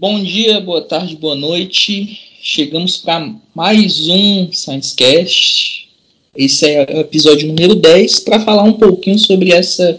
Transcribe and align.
Bom 0.00 0.22
dia, 0.22 0.58
boa 0.62 0.80
tarde, 0.80 1.14
boa 1.14 1.34
noite. 1.34 2.18
Chegamos 2.40 2.96
para 2.96 3.34
mais 3.54 4.08
um 4.08 4.50
Science 4.50 4.94
Cast. 4.94 5.90
Esse 6.34 6.70
é 6.70 6.96
o 6.96 7.00
episódio 7.00 7.46
número 7.46 7.74
10 7.74 8.20
para 8.20 8.40
falar 8.40 8.62
um 8.62 8.72
pouquinho 8.72 9.18
sobre 9.18 9.52
essa 9.52 9.98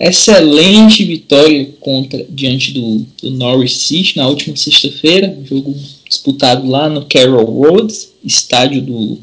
excelente 0.00 1.04
vitória 1.04 1.68
contra 1.78 2.26
diante 2.28 2.72
do, 2.72 3.06
do 3.22 3.30
Norwich 3.30 3.76
City 3.76 4.16
na 4.16 4.26
última 4.26 4.56
sexta-feira, 4.56 5.38
jogo 5.44 5.72
disputado 6.08 6.68
lá 6.68 6.88
no 6.88 7.06
Carroll 7.06 7.44
Road, 7.44 7.94
estádio 8.24 8.82
do, 8.82 9.18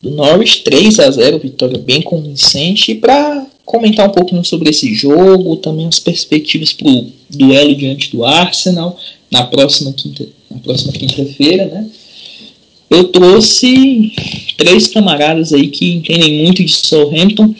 do 0.00 0.10
Norwich, 0.10 0.64
3 0.64 0.98
a 0.98 1.08
0, 1.08 1.38
vitória 1.38 1.78
bem 1.78 2.02
convincente. 2.02 2.96
Para 2.96 3.46
comentar 3.64 4.08
um 4.08 4.12
pouquinho 4.12 4.44
sobre 4.44 4.70
esse 4.70 4.94
jogo, 4.94 5.56
também 5.56 5.86
as 5.86 5.98
perspectivas 5.98 6.72
para 6.72 6.88
o 6.88 7.12
duelo 7.30 7.74
diante 7.74 8.10
do 8.10 8.24
Arsenal 8.24 8.98
na 9.30 9.44
próxima 9.44 9.92
quinta, 9.92 10.26
na 10.50 10.58
próxima 10.58 10.92
quinta-feira, 10.92 11.66
né? 11.66 11.88
Eu 12.90 13.04
trouxe 13.04 14.12
três 14.58 14.86
camaradas 14.88 15.52
aí 15.52 15.68
que 15.68 15.94
entendem 15.94 16.44
muito 16.44 16.62
de 16.62 16.72
Southampton. 16.72 17.54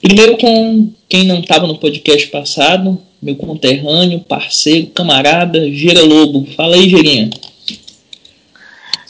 Primeiro 0.00 0.36
com 0.36 0.88
quem 1.08 1.26
não 1.26 1.40
estava 1.40 1.66
no 1.66 1.78
podcast 1.78 2.28
passado, 2.28 2.96
meu 3.20 3.34
conterrâneo, 3.34 4.20
parceiro, 4.20 4.86
camarada, 4.88 5.68
Gera 5.72 6.04
Lobo. 6.04 6.46
Fala 6.56 6.76
aí, 6.76 6.88
Gerinha. 6.88 7.30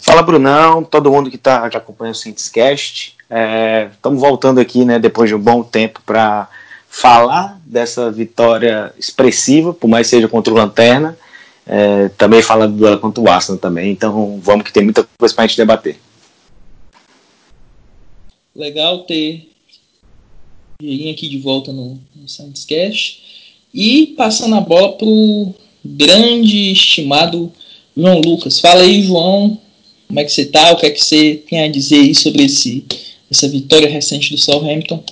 Fala, 0.00 0.22
Brunão, 0.22 0.82
todo 0.82 1.10
mundo 1.10 1.30
que, 1.30 1.36
tá, 1.36 1.68
que 1.68 1.76
acompanha 1.76 2.12
o 2.12 2.14
Cientiscast. 2.14 3.15
Estamos 3.28 4.22
é, 4.22 4.26
voltando 4.26 4.60
aqui, 4.60 4.84
né, 4.84 4.98
depois 4.98 5.28
de 5.28 5.34
um 5.34 5.40
bom 5.40 5.62
tempo, 5.62 6.00
para 6.04 6.48
falar 6.88 7.60
dessa 7.64 8.10
vitória 8.10 8.92
expressiva, 8.98 9.74
por 9.74 9.88
mais 9.88 10.06
seja 10.06 10.28
contra 10.28 10.52
o 10.52 10.56
Lanterna. 10.56 11.16
É, 11.66 12.08
também 12.10 12.42
fala 12.42 12.68
do 12.68 12.98
contra 13.00 13.22
o 13.22 13.28
Arsenal 13.28 13.58
também, 13.58 13.90
então 13.90 14.38
vamos 14.40 14.64
que 14.64 14.72
tem 14.72 14.84
muita 14.84 15.06
coisa 15.18 15.34
para 15.34 15.44
a 15.44 15.46
gente 15.48 15.56
debater. 15.56 15.98
Legal 18.54 19.00
ter 19.00 19.50
Gerinha 20.80 21.12
aqui 21.12 21.28
de 21.28 21.38
volta 21.38 21.72
no, 21.72 21.98
no 22.14 22.26
Cash. 22.68 23.18
E 23.72 24.08
passando 24.16 24.56
a 24.56 24.60
bola 24.60 24.92
pro 24.92 25.54
grande 25.82 26.72
estimado 26.72 27.50
João 27.96 28.20
Lucas. 28.20 28.60
Fala 28.60 28.82
aí, 28.82 29.02
João, 29.02 29.58
como 30.06 30.20
é 30.20 30.24
que 30.24 30.32
você 30.32 30.44
tá? 30.44 30.72
O 30.72 30.76
que 30.76 30.86
é 30.86 30.90
que 30.90 31.02
você 31.02 31.42
tem 31.48 31.62
a 31.62 31.68
dizer 31.68 32.00
aí 32.00 32.14
sobre 32.14 32.44
esse, 32.44 32.84
essa 33.30 33.48
vitória 33.48 33.88
recente 33.88 34.34
do 34.34 34.38
Southampton? 34.38 35.02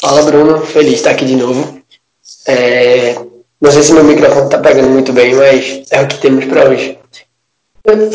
Fala, 0.00 0.22
Bruno. 0.22 0.60
Feliz 0.64 0.90
de 0.90 0.96
estar 0.96 1.10
aqui 1.10 1.24
de 1.24 1.36
novo. 1.36 1.80
É... 2.46 3.14
Não 3.60 3.70
sei 3.70 3.82
se 3.82 3.92
meu 3.92 4.04
microfone 4.04 4.50
tá 4.50 4.58
pegando 4.58 4.90
muito 4.90 5.12
bem, 5.12 5.34
mas 5.34 5.82
é 5.90 6.02
o 6.02 6.08
que 6.08 6.18
temos 6.18 6.44
para 6.46 6.68
hoje. 6.68 6.98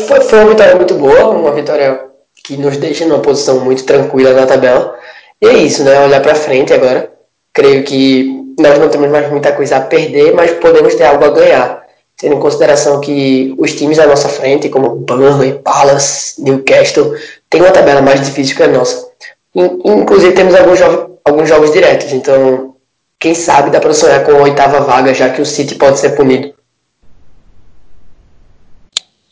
Foi, 0.06 0.20
foi 0.20 0.38
uma 0.40 0.50
vitória 0.50 0.76
muito 0.76 0.94
boa, 0.94 1.30
uma 1.30 1.52
vitória 1.52 2.00
que 2.44 2.56
nos 2.56 2.76
deixa 2.76 3.06
numa 3.06 3.20
posição 3.20 3.64
muito 3.64 3.84
tranquila 3.84 4.32
na 4.32 4.46
tabela. 4.46 4.98
E 5.40 5.46
é 5.46 5.58
isso, 5.58 5.84
né? 5.84 5.98
Olhar 6.00 6.20
para 6.20 6.34
frente 6.34 6.72
agora. 6.72 7.10
Creio 7.52 7.82
que 7.84 8.54
nós 8.58 8.78
não 8.78 8.88
temos 8.88 9.10
mais 9.10 9.30
muita 9.30 9.52
coisa 9.52 9.76
a 9.76 9.80
perder, 9.80 10.34
mas 10.34 10.52
podemos 10.52 10.94
ter 10.94 11.04
algo 11.04 11.24
a 11.24 11.30
ganhar 11.30 11.88
tendo 12.18 12.34
em 12.34 12.40
consideração 12.40 13.00
que 13.00 13.54
os 13.56 13.72
times 13.74 13.98
à 13.98 14.06
nossa 14.06 14.28
frente, 14.28 14.68
como 14.68 14.96
Burnley, 14.96 15.60
Palace, 15.60 16.42
Newcastle, 16.42 17.14
têm 17.50 17.60
uma 17.60 17.70
tabela 17.70 18.02
mais 18.02 18.24
difícil 18.24 18.56
que 18.56 18.62
a 18.62 18.68
nossa. 18.68 19.08
Inclusive 19.54 20.34
temos 20.34 20.54
alguns, 20.54 20.78
jogos, 20.78 21.18
alguns 21.24 21.48
jogos 21.48 21.72
diretos, 21.72 22.12
então 22.12 22.76
quem 23.18 23.34
sabe 23.34 23.70
dá 23.70 23.80
para 23.80 23.94
sonhar 23.94 24.24
com 24.24 24.32
a 24.32 24.42
oitava 24.42 24.80
vaga, 24.80 25.12
já 25.12 25.30
que 25.30 25.42
o 25.42 25.46
City 25.46 25.74
pode 25.74 25.98
ser 25.98 26.16
punido. 26.16 26.54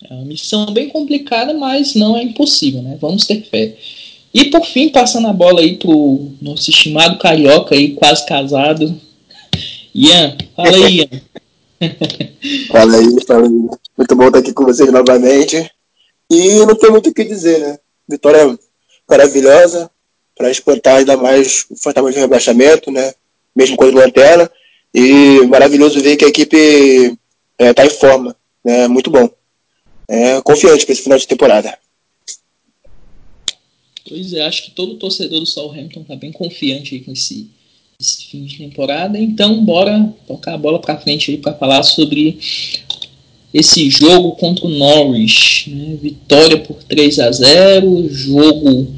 É 0.08 0.14
uma 0.14 0.24
missão 0.24 0.66
bem 0.72 0.88
complicada, 0.88 1.54
mas 1.54 1.94
não 1.94 2.16
é 2.16 2.22
impossível, 2.22 2.82
né? 2.82 2.96
Vamos 3.00 3.26
ter 3.26 3.42
fé. 3.42 3.76
E 4.32 4.50
por 4.50 4.64
fim, 4.64 4.90
passando 4.90 5.28
a 5.28 5.32
bola 5.32 5.60
aí 5.60 5.76
pro 5.76 6.30
nosso 6.42 6.70
estimado 6.70 7.18
carioca 7.18 7.74
aí, 7.74 7.94
quase 7.94 8.26
casado. 8.26 9.00
Ian, 9.94 10.36
fala 10.54 10.76
aí, 10.76 10.98
Ian. 10.98 11.08
fala 12.70 12.96
aí, 12.96 13.24
fala 13.26 13.46
aí. 13.46 13.68
Muito 13.96 14.14
bom 14.14 14.26
estar 14.26 14.38
aqui 14.40 14.52
com 14.52 14.64
vocês 14.64 14.92
novamente. 14.92 15.70
E 16.30 16.54
não 16.66 16.74
tem 16.74 16.90
muito 16.90 17.10
o 17.10 17.14
que 17.14 17.24
dizer, 17.24 17.58
né? 17.58 17.78
Vitória 18.08 18.58
maravilhosa 19.08 19.90
para 20.36 20.50
espantar 20.50 20.96
ainda 20.96 21.16
mais 21.16 21.66
o 21.70 21.76
fantasma 21.76 22.12
de 22.12 22.18
rebaixamento, 22.18 22.90
né? 22.90 23.14
Mesmo 23.54 23.76
com 23.76 23.84
a 23.84 23.90
lanterna. 23.90 24.50
E 24.94 25.40
maravilhoso 25.48 26.00
ver 26.00 26.16
que 26.16 26.24
a 26.24 26.28
equipe 26.28 27.16
está 27.58 27.82
é, 27.82 27.86
em 27.86 27.90
forma, 27.90 28.36
né? 28.64 28.88
Muito 28.88 29.10
bom. 29.10 29.28
É, 30.08 30.40
confiante 30.42 30.84
para 30.84 30.92
esse 30.92 31.02
final 31.02 31.18
de 31.18 31.26
temporada. 31.26 31.76
Pois 34.08 34.32
é, 34.32 34.42
acho 34.42 34.64
que 34.64 34.70
todo 34.70 34.96
torcedor 34.96 35.40
do 35.40 35.46
Southampton 35.46 36.02
está 36.02 36.14
bem 36.14 36.30
confiante 36.30 37.00
com 37.00 37.12
esse 37.12 37.50
esse 37.98 38.26
fim 38.26 38.44
de 38.44 38.58
temporada. 38.58 39.18
Então, 39.18 39.64
bora 39.64 40.12
tocar 40.26 40.54
a 40.54 40.58
bola 40.58 40.80
para 40.80 40.98
frente 40.98 41.36
para 41.38 41.54
falar 41.54 41.82
sobre 41.82 42.38
esse 43.52 43.88
jogo 43.90 44.32
contra 44.32 44.66
o 44.66 44.70
Norwich. 44.70 45.70
Né? 45.70 45.96
Vitória 46.00 46.58
por 46.58 46.82
3 46.84 47.18
a 47.20 47.30
0 47.30 48.08
jogo 48.10 48.88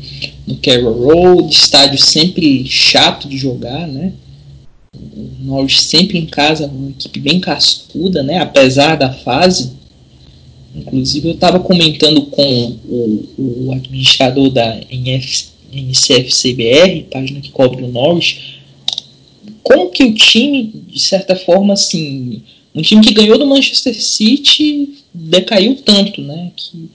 no 0.46 0.56
Carroll 0.56 0.94
Road, 0.94 1.52
estádio 1.52 1.98
sempre 1.98 2.66
chato 2.66 3.28
de 3.28 3.36
jogar, 3.36 3.86
né? 3.86 4.12
O 4.94 5.44
Norwich 5.44 5.82
sempre 5.82 6.18
em 6.18 6.26
casa, 6.26 6.66
uma 6.66 6.90
equipe 6.90 7.20
bem 7.20 7.38
cascuda, 7.38 8.22
né? 8.22 8.38
Apesar 8.38 8.96
da 8.96 9.12
fase. 9.12 9.76
Inclusive, 10.74 11.28
eu 11.28 11.34
estava 11.34 11.60
comentando 11.60 12.22
com 12.22 12.76
o, 12.88 13.24
o 13.38 13.72
administrador 13.72 14.50
da 14.50 14.80
NCFCBR, 15.72 17.06
página 17.10 17.40
que 17.40 17.50
cobre 17.50 17.84
o 17.84 17.88
Norwich, 17.88 18.58
como 19.62 19.90
que 19.90 20.04
o 20.04 20.14
time, 20.14 20.72
de 20.86 21.00
certa 21.00 21.36
forma, 21.36 21.74
assim, 21.74 22.42
um 22.74 22.82
time 22.82 23.02
que 23.02 23.14
ganhou 23.14 23.38
do 23.38 23.46
Manchester 23.46 23.94
City 24.00 24.90
decaiu 25.12 25.76
tanto, 25.76 26.20
né? 26.20 26.50
Que 26.54 26.88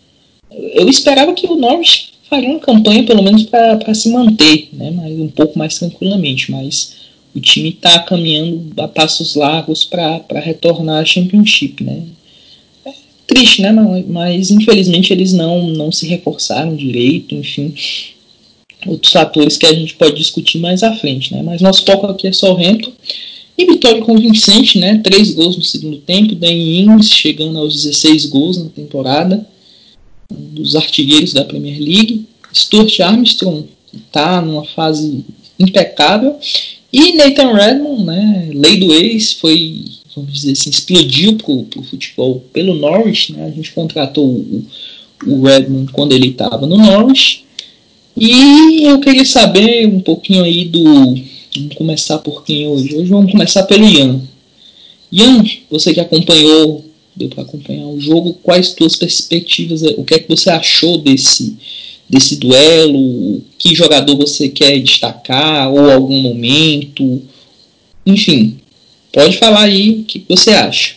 eu 0.75 0.87
esperava 0.87 1.33
que 1.33 1.47
o 1.47 1.55
Norwich 1.55 2.13
faria 2.29 2.49
uma 2.49 2.59
campanha 2.59 3.03
pelo 3.03 3.23
menos 3.23 3.43
para 3.43 3.93
se 3.93 4.09
manter, 4.09 4.69
né? 4.73 4.91
Mas 4.91 5.19
um 5.19 5.27
pouco 5.27 5.57
mais 5.57 5.77
tranquilamente, 5.77 6.51
mas 6.51 6.95
o 7.35 7.39
time 7.39 7.69
está 7.69 7.99
caminhando 7.99 8.71
a 8.81 8.87
passos 8.87 9.35
largos 9.35 9.83
para 9.83 10.39
retornar 10.39 11.01
à 11.01 11.05
Championship, 11.05 11.83
né? 11.83 12.03
É 12.85 12.93
triste, 13.25 13.61
né? 13.61 13.71
Mas, 13.71 14.07
mas 14.07 14.51
infelizmente 14.51 15.11
eles 15.11 15.33
não 15.33 15.67
não 15.69 15.91
se 15.91 16.07
reforçaram 16.07 16.75
direito, 16.75 17.35
enfim 17.35 17.73
outros 18.87 19.11
fatores 19.11 19.57
que 19.57 19.65
a 19.65 19.73
gente 19.73 19.95
pode 19.95 20.15
discutir 20.15 20.59
mais 20.59 20.83
à 20.83 20.93
frente, 20.95 21.33
né? 21.33 21.41
Mas 21.41 21.61
nosso 21.61 21.85
foco 21.85 22.07
aqui 22.07 22.27
é 22.27 22.33
só 22.33 22.53
o 22.53 22.57
Hampton. 22.57 22.91
E 23.57 23.65
vitória 23.65 24.01
convincente, 24.01 24.79
né? 24.79 24.99
Três 25.03 25.31
gols 25.31 25.57
no 25.57 25.63
segundo 25.63 25.97
tempo. 25.97 26.35
Dan 26.35 26.51
Ings 26.51 27.09
chegando 27.09 27.59
aos 27.59 27.83
16 27.83 28.25
gols 28.27 28.57
na 28.57 28.69
temporada. 28.69 29.45
Um 30.31 30.55
dos 30.55 30.75
artilheiros 30.75 31.33
da 31.33 31.45
Premier 31.45 31.79
League. 31.79 32.25
Stuart 32.53 32.99
Armstrong 32.99 33.67
está 33.93 34.41
numa 34.41 34.65
fase 34.65 35.23
impecável. 35.59 36.37
E 36.91 37.13
Nathan 37.13 37.53
Redmond, 37.53 38.03
né? 38.05 38.49
Lei 38.53 38.77
do 38.77 38.93
ex, 38.93 39.33
foi, 39.33 39.85
vamos 40.15 40.33
dizer 40.33 40.51
assim, 40.51 40.69
explodiu 40.69 41.35
pro, 41.37 41.63
pro 41.63 41.83
futebol 41.83 42.43
pelo 42.53 42.75
Norwich, 42.75 43.33
né? 43.33 43.45
A 43.45 43.49
gente 43.49 43.71
contratou 43.71 44.25
o, 44.25 44.65
o 45.25 45.41
Redmond 45.41 45.91
quando 45.91 46.11
ele 46.11 46.29
estava 46.29 46.67
no 46.67 46.77
Norwich. 46.77 47.43
E 48.15 48.83
eu 48.83 48.99
queria 48.99 49.25
saber 49.25 49.87
um 49.87 49.99
pouquinho 49.99 50.43
aí 50.43 50.65
do. 50.65 51.15
Vamos 51.55 51.75
começar 51.75 52.17
por 52.17 52.43
quem 52.43 52.67
hoje? 52.67 52.95
Hoje 52.95 53.09
vamos 53.09 53.31
começar 53.31 53.63
pelo 53.63 53.85
Ian. 53.85 54.21
Ian, 55.11 55.43
você 55.69 55.93
que 55.93 55.99
acompanhou, 55.99 56.83
deu 57.15 57.29
para 57.29 57.43
acompanhar 57.43 57.85
o 57.85 57.99
jogo, 57.99 58.33
quais 58.41 58.69
suas 58.69 58.95
perspectivas, 58.95 59.83
o 59.83 60.03
que 60.03 60.15
é 60.15 60.19
que 60.19 60.27
você 60.27 60.49
achou 60.49 60.97
desse, 60.97 61.55
desse 62.09 62.37
duelo? 62.37 63.39
Que 63.59 63.75
jogador 63.75 64.17
você 64.17 64.49
quer 64.49 64.79
destacar, 64.79 65.71
ou 65.71 65.91
algum 65.91 66.19
momento? 66.21 67.21
Enfim, 68.03 68.59
pode 69.11 69.37
falar 69.37 69.65
aí 69.65 70.01
o 70.01 70.03
que 70.05 70.25
você 70.27 70.51
acha. 70.51 70.95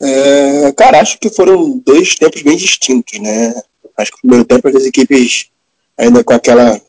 É, 0.00 0.72
cara, 0.72 1.00
acho 1.00 1.16
que 1.20 1.30
foram 1.30 1.80
dois 1.86 2.16
tempos 2.16 2.42
bem 2.42 2.56
distintos, 2.56 3.20
né? 3.20 3.54
Acho 3.96 4.10
que 4.10 4.16
o 4.16 4.20
primeiro 4.22 4.44
tempo 4.44 4.66
as 4.66 4.84
equipes, 4.84 5.46
ainda 5.96 6.24
com 6.24 6.32
aquela 6.32 6.80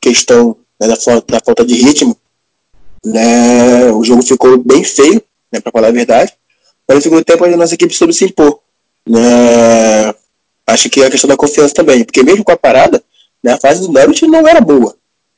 questão 0.00 0.56
né, 0.80 0.88
da, 0.88 0.94
da 0.94 1.40
falta 1.44 1.64
de 1.64 1.74
ritmo, 1.74 2.16
né, 3.04 3.90
o 3.92 4.02
jogo 4.04 4.22
ficou 4.22 4.58
bem 4.58 4.82
feio, 4.84 5.22
né, 5.52 5.60
para 5.60 5.72
falar 5.72 5.88
a 5.88 5.92
verdade. 5.92 6.32
Mas 6.86 6.96
no 6.96 7.02
segundo 7.02 7.24
tempo 7.24 7.44
a 7.44 7.56
nossa 7.56 7.74
equipe 7.74 7.94
soube 7.94 8.12
se 8.12 8.24
impor. 8.24 8.60
Né, 9.08 10.14
acho 10.66 10.88
que 10.88 11.02
é 11.02 11.06
a 11.06 11.10
questão 11.10 11.28
da 11.28 11.36
confiança 11.36 11.74
também, 11.74 12.04
porque 12.04 12.22
mesmo 12.22 12.44
com 12.44 12.52
a 12.52 12.56
parada, 12.56 13.02
né, 13.42 13.52
a 13.52 13.58
fase 13.58 13.80
do 13.80 13.92
Norwich 13.92 14.26
não 14.26 14.46
era 14.48 14.60
boa. 14.60 14.96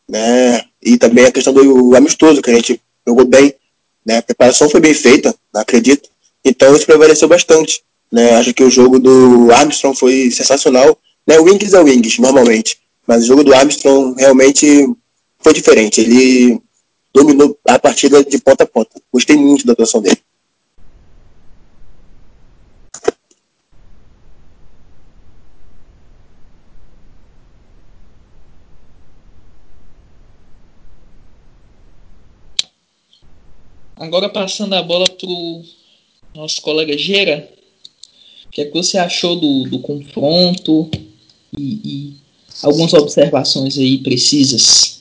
Né, 0.09 0.63
e 0.83 0.97
também 0.97 1.25
a 1.25 1.33
questão 1.33 1.53
do 1.53 1.97
amistoso, 1.97 2.41
que 2.41 2.51
a 2.51 2.55
gente 2.55 2.81
jogou 3.07 3.25
bem, 3.25 3.55
Né? 4.05 4.19
A 4.19 4.23
preparação 4.23 4.71
foi 4.71 4.81
bem 4.81 4.95
feita, 4.95 5.35
acredito. 5.53 6.09
Então 6.45 6.75
isso 6.77 6.87
prevaleceu 6.87 7.29
bastante. 7.29 7.83
Né? 8.11 8.37
Acho 8.37 8.55
que 8.55 8.63
o 8.63 8.71
jogo 8.71 9.01
do 9.01 9.51
Armstrong 9.51 9.99
foi 9.99 10.31
sensacional. 10.31 10.97
Né? 11.27 11.39
Wings 11.41 11.75
é 11.75 11.81
Wings, 11.81 12.19
normalmente. 12.21 12.79
Mas 13.05 13.25
o 13.25 13.27
jogo 13.27 13.43
do 13.43 13.53
Armstrong 13.53 14.15
realmente 14.17 14.89
foi 15.47 15.55
diferente. 15.55 16.01
Ele 16.01 16.61
dominou 17.15 17.57
a 17.69 17.79
partida 17.79 18.25
de 18.25 18.37
ponta 18.39 18.65
a 18.65 18.67
ponta. 18.67 19.01
Gostei 19.13 19.37
muito 19.37 19.65
da 19.65 19.75
atuação 19.75 20.03
dele. 20.03 20.19
Agora 33.97 34.29
passando 34.29 34.75
a 34.75 34.83
bola 34.83 35.07
pro 35.09 35.63
nosso 36.35 36.61
colega 36.61 36.99
Gera. 36.99 37.49
O 38.47 38.51
que, 38.51 38.63
é 38.63 38.65
que 38.65 38.73
você 38.73 38.99
achou 38.99 39.37
do, 39.37 39.63
do 39.71 39.79
confronto 39.79 40.91
e, 41.57 41.63
e 41.63 42.17
algumas 42.65 42.93
observações 42.95 43.79
aí 43.79 43.99
precisas? 43.99 44.96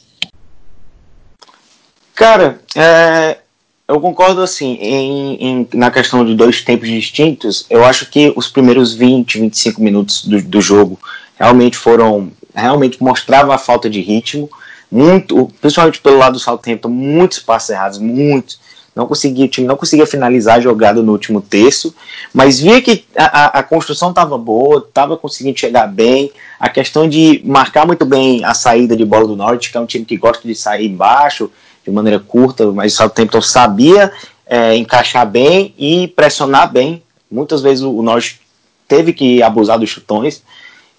Cara, 2.16 2.62
é, 2.74 3.40
eu 3.86 4.00
concordo 4.00 4.42
assim, 4.42 4.78
em, 4.80 5.36
em, 5.36 5.68
na 5.74 5.92
questão 5.92 6.26
de 6.26 6.34
dois 6.34 6.62
tempos 6.62 6.88
distintos, 6.88 7.66
eu 7.70 7.84
acho 7.84 8.10
que 8.10 8.32
os 8.38 8.48
primeiros 8.48 8.94
20, 8.94 9.42
25 9.42 9.82
minutos 9.82 10.26
do, 10.26 10.42
do 10.42 10.62
jogo 10.62 10.98
realmente 11.38 11.76
foram, 11.76 12.32
realmente 12.56 13.04
mostrava 13.04 13.54
a 13.54 13.58
falta 13.58 13.90
de 13.90 14.00
ritmo, 14.00 14.50
muito, 14.90 15.52
principalmente 15.60 16.00
pelo 16.00 16.18
lado 16.18 16.34
do 16.34 16.40
Southampton, 16.40 16.88
muitos 16.88 17.40
passos 17.40 17.72
errados, 17.72 18.00
muitos, 18.00 18.60
não 18.96 19.06
conseguia, 19.06 19.44
o 19.44 19.50
time 19.50 19.68
não 19.68 19.76
conseguia 19.76 20.08
finalizar 20.08 20.56
a 20.56 20.62
jogada 20.62 21.02
no 21.02 21.12
último 21.12 21.42
terço, 21.42 21.94
mas 22.34 22.62
via 22.62 22.82
que 22.82 23.04
a, 23.18 23.26
a, 23.26 23.46
a 23.60 23.64
construção 23.64 24.12
estava 24.12 24.38
boa, 24.38 24.80
estava 24.80 25.18
conseguindo 25.18 25.60
chegar 25.60 25.86
bem, 25.88 26.32
a 26.58 26.70
questão 26.70 27.10
de 27.10 27.42
marcar 27.44 27.86
muito 27.86 28.06
bem 28.06 28.46
a 28.46 28.54
saída 28.54 28.96
de 28.96 29.04
bola 29.04 29.28
do 29.28 29.36
Norte, 29.36 29.70
que 29.70 29.78
é 29.78 29.82
um 29.82 29.86
time 29.86 30.06
que 30.06 30.16
gosta 30.16 30.48
de 30.48 30.56
sair 30.56 30.88
embaixo, 30.88 31.52
de 31.86 31.92
maneira 31.92 32.20
curta, 32.20 32.72
mas 32.72 32.94
o 32.94 32.98
Southampton 32.98 33.42
sabia 33.42 34.12
é, 34.46 34.76
encaixar 34.76 35.26
bem 35.30 35.74
e 35.78 36.08
pressionar 36.10 36.72
bem. 36.72 37.04
Muitas 37.30 37.62
vezes 37.62 37.84
o, 37.84 37.92
o 37.92 38.02
Norte 38.02 38.42
teve 38.88 39.14
que 39.14 39.42
abusar 39.44 39.80
dos 39.80 39.90
chutões, 39.90 40.42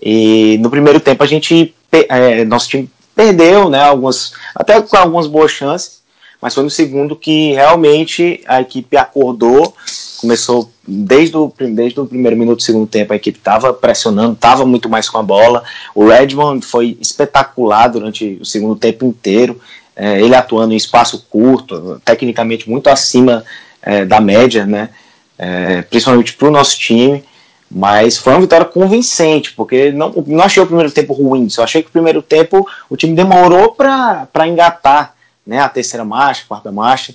e 0.00 0.58
no 0.60 0.70
primeiro 0.70 1.00
tempo 1.00 1.22
a 1.22 1.26
gente, 1.26 1.74
é, 1.90 2.44
nosso 2.44 2.68
time 2.68 2.90
perdeu, 3.14 3.70
né, 3.70 3.82
algumas, 3.82 4.32
até 4.54 4.80
com 4.80 4.96
algumas 4.96 5.26
boas 5.26 5.50
chances, 5.50 6.02
mas 6.40 6.54
foi 6.54 6.62
no 6.62 6.70
segundo 6.70 7.16
que 7.16 7.52
realmente 7.52 8.42
a 8.46 8.60
equipe 8.60 8.96
acordou, 8.96 9.74
começou 10.20 10.70
desde 10.86 11.36
o, 11.36 11.52
desde 11.58 11.98
o 11.98 12.06
primeiro 12.06 12.36
minuto 12.36 12.58
do 12.58 12.62
segundo 12.62 12.86
tempo, 12.86 13.12
a 13.12 13.16
equipe 13.16 13.38
estava 13.38 13.72
pressionando, 13.72 14.34
estava 14.34 14.64
muito 14.66 14.88
mais 14.88 15.08
com 15.08 15.18
a 15.18 15.22
bola. 15.22 15.64
O 15.94 16.06
Redmond 16.06 16.64
foi 16.64 16.96
espetacular 17.00 17.88
durante 17.88 18.38
o 18.40 18.44
segundo 18.44 18.76
tempo 18.76 19.06
inteiro, 19.06 19.60
é, 19.96 20.20
ele 20.20 20.34
atuando 20.34 20.74
em 20.74 20.76
espaço 20.76 21.26
curto, 21.30 22.00
tecnicamente 22.04 22.68
muito 22.68 22.88
acima 22.88 23.42
é, 23.82 24.04
da 24.04 24.20
média, 24.20 24.66
né? 24.66 24.90
É, 25.38 25.82
principalmente 25.82 26.34
para 26.34 26.48
o 26.48 26.50
nosso 26.50 26.78
time. 26.78 27.24
Mas 27.68 28.16
foi 28.16 28.32
uma 28.32 28.40
vitória 28.40 28.64
convincente, 28.64 29.52
porque 29.52 29.90
não, 29.90 30.12
não 30.26 30.44
achei 30.44 30.62
o 30.62 30.66
primeiro 30.66 30.92
tempo 30.92 31.12
ruim, 31.12 31.48
só 31.48 31.64
achei 31.64 31.82
que 31.82 31.88
o 31.88 31.92
primeiro 31.92 32.22
tempo 32.22 32.66
o 32.88 32.96
time 32.96 33.12
demorou 33.12 33.72
para 33.72 34.46
engatar 34.46 35.14
né, 35.44 35.58
a 35.58 35.68
terceira 35.68 36.04
marcha, 36.04 36.44
a 36.44 36.46
quarta 36.46 36.70
marcha, 36.70 37.12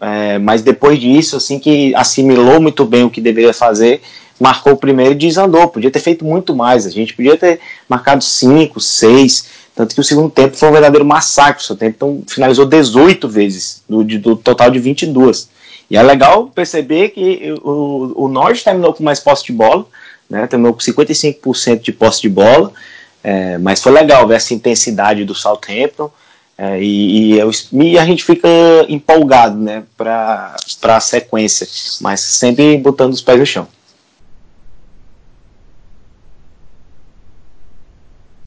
é, 0.00 0.38
mas 0.38 0.60
depois 0.60 0.98
disso, 0.98 1.36
assim 1.36 1.58
que 1.58 1.94
assimilou 1.94 2.60
muito 2.60 2.84
bem 2.84 3.04
o 3.04 3.10
que 3.10 3.22
deveria 3.22 3.54
fazer, 3.54 4.02
marcou 4.40 4.72
o 4.72 4.76
primeiro 4.76 5.12
e 5.12 5.16
desandou. 5.16 5.68
Podia 5.68 5.90
ter 5.90 6.00
feito 6.00 6.24
muito 6.24 6.54
mais. 6.54 6.86
A 6.86 6.90
gente 6.90 7.14
podia 7.14 7.36
ter 7.36 7.60
marcado 7.88 8.24
cinco, 8.24 8.80
seis. 8.80 9.46
Tanto 9.74 9.94
que 9.94 10.00
o 10.00 10.04
segundo 10.04 10.30
tempo 10.30 10.56
foi 10.56 10.68
um 10.68 10.72
verdadeiro 10.72 11.04
massacre. 11.04 11.62
O 11.62 11.66
seu 11.66 11.76
tempo 11.76 11.94
então, 11.96 12.22
finalizou 12.28 12.66
18 12.66 13.28
vezes, 13.28 13.82
do, 13.88 14.04
do 14.04 14.36
total 14.36 14.70
de 14.70 14.78
22. 14.78 15.48
E 15.90 15.96
é 15.96 16.02
legal 16.02 16.46
perceber 16.46 17.10
que 17.10 17.54
o, 17.62 18.24
o 18.24 18.28
Norte 18.28 18.62
terminou 18.62 18.94
com 18.94 19.02
mais 19.02 19.18
posse 19.18 19.44
de 19.44 19.52
bola, 19.52 19.84
né, 20.28 20.46
terminou 20.46 20.72
com 20.72 20.78
55% 20.78 21.80
de 21.80 21.92
posse 21.92 22.20
de 22.22 22.28
bola. 22.28 22.72
É, 23.22 23.58
mas 23.58 23.82
foi 23.82 23.92
legal 23.92 24.26
ver 24.26 24.36
essa 24.36 24.54
intensidade 24.54 25.24
do 25.24 25.34
Southampton. 25.34 26.10
É, 26.56 26.80
e, 26.80 27.32
e, 27.32 27.38
eu, 27.38 27.50
e, 27.72 27.98
a 27.98 28.04
gente 28.04 28.22
fica 28.22 28.48
empolgado 28.88 29.56
né, 29.56 29.82
para 29.96 30.54
a 30.84 31.00
sequência, 31.00 31.66
mas 32.00 32.20
sempre 32.20 32.76
botando 32.76 33.12
os 33.12 33.22
pés 33.22 33.38
no 33.38 33.46
chão. 33.46 33.68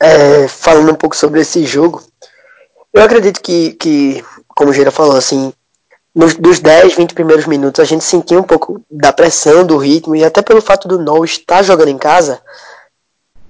É, 0.06 0.50
falando 0.50 0.92
um 0.92 0.96
pouco 0.96 1.16
sobre 1.16 1.40
esse 1.40 1.66
jogo, 1.66 2.04
eu 2.92 3.02
acredito 3.02 3.42
que, 3.42 3.72
que 3.72 4.22
como 4.50 4.70
o 4.70 4.74
Gira 4.74 4.92
falou, 4.92 5.16
assim, 5.16 5.54
nos, 6.14 6.36
dos 6.36 6.60
10, 6.60 6.96
20 6.96 7.14
primeiros 7.14 7.46
minutos 7.46 7.80
a 7.80 7.86
gente 7.86 8.04
sentiu 8.04 8.40
um 8.40 8.44
pouco 8.44 8.84
da 8.92 9.14
pressão, 9.14 9.66
do 9.66 9.78
ritmo, 9.78 10.14
e 10.14 10.26
até 10.26 10.42
pelo 10.42 10.62
fato 10.62 10.90
do 10.90 11.00
No 11.00 11.24
estar 11.24 11.64
jogando 11.64 11.88
em 11.88 11.98
casa, 11.98 12.42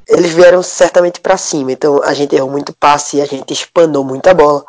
eles 0.07 0.31
vieram 0.31 0.61
certamente 0.61 1.19
para 1.19 1.37
cima. 1.37 1.71
Então 1.71 2.03
a 2.03 2.13
gente 2.13 2.35
errou 2.35 2.51
muito 2.51 2.71
passe, 2.71 3.19
a 3.19 3.25
gente 3.25 3.51
espanou 3.51 4.03
muita 4.03 4.31
bola. 4.31 4.63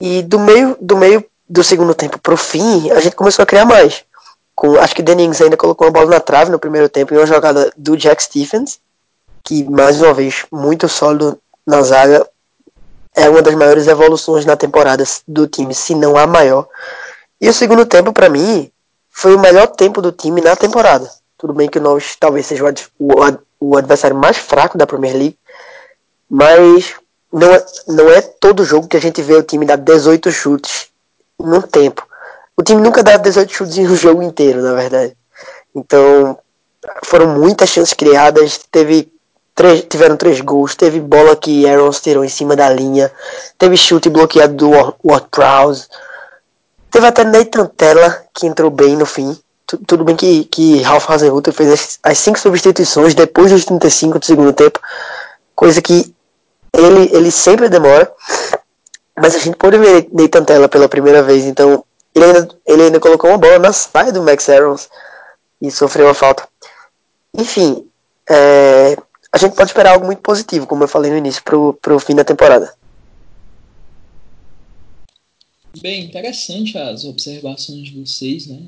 E 0.00 0.20
do 0.22 0.40
meio 0.40 0.76
do 0.80 0.96
meio 0.96 1.24
do 1.48 1.62
segundo 1.62 1.94
tempo 1.94 2.18
pro 2.18 2.36
fim, 2.36 2.90
a 2.90 2.98
gente 2.98 3.14
começou 3.14 3.44
a 3.44 3.46
criar 3.46 3.64
mais. 3.64 4.04
Com, 4.52 4.76
acho 4.80 4.96
que 4.96 5.00
o 5.00 5.04
Dennings 5.04 5.40
ainda 5.40 5.56
colocou 5.56 5.86
uma 5.86 5.92
bola 5.92 6.10
na 6.10 6.18
trave 6.18 6.50
no 6.50 6.58
primeiro 6.58 6.88
tempo 6.88 7.14
em 7.14 7.18
uma 7.18 7.26
jogada 7.26 7.72
do 7.76 7.96
Jack 7.96 8.20
Stephens, 8.20 8.80
que 9.46 9.62
mais 9.70 10.02
uma 10.02 10.12
vez 10.12 10.44
muito 10.50 10.88
sólido 10.88 11.38
na 11.64 11.80
zaga. 11.80 12.28
É 13.14 13.30
uma 13.30 13.40
das 13.40 13.54
maiores 13.54 13.86
evoluções 13.86 14.44
na 14.44 14.56
temporada 14.56 15.02
do 15.26 15.46
time, 15.46 15.72
se 15.72 15.94
não 15.94 16.18
a 16.18 16.26
maior. 16.26 16.68
E 17.40 17.48
o 17.48 17.52
segundo 17.52 17.86
tempo, 17.86 18.12
para 18.12 18.28
mim, 18.28 18.70
foi 19.08 19.34
o 19.34 19.38
melhor 19.38 19.68
tempo 19.68 20.02
do 20.02 20.12
time 20.12 20.42
na 20.42 20.54
temporada. 20.54 21.08
Tudo 21.38 21.54
bem 21.54 21.68
que 21.68 21.80
nós 21.80 22.16
talvez 22.18 22.44
seja 22.44 22.64
o, 22.98 23.12
o 23.60 23.76
adversário 23.76 24.16
mais 24.16 24.36
fraco 24.36 24.76
da 24.76 24.86
Premier 24.86 25.14
League, 25.14 25.38
mas 26.28 26.94
não 27.32 27.54
é, 27.54 27.66
não 27.86 28.10
é 28.10 28.20
todo 28.20 28.64
jogo 28.64 28.88
que 28.88 28.96
a 28.96 29.00
gente 29.00 29.22
vê 29.22 29.34
o 29.34 29.42
time 29.42 29.64
dar 29.64 29.76
18 29.76 30.30
chutes 30.30 30.88
num 31.38 31.62
tempo. 31.62 32.06
O 32.56 32.62
time 32.62 32.82
nunca 32.82 33.02
dá 33.02 33.16
18 33.16 33.52
chutes 33.52 33.78
em 33.78 33.86
um 33.86 33.96
jogo 33.96 34.22
inteiro, 34.22 34.60
na 34.60 34.74
verdade. 34.74 35.16
Então, 35.74 36.38
foram 37.04 37.38
muitas 37.38 37.70
chances 37.70 37.94
criadas, 37.94 38.60
teve 38.70 39.10
três, 39.56 39.84
tiveram 39.88 40.16
três 40.16 40.40
gols, 40.40 40.76
teve 40.76 41.00
bola 41.00 41.34
que 41.34 41.66
Aaron 41.66 41.90
tirou 41.90 42.24
em 42.24 42.28
cima 42.28 42.54
da 42.54 42.68
linha, 42.68 43.10
teve 43.58 43.76
chute 43.76 44.10
bloqueado 44.10 44.54
do 44.54 44.70
Ward 44.70 45.26
Prowse, 45.30 45.88
teve 46.90 47.06
até 47.06 47.24
Nathan 47.24 47.66
Tella, 47.66 48.24
que 48.32 48.46
entrou 48.46 48.70
bem 48.70 48.94
no 48.94 49.06
fim, 49.06 49.36
tudo 49.86 50.04
bem 50.04 50.14
que, 50.14 50.44
que 50.44 50.82
Ralph 50.82 51.10
Hasenhutter 51.10 51.52
fez 51.52 51.72
as, 51.72 51.98
as 52.02 52.18
cinco 52.18 52.38
substituições 52.38 53.14
depois 53.14 53.50
dos 53.50 53.64
35 53.64 54.18
do 54.18 54.26
segundo 54.26 54.52
tempo, 54.52 54.78
coisa 55.54 55.80
que 55.80 56.14
ele, 56.72 57.10
ele 57.12 57.30
sempre 57.30 57.70
demora, 57.70 58.12
mas 59.18 59.34
a 59.34 59.38
gente 59.38 59.56
pôde 59.56 59.78
ver 59.78 60.06
Nathan 60.12 60.44
Tella 60.44 60.68
pela 60.68 60.88
primeira 60.88 61.22
vez, 61.22 61.44
então 61.44 61.82
ele 62.14 62.24
ainda, 62.26 62.48
ele 62.66 62.82
ainda 62.82 63.00
colocou 63.00 63.30
uma 63.30 63.38
bola 63.38 63.58
na 63.58 63.72
saia 63.72 64.12
do 64.12 64.22
Max 64.22 64.48
Aarons 64.50 64.88
e 65.62 65.70
sofreu 65.70 66.08
a 66.10 66.14
falta. 66.14 66.46
Enfim, 67.34 67.86
é, 68.28 68.96
a 69.36 69.38
gente 69.38 69.54
pode 69.54 69.68
esperar 69.68 69.92
algo 69.92 70.06
muito 70.06 70.22
positivo, 70.22 70.66
como 70.66 70.82
eu 70.82 70.88
falei 70.88 71.10
no 71.10 71.18
início, 71.18 71.42
pro, 71.42 71.74
pro 71.74 72.00
fim 72.00 72.14
da 72.14 72.24
temporada. 72.24 72.72
Bem, 75.78 76.04
interessante 76.04 76.78
as 76.78 77.04
observações 77.04 77.84
de 77.84 78.00
vocês, 78.00 78.46
né? 78.46 78.58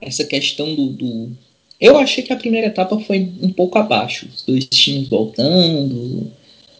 essa 0.00 0.24
questão 0.24 0.74
do, 0.74 0.86
do, 0.88 1.30
Eu 1.78 1.98
achei 1.98 2.24
que 2.24 2.32
a 2.32 2.36
primeira 2.36 2.68
etapa 2.68 2.98
foi 3.00 3.30
um 3.42 3.52
pouco 3.52 3.78
abaixo. 3.78 4.26
Os 4.34 4.42
dois 4.42 4.64
times 4.64 5.08
voltando. 5.08 6.32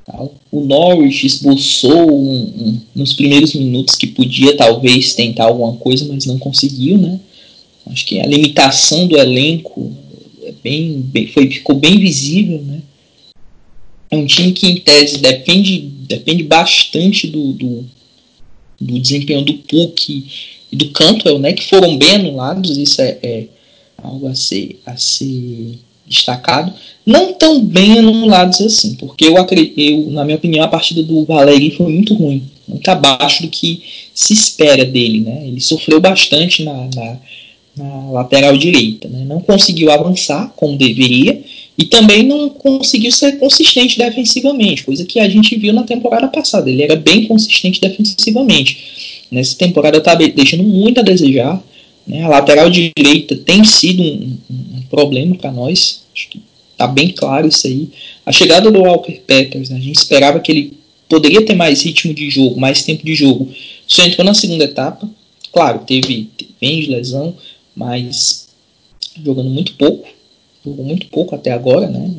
Tal. 0.07 0.35
O 0.50 0.61
Norwich 0.62 1.26
esboçou 1.26 2.11
um, 2.11 2.43
um, 2.43 2.81
nos 2.95 3.12
primeiros 3.12 3.55
minutos 3.55 3.95
que 3.97 4.07
podia 4.07 4.57
talvez 4.57 5.14
tentar 5.14 5.45
alguma 5.45 5.76
coisa, 5.76 6.07
mas 6.09 6.25
não 6.25 6.38
conseguiu, 6.38 6.97
né? 6.97 7.21
Acho 7.87 8.07
que 8.07 8.19
a 8.19 8.26
limitação 8.26 9.07
do 9.07 9.17
elenco 9.17 9.93
bem, 10.62 11.00
bem, 11.00 11.26
foi, 11.26 11.50
ficou 11.50 11.76
bem 11.76 11.99
visível, 11.99 12.62
né? 12.62 12.82
É 14.11 14.16
um 14.16 14.26
time 14.26 14.52
que 14.52 14.66
em 14.66 14.76
tese 14.76 15.18
depende, 15.18 15.78
depende 15.80 16.42
bastante 16.42 17.26
do, 17.26 17.52
do, 17.52 17.85
do 18.80 18.99
desempenho 18.99 19.42
do 19.42 19.54
Puck 19.54 20.26
e 20.71 20.76
do 20.76 20.90
Cantwell, 20.90 21.38
né, 21.38 21.52
que 21.52 21.64
foram 21.64 21.97
bem 21.97 22.16
anulados, 22.16 22.76
isso 22.76 23.00
é, 23.00 23.18
é 23.23 23.47
algo 24.02 24.26
a 24.26 24.35
ser, 24.35 24.80
a 24.85 24.97
ser 24.97 25.78
destacado, 26.06 26.73
não 27.06 27.32
tão 27.32 27.64
bem 27.64 27.99
anulados 27.99 28.61
assim, 28.61 28.94
porque 28.97 29.25
eu, 29.25 29.35
eu, 29.76 30.11
na 30.11 30.25
minha 30.25 30.37
opinião, 30.37 30.64
a 30.64 30.68
partida 30.68 31.02
do 31.02 31.25
Valeri 31.25 31.71
foi 31.71 31.90
muito 31.90 32.14
ruim, 32.14 32.42
muito 32.66 32.88
abaixo 32.88 33.42
do 33.42 33.49
que 33.49 33.82
se 34.14 34.32
espera 34.32 34.85
dele. 34.85 35.21
Né? 35.21 35.47
Ele 35.47 35.61
sofreu 35.61 36.00
bastante 36.00 36.64
na, 36.64 36.88
na, 36.94 37.18
na 37.76 38.11
lateral 38.11 38.57
direita, 38.57 39.09
né? 39.09 39.25
não 39.25 39.41
conseguiu 39.41 39.91
avançar 39.91 40.52
como 40.57 40.76
deveria 40.76 41.43
e 41.76 41.85
também 41.85 42.23
não 42.23 42.50
conseguiu 42.50 43.11
ser 43.11 43.38
consistente 43.38 43.99
defensivamente, 43.99 44.85
coisa 44.85 45.05
que 45.05 45.19
a 45.19 45.29
gente 45.29 45.57
viu 45.57 45.73
na 45.73 45.85
temporada 45.85 46.29
passada. 46.29 46.69
Ele 46.69 46.83
era 46.83 46.97
bem 46.97 47.26
consistente 47.26 47.81
defensivamente. 47.81 49.26
Nessa 49.31 49.57
temporada 49.57 49.99
está 49.99 50.14
deixando 50.14 50.64
muito 50.64 51.00
a 51.00 51.02
desejar. 51.02 51.62
Né? 52.07 52.23
A 52.23 52.29
lateral 52.29 52.69
direita 52.69 53.37
tem 53.37 53.64
sido 53.64 54.02
um, 54.02 54.37
um 54.50 54.83
problema 54.91 55.35
para 55.35 55.50
nós. 55.50 56.02
Acho 56.14 56.29
que 56.29 56.41
Tá 56.83 56.88
bem 56.88 57.11
claro 57.11 57.47
isso 57.47 57.64
aí. 57.69 57.88
A 58.26 58.33
chegada 58.33 58.69
do 58.69 58.81
Walker 58.81 59.21
Peters, 59.25 59.71
né, 59.71 59.76
a 59.76 59.81
gente 59.81 59.99
esperava 59.99 60.41
que 60.41 60.50
ele 60.50 60.73
poderia 61.09 61.45
ter 61.47 61.55
mais 61.55 61.81
ritmo 61.83 62.12
de 62.12 62.29
jogo, 62.29 62.59
mais 62.59 62.83
tempo 62.83 63.07
de 63.07 63.14
jogo. 63.14 63.49
Só 63.87 64.02
entrou 64.02 64.25
na 64.25 64.35
segunda 64.35 64.64
etapa. 64.64 65.09
Claro, 65.52 65.81
teve, 65.87 66.29
de 66.61 66.87
lesão, 66.87 67.37
mas 67.75 68.49
jogando 69.23 69.50
muito 69.50 69.75
pouco. 69.75 70.09
Jogou 70.64 70.85
muito 70.85 71.07
pouco 71.09 71.35
até 71.35 71.50
agora, 71.50 71.88
né? 71.88 72.11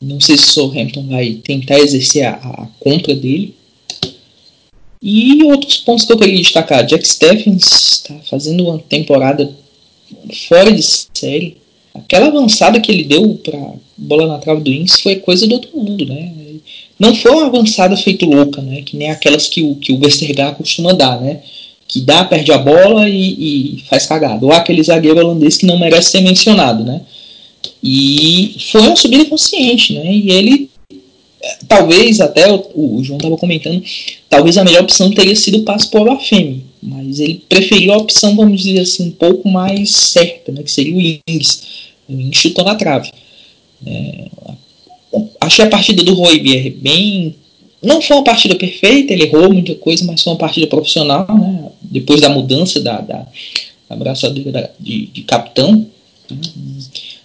Não 0.00 0.20
sei 0.20 0.36
se 0.36 0.44
o 0.44 0.52
Southampton 0.52 1.06
vai 1.06 1.34
tentar 1.42 1.78
exercer 1.78 2.24
a, 2.26 2.34
a 2.34 2.68
compra 2.78 3.14
dele. 3.14 3.54
E 5.00 5.42
outros 5.44 5.78
pontos 5.78 6.04
que 6.04 6.12
eu 6.12 6.18
queria 6.18 6.36
destacar: 6.36 6.84
Jack 6.84 7.06
Stephens 7.06 7.64
está 7.92 8.14
fazendo 8.28 8.64
uma 8.64 8.78
temporada 8.78 9.52
fora 10.48 10.72
de 10.72 10.82
série 10.82 11.56
aquela 11.98 12.28
avançada 12.28 12.80
que 12.80 12.90
ele 12.90 13.04
deu 13.04 13.34
para 13.42 13.74
bola 13.96 14.26
na 14.26 14.38
trave 14.38 14.62
do 14.62 14.72
Ins 14.72 15.00
foi 15.00 15.16
coisa 15.16 15.46
do 15.46 15.54
outro 15.54 15.76
mundo, 15.76 16.06
né? 16.06 16.32
Não 16.98 17.14
foi 17.14 17.32
uma 17.32 17.46
avançada 17.46 17.96
feito 17.96 18.26
louca, 18.26 18.60
né? 18.60 18.82
Que 18.82 18.96
nem 18.96 19.10
aquelas 19.10 19.48
que 19.48 19.62
o, 19.62 19.76
que 19.76 19.92
o 19.92 20.00
Westergaard 20.00 20.56
costuma 20.56 20.92
dar, 20.92 21.20
né? 21.20 21.42
Que 21.88 22.00
dá, 22.00 22.22
perde 22.24 22.52
a 22.52 22.58
bola 22.58 23.08
e, 23.08 23.78
e 23.78 23.84
faz 23.88 24.06
cagada. 24.06 24.44
Ou 24.44 24.52
aquele 24.52 24.82
zagueiro 24.82 25.18
holandês 25.18 25.56
que 25.56 25.66
não 25.66 25.78
merece 25.78 26.10
ser 26.10 26.20
mencionado, 26.20 26.84
né? 26.84 27.00
E 27.82 28.56
foi 28.70 28.82
uma 28.82 28.96
subida 28.96 29.24
consciente, 29.24 29.94
né? 29.94 30.12
E 30.12 30.30
ele, 30.30 30.70
talvez 31.66 32.20
até 32.20 32.52
o, 32.52 32.62
o 32.74 33.02
João 33.02 33.16
estava 33.16 33.36
comentando, 33.36 33.82
talvez 34.28 34.58
a 34.58 34.64
melhor 34.64 34.82
opção 34.82 35.10
teria 35.10 35.34
sido 35.34 35.58
o 35.58 35.62
passo 35.62 35.90
para 35.90 36.02
o 36.02 36.04
Bafemi, 36.04 36.64
mas 36.82 37.20
ele 37.20 37.42
preferiu 37.48 37.94
a 37.94 37.98
opção, 37.98 38.36
vamos 38.36 38.62
dizer 38.62 38.80
assim, 38.80 39.08
um 39.08 39.12
pouco 39.12 39.48
mais 39.48 39.90
certa, 39.90 40.52
né? 40.52 40.62
Que 40.62 40.70
seria 40.70 40.94
o 40.94 41.00
Ings 41.00 41.88
chutou 42.32 42.64
na 42.64 42.74
trave. 42.74 43.10
É, 43.86 44.28
achei 45.40 45.64
a 45.64 45.68
partida 45.68 46.02
do 46.02 46.14
Roybier 46.14 46.74
bem. 46.76 47.34
Não 47.82 48.02
foi 48.02 48.16
uma 48.16 48.24
partida 48.24 48.56
perfeita, 48.56 49.12
ele 49.12 49.24
errou 49.24 49.52
muita 49.52 49.74
coisa, 49.76 50.04
mas 50.04 50.22
foi 50.22 50.32
uma 50.32 50.38
partida 50.38 50.66
profissional, 50.66 51.26
né? 51.28 51.70
Depois 51.90 52.20
da 52.20 52.28
mudança 52.28 52.80
da, 52.80 53.00
da, 53.00 53.26
da 53.88 53.96
braçadeira 53.96 54.72
de, 54.78 55.06
de 55.06 55.22
capitão. 55.22 55.86
Né? 56.30 56.36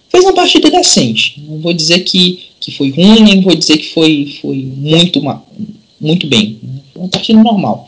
Fez 0.08 0.24
uma 0.24 0.34
partida 0.34 0.70
decente. 0.70 1.42
Não 1.46 1.58
vou 1.58 1.72
dizer 1.72 2.00
que, 2.00 2.40
que 2.60 2.70
foi 2.70 2.90
ruim, 2.90 3.22
nem 3.22 3.40
vou 3.40 3.54
dizer 3.54 3.78
que 3.78 3.92
foi, 3.92 4.38
foi 4.40 4.56
muito, 4.56 5.20
muito 6.00 6.26
bem. 6.26 6.58
Né? 6.62 6.80
Foi 6.92 7.02
uma 7.02 7.08
partida 7.08 7.42
normal. 7.42 7.86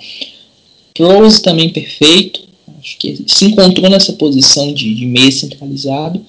Rose 0.98 1.40
também 1.40 1.68
perfeito. 1.70 2.40
Acho 2.78 2.98
que 2.98 3.24
se 3.26 3.44
encontrou 3.46 3.90
nessa 3.90 4.12
posição 4.12 4.72
de, 4.72 4.94
de 4.94 5.06
meio 5.06 5.32
centralizado. 5.32 6.24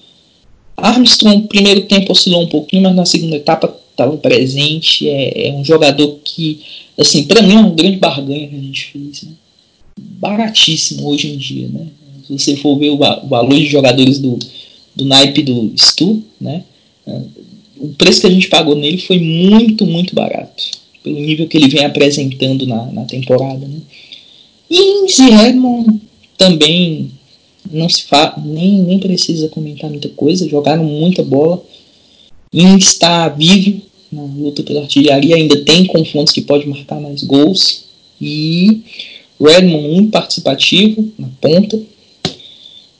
Armstrong, 0.75 1.47
primeiro 1.47 1.81
tempo 1.81 2.11
oscilou 2.11 2.43
um 2.43 2.47
pouquinho, 2.47 2.83
mas 2.83 2.95
na 2.95 3.05
segunda 3.05 3.35
etapa 3.35 3.75
estava 3.89 4.15
presente. 4.17 5.09
É, 5.09 5.47
é, 5.47 5.53
um 5.53 5.63
jogador 5.63 6.19
que, 6.23 6.61
assim, 6.97 7.23
para 7.23 7.41
mim 7.41 7.55
é 7.55 7.59
uma 7.59 7.71
grande 7.71 7.97
barganha 7.97 8.47
que 8.47 8.55
a 8.55 8.59
gente 8.59 8.85
fez. 8.91 9.23
Né? 9.23 9.31
Baratíssimo 9.97 11.07
hoje 11.07 11.29
em 11.29 11.37
dia, 11.37 11.67
né? 11.67 11.87
Se 12.25 12.37
você 12.37 12.55
for 12.57 12.77
ver 12.77 12.89
o, 12.89 12.97
valor 12.97 13.55
de 13.55 13.65
jogadores 13.65 14.19
do, 14.19 14.37
do 14.95 15.05
naipe 15.05 15.41
do 15.43 15.73
Stu, 15.77 16.21
né? 16.39 16.63
É, 17.05 17.21
o 17.79 17.89
preço 17.89 18.21
que 18.21 18.27
a 18.27 18.31
gente 18.31 18.49
pagou 18.49 18.75
nele 18.75 18.97
foi 18.97 19.19
muito, 19.19 19.85
muito 19.85 20.13
barato. 20.13 20.63
Pelo 21.03 21.19
nível 21.19 21.47
que 21.47 21.57
ele 21.57 21.69
vem 21.69 21.85
apresentando 21.85 22.65
na, 22.65 22.85
na 22.91 23.05
temporada. 23.05 23.65
Né? 23.65 23.79
E 24.69 25.05
Redmond 25.31 26.01
também 26.37 27.11
não 27.71 27.87
se 27.89 28.03
fa 28.03 28.33
nem, 28.43 28.79
nem 28.81 28.99
precisa 28.99 29.49
comentar 29.49 29.89
muita 29.89 30.09
coisa, 30.09 30.49
jogaram 30.49 30.83
muita 30.83 31.23
bola. 31.23 31.63
Ainda 32.53 32.83
está 32.83 33.29
vivo 33.29 33.81
na 34.11 34.23
luta 34.23 34.63
pela 34.63 34.81
artilharia, 34.81 35.35
ainda 35.35 35.57
tem 35.63 35.85
confrontos 35.85 36.33
que 36.33 36.41
pode 36.41 36.67
marcar 36.67 36.99
mais 36.99 37.23
gols. 37.23 37.85
E 38.19 38.81
Redmond 39.39 39.87
muito 39.87 40.11
participativo 40.11 41.11
na 41.17 41.27
ponta. 41.39 41.79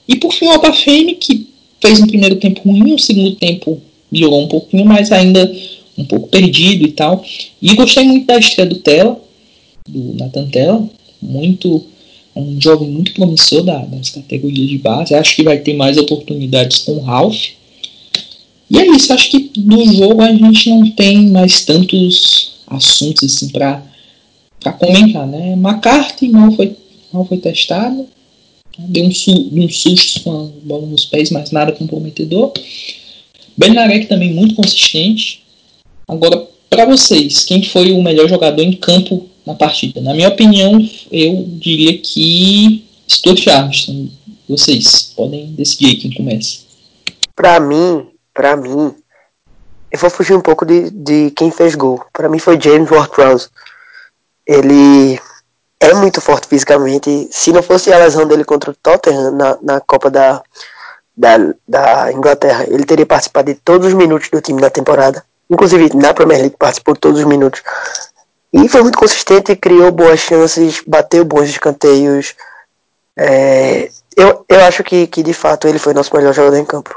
E 0.07 0.15
por 0.15 0.31
fim 0.31 0.45
o 0.45 0.51
Abafame, 0.51 1.15
que 1.15 1.47
fez 1.81 1.99
um 1.99 2.07
primeiro 2.07 2.35
tempo 2.37 2.61
ruim, 2.61 2.93
um 2.93 2.97
segundo 2.97 3.35
tempo 3.35 3.81
melhorou 4.11 4.43
um 4.43 4.47
pouquinho, 4.47 4.85
mas 4.85 5.11
ainda 5.11 5.51
um 5.97 6.05
pouco 6.05 6.27
perdido 6.27 6.85
e 6.85 6.91
tal. 6.91 7.23
E 7.61 7.73
gostei 7.75 8.03
muito 8.03 8.25
da 8.25 8.37
estreia 8.37 8.69
do 8.69 8.75
Tela, 8.77 9.19
do 9.87 10.13
Nathan 10.13 10.47
Tela, 10.47 10.89
muito 11.21 11.83
um 12.35 12.61
jovem 12.61 12.89
muito 12.89 13.13
promissor 13.13 13.63
da, 13.63 13.79
das 13.79 14.11
categorias 14.11 14.69
de 14.69 14.77
base. 14.77 15.15
Acho 15.15 15.35
que 15.35 15.43
vai 15.43 15.57
ter 15.57 15.73
mais 15.73 15.97
oportunidades 15.97 16.83
com 16.83 16.93
o 16.93 17.01
Ralph. 17.01 17.45
E 18.69 18.77
é 18.77 18.87
isso, 18.95 19.11
acho 19.11 19.31
que 19.31 19.51
do 19.57 19.85
jogo 19.93 20.21
a 20.21 20.31
gente 20.31 20.69
não 20.69 20.89
tem 20.91 21.29
mais 21.29 21.65
tantos 21.65 22.51
assuntos 22.67 23.23
assim 23.23 23.49
para 23.49 23.81
comentar, 24.73 25.27
né? 25.27 25.53
McCarthy 25.53 26.29
mal 26.29 26.51
foi, 26.51 26.75
mal 27.11 27.25
foi 27.25 27.37
testado, 27.37 28.07
deu 28.77 29.05
um, 29.05 29.11
su, 29.11 29.31
um 29.53 29.69
susto 29.69 30.23
com 30.23 30.31
a 30.31 30.49
bola 30.63 30.85
nos 30.87 31.05
pés, 31.05 31.31
mas 31.31 31.51
nada 31.51 31.71
comprometedor. 31.71 32.53
Benarek 33.55 34.07
também 34.07 34.33
muito 34.33 34.55
consistente. 34.55 35.43
Agora, 36.07 36.47
para 36.69 36.85
vocês, 36.85 37.43
quem 37.43 37.63
foi 37.63 37.91
o 37.91 38.03
melhor 38.03 38.27
jogador 38.29 38.61
em 38.61 38.73
campo 38.73 39.27
na 39.45 39.55
partida. 39.55 40.01
Na 40.01 40.13
minha 40.13 40.27
opinião, 40.27 40.77
eu 41.11 41.45
diria 41.47 41.97
que 41.97 42.83
Stuart 43.09 43.47
Armstrong. 43.47 44.11
Vocês 44.47 45.13
podem 45.15 45.47
decidir 45.53 45.95
quem 45.95 46.11
começa. 46.11 46.59
Para 47.35 47.59
mim, 47.59 48.07
para 48.33 48.55
mim, 48.55 48.93
eu 49.91 49.99
vou 49.99 50.09
fugir 50.09 50.35
um 50.35 50.41
pouco 50.41 50.65
de, 50.65 50.89
de 50.91 51.31
quem 51.31 51.49
fez 51.49 51.75
gol. 51.75 52.01
Para 52.13 52.29
mim 52.29 52.39
foi 52.39 52.59
James 52.59 52.89
Ward-Prowse. 52.89 53.49
Ele 54.47 55.19
é 55.79 55.93
muito 55.93 56.21
forte 56.21 56.47
fisicamente. 56.47 57.27
Se 57.31 57.51
não 57.51 57.61
fosse 57.61 57.91
a 57.91 57.97
lesão 57.97 58.25
dele 58.25 58.43
contra 58.43 58.71
o 58.71 58.75
Tottenham 58.75 59.31
na, 59.31 59.57
na 59.61 59.81
Copa 59.81 60.09
da, 60.09 60.41
da, 61.15 61.37
da 61.67 62.11
Inglaterra, 62.11 62.65
ele 62.67 62.85
teria 62.85 63.05
participado 63.05 63.53
de 63.53 63.59
todos 63.59 63.87
os 63.87 63.93
minutos 63.93 64.29
do 64.29 64.41
time 64.41 64.61
na 64.61 64.69
temporada. 64.69 65.23
Inclusive 65.49 65.95
na 65.95 66.13
Premier 66.13 66.41
League 66.41 66.55
participou 66.57 66.93
de 66.93 66.99
todos 66.99 67.19
os 67.19 67.25
minutos. 67.25 67.61
E 68.51 68.67
foi 68.69 68.81
muito 68.81 68.97
consistente, 68.97 69.55
criou 69.55 69.91
boas 69.91 70.19
chances, 70.19 70.81
bateu 70.85 71.25
bons 71.25 71.49
escanteios. 71.49 72.33
É, 73.15 73.89
eu, 74.15 74.45
eu 74.47 74.61
acho 74.65 74.83
que, 74.83 75.07
que 75.07 75.21
de 75.21 75.33
fato 75.33 75.67
ele 75.67 75.79
foi 75.79 75.93
nosso 75.93 76.15
melhor 76.15 76.33
jogador 76.33 76.57
em 76.57 76.65
campo. 76.65 76.95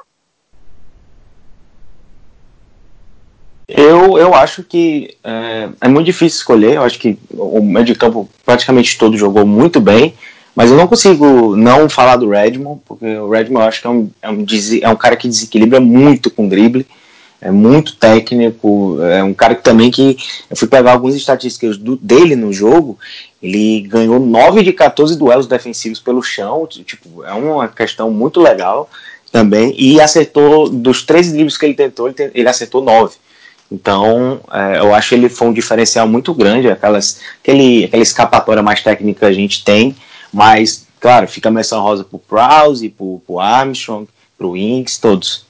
Eu, 3.76 4.18
eu 4.18 4.34
acho 4.34 4.62
que 4.62 5.16
é, 5.22 5.68
é, 5.80 5.88
muito 5.88 6.06
difícil 6.06 6.38
escolher. 6.38 6.74
Eu 6.74 6.82
acho 6.82 6.98
que 6.98 7.18
o 7.32 7.62
meio 7.62 7.84
de 7.84 7.94
campo 7.94 8.28
praticamente 8.44 8.98
todo 8.98 9.16
jogou 9.16 9.46
muito 9.46 9.80
bem. 9.80 10.14
Mas 10.54 10.70
eu 10.70 10.76
não 10.76 10.88
consigo 10.88 11.54
não 11.56 11.88
falar 11.88 12.16
do 12.16 12.28
Redmond, 12.28 12.80
porque 12.84 13.06
o 13.06 13.30
Redmond 13.30 13.62
eu 13.62 13.68
acho 13.68 13.80
que 13.80 13.86
é 13.86 13.90
um, 13.90 14.10
é 14.20 14.30
um, 14.30 14.44
é 14.82 14.88
um 14.88 14.96
cara 14.96 15.16
que 15.16 15.28
desequilibra 15.28 15.80
muito 15.80 16.30
com 16.30 16.48
drible 16.48 16.86
é 17.40 17.50
muito 17.50 17.96
técnico, 17.96 18.98
é 19.02 19.24
um 19.24 19.32
cara 19.32 19.54
que 19.54 19.62
também 19.62 19.90
que 19.90 20.16
eu 20.50 20.56
fui 20.56 20.68
pegar 20.68 20.92
algumas 20.92 21.16
estatísticas 21.16 21.78
do, 21.78 21.96
dele 21.96 22.36
no 22.36 22.52
jogo, 22.52 22.98
ele 23.42 23.80
ganhou 23.82 24.20
9 24.20 24.62
de 24.62 24.72
14 24.72 25.16
duelos 25.16 25.46
defensivos 25.46 25.98
pelo 25.98 26.22
chão, 26.22 26.66
tipo, 26.66 27.24
é 27.24 27.32
uma 27.32 27.66
questão 27.66 28.10
muito 28.10 28.40
legal 28.40 28.90
também, 29.32 29.74
e 29.78 30.00
acertou, 30.00 30.68
dos 30.68 31.02
três 31.02 31.28
livros 31.32 31.56
que 31.56 31.64
ele 31.64 31.74
tentou, 31.74 32.08
ele, 32.08 32.30
ele 32.34 32.48
acertou 32.48 32.82
9. 32.82 33.16
Então, 33.70 34.40
é, 34.52 34.78
eu 34.78 34.92
acho 34.92 35.10
que 35.10 35.14
ele 35.14 35.28
foi 35.28 35.48
um 35.48 35.52
diferencial 35.52 36.08
muito 36.08 36.34
grande, 36.34 36.68
aquelas, 36.68 37.20
aquele, 37.40 37.84
aquela 37.84 38.02
escapatória 38.02 38.62
mais 38.62 38.82
técnica 38.82 39.28
a 39.28 39.32
gente 39.32 39.64
tem, 39.64 39.94
mas, 40.32 40.86
claro, 40.98 41.28
fica 41.28 41.48
a 41.48 41.52
menção 41.52 41.80
rosa 41.80 42.02
pro 42.02 42.18
Prowse, 42.18 42.88
pro, 42.88 43.22
pro 43.24 43.38
Armstrong, 43.38 44.08
pro 44.36 44.56
Inks, 44.56 44.98
todos. 44.98 45.44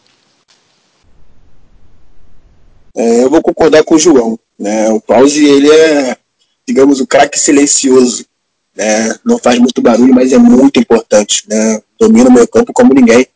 É, 2.95 3.25
eu 3.25 3.31
vou 3.31 3.41
concordar 3.41 3.85
com 3.85 3.95
o 3.95 3.99
João. 3.99 4.39
Né? 4.59 4.91
O 4.91 5.01
Pause, 5.01 5.45
ele 5.45 5.71
é, 5.71 6.17
digamos, 6.67 7.01
o 7.01 7.07
craque 7.07 7.39
silencioso. 7.39 8.27
Né? 8.77 9.15
Não 9.25 9.39
faz 9.39 9.59
muito 9.59 9.81
barulho, 9.81 10.15
mas 10.15 10.33
é 10.33 10.39
muito 10.39 10.79
importante. 10.79 11.45
Né? 11.49 11.81
Domina 11.99 12.29
o 12.29 12.33
meio 12.33 12.49
campo 12.49 12.73
como 12.73 12.93
ninguém. 12.93 13.27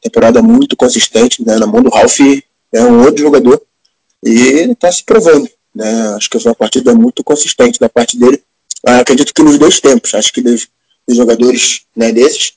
temporada 0.00 0.42
muito 0.42 0.76
consistente, 0.76 1.44
né? 1.44 1.56
Na 1.58 1.66
mão 1.66 1.82
do 1.82 1.90
Ralph 1.90 2.18
é 2.72 2.82
um 2.82 3.04
outro 3.04 3.22
jogador 3.22 3.62
e 4.22 4.70
está 4.70 4.90
se 4.92 5.02
provando, 5.02 5.48
né? 5.74 6.14
Acho 6.14 6.30
que 6.30 6.38
foi 6.38 6.50
uma 6.50 6.56
partida 6.56 6.94
muito 6.94 7.24
consistente 7.24 7.78
da 7.78 7.88
parte 7.88 8.18
dele. 8.18 8.42
Ah, 8.86 8.98
acredito 8.98 9.32
que 9.34 9.42
nos 9.42 9.58
dois 9.58 9.80
tempos, 9.80 10.14
acho 10.14 10.32
que 10.32 10.40
dos, 10.40 10.68
dos 11.06 11.16
jogadores 11.16 11.82
né, 11.96 12.12
desses, 12.12 12.54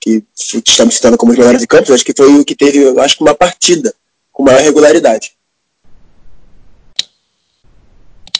que 0.00 0.22
estamos 0.66 0.94
citando 0.94 1.16
como 1.16 1.32
melhores 1.32 1.60
de 1.60 1.66
campos, 1.66 1.90
acho 1.90 2.04
que 2.04 2.14
foi 2.16 2.32
o 2.32 2.44
que 2.44 2.54
teve, 2.54 2.98
acho 3.00 3.16
que 3.16 3.22
uma 3.22 3.34
partida 3.34 3.94
com 4.32 4.44
maior 4.44 4.62
regularidade. 4.62 5.32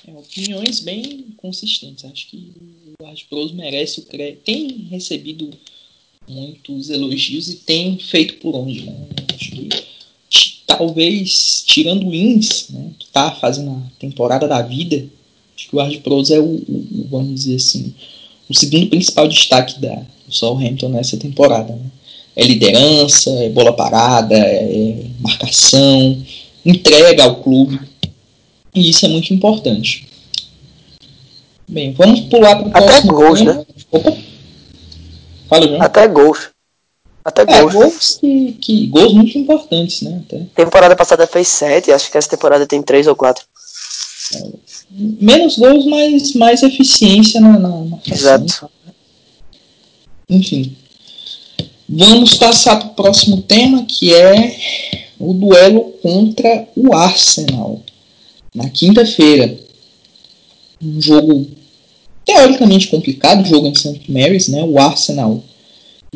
É, 0.06 0.12
opiniões 0.12 0.80
bem 0.80 1.34
consistentes. 1.36 2.04
Acho 2.04 2.28
que 2.28 2.52
o 3.00 3.06
Art 3.06 3.22
Bros 3.28 3.52
merece 3.52 4.00
o 4.00 4.04
crédito. 4.04 4.44
Tem 4.44 4.68
recebido 4.90 5.50
muitos 6.28 6.90
elogios 6.90 7.48
e 7.48 7.56
tem 7.56 7.98
feito 7.98 8.34
por 8.34 8.54
onde. 8.54 8.84
Né? 8.84 9.08
Acho 9.34 9.50
que 9.50 9.68
talvez, 10.68 11.64
tirando 11.66 12.06
o 12.06 12.14
Ins, 12.14 12.68
né, 12.68 12.90
que 12.98 13.06
está 13.06 13.32
fazendo 13.32 13.70
a 13.70 13.82
temporada 13.98 14.46
da 14.46 14.60
vida, 14.60 15.06
acho 15.56 15.68
que 15.68 15.74
o 15.74 15.80
Art 15.80 15.98
Bros 16.02 16.30
é 16.30 16.38
o, 16.38 16.44
o, 16.44 17.06
vamos 17.10 17.34
dizer 17.34 17.56
assim, 17.56 17.94
o 18.48 18.54
segundo 18.54 18.86
principal 18.88 19.26
destaque 19.26 19.80
da, 19.80 19.94
do 19.94 20.34
Southampton 20.34 20.90
nessa 20.90 21.16
temporada. 21.16 21.72
Né? 21.72 21.86
É 22.36 22.44
liderança, 22.44 23.30
é 23.30 23.48
bola 23.48 23.72
parada, 23.72 24.36
é 24.36 25.06
marcação, 25.20 26.22
entrega 26.64 27.24
ao 27.24 27.36
clube. 27.36 27.80
E 28.74 28.90
isso 28.90 29.06
é 29.06 29.08
muito 29.08 29.32
importante. 29.32 30.06
Bem, 31.66 31.92
vamos 31.92 32.20
pular 32.20 32.56
para 32.56 32.68
o 32.68 32.70
próximo. 32.70 32.96
Até 32.96 33.06
gols, 33.06 33.40
né? 33.40 33.66
Opa. 33.90 34.16
Fala, 35.48 35.66
João. 35.66 35.82
Até 35.82 36.08
gols. 36.08 36.50
Até 37.28 37.42
é, 37.42 37.44
gols. 37.44 37.74
gols 37.74 38.18
que, 38.18 38.52
que, 38.52 38.86
gols 38.86 39.12
muito 39.12 39.36
importantes, 39.36 40.00
né? 40.00 40.22
Até. 40.24 40.46
Temporada 40.54 40.96
passada 40.96 41.26
fez 41.26 41.46
sete, 41.46 41.92
acho 41.92 42.10
que 42.10 42.16
essa 42.16 42.30
temporada 42.30 42.66
tem 42.66 42.82
três 42.82 43.06
ou 43.06 43.14
quatro. 43.14 43.44
É, 44.34 44.46
menos 45.20 45.58
gols, 45.58 45.84
mas 45.84 46.32
mais 46.32 46.62
eficiência 46.62 47.38
na, 47.38 47.58
na, 47.58 47.68
na 47.68 47.98
Exato. 48.10 48.70
Enfim. 50.26 50.74
Vamos 51.86 52.34
passar 52.34 52.76
para 52.76 52.88
o 52.88 52.94
próximo 52.94 53.42
tema, 53.42 53.84
que 53.84 54.14
é 54.14 54.56
o 55.18 55.34
duelo 55.34 55.92
contra 56.02 56.66
o 56.74 56.94
Arsenal. 56.94 57.82
Na 58.54 58.70
quinta-feira. 58.70 59.54
Um 60.82 61.00
jogo 61.00 61.46
teoricamente 62.24 62.86
complicado, 62.88 63.46
jogo 63.46 63.66
em 63.66 63.74
St. 63.74 64.10
Mary's, 64.10 64.48
né? 64.48 64.62
O 64.62 64.78
Arsenal 64.78 65.42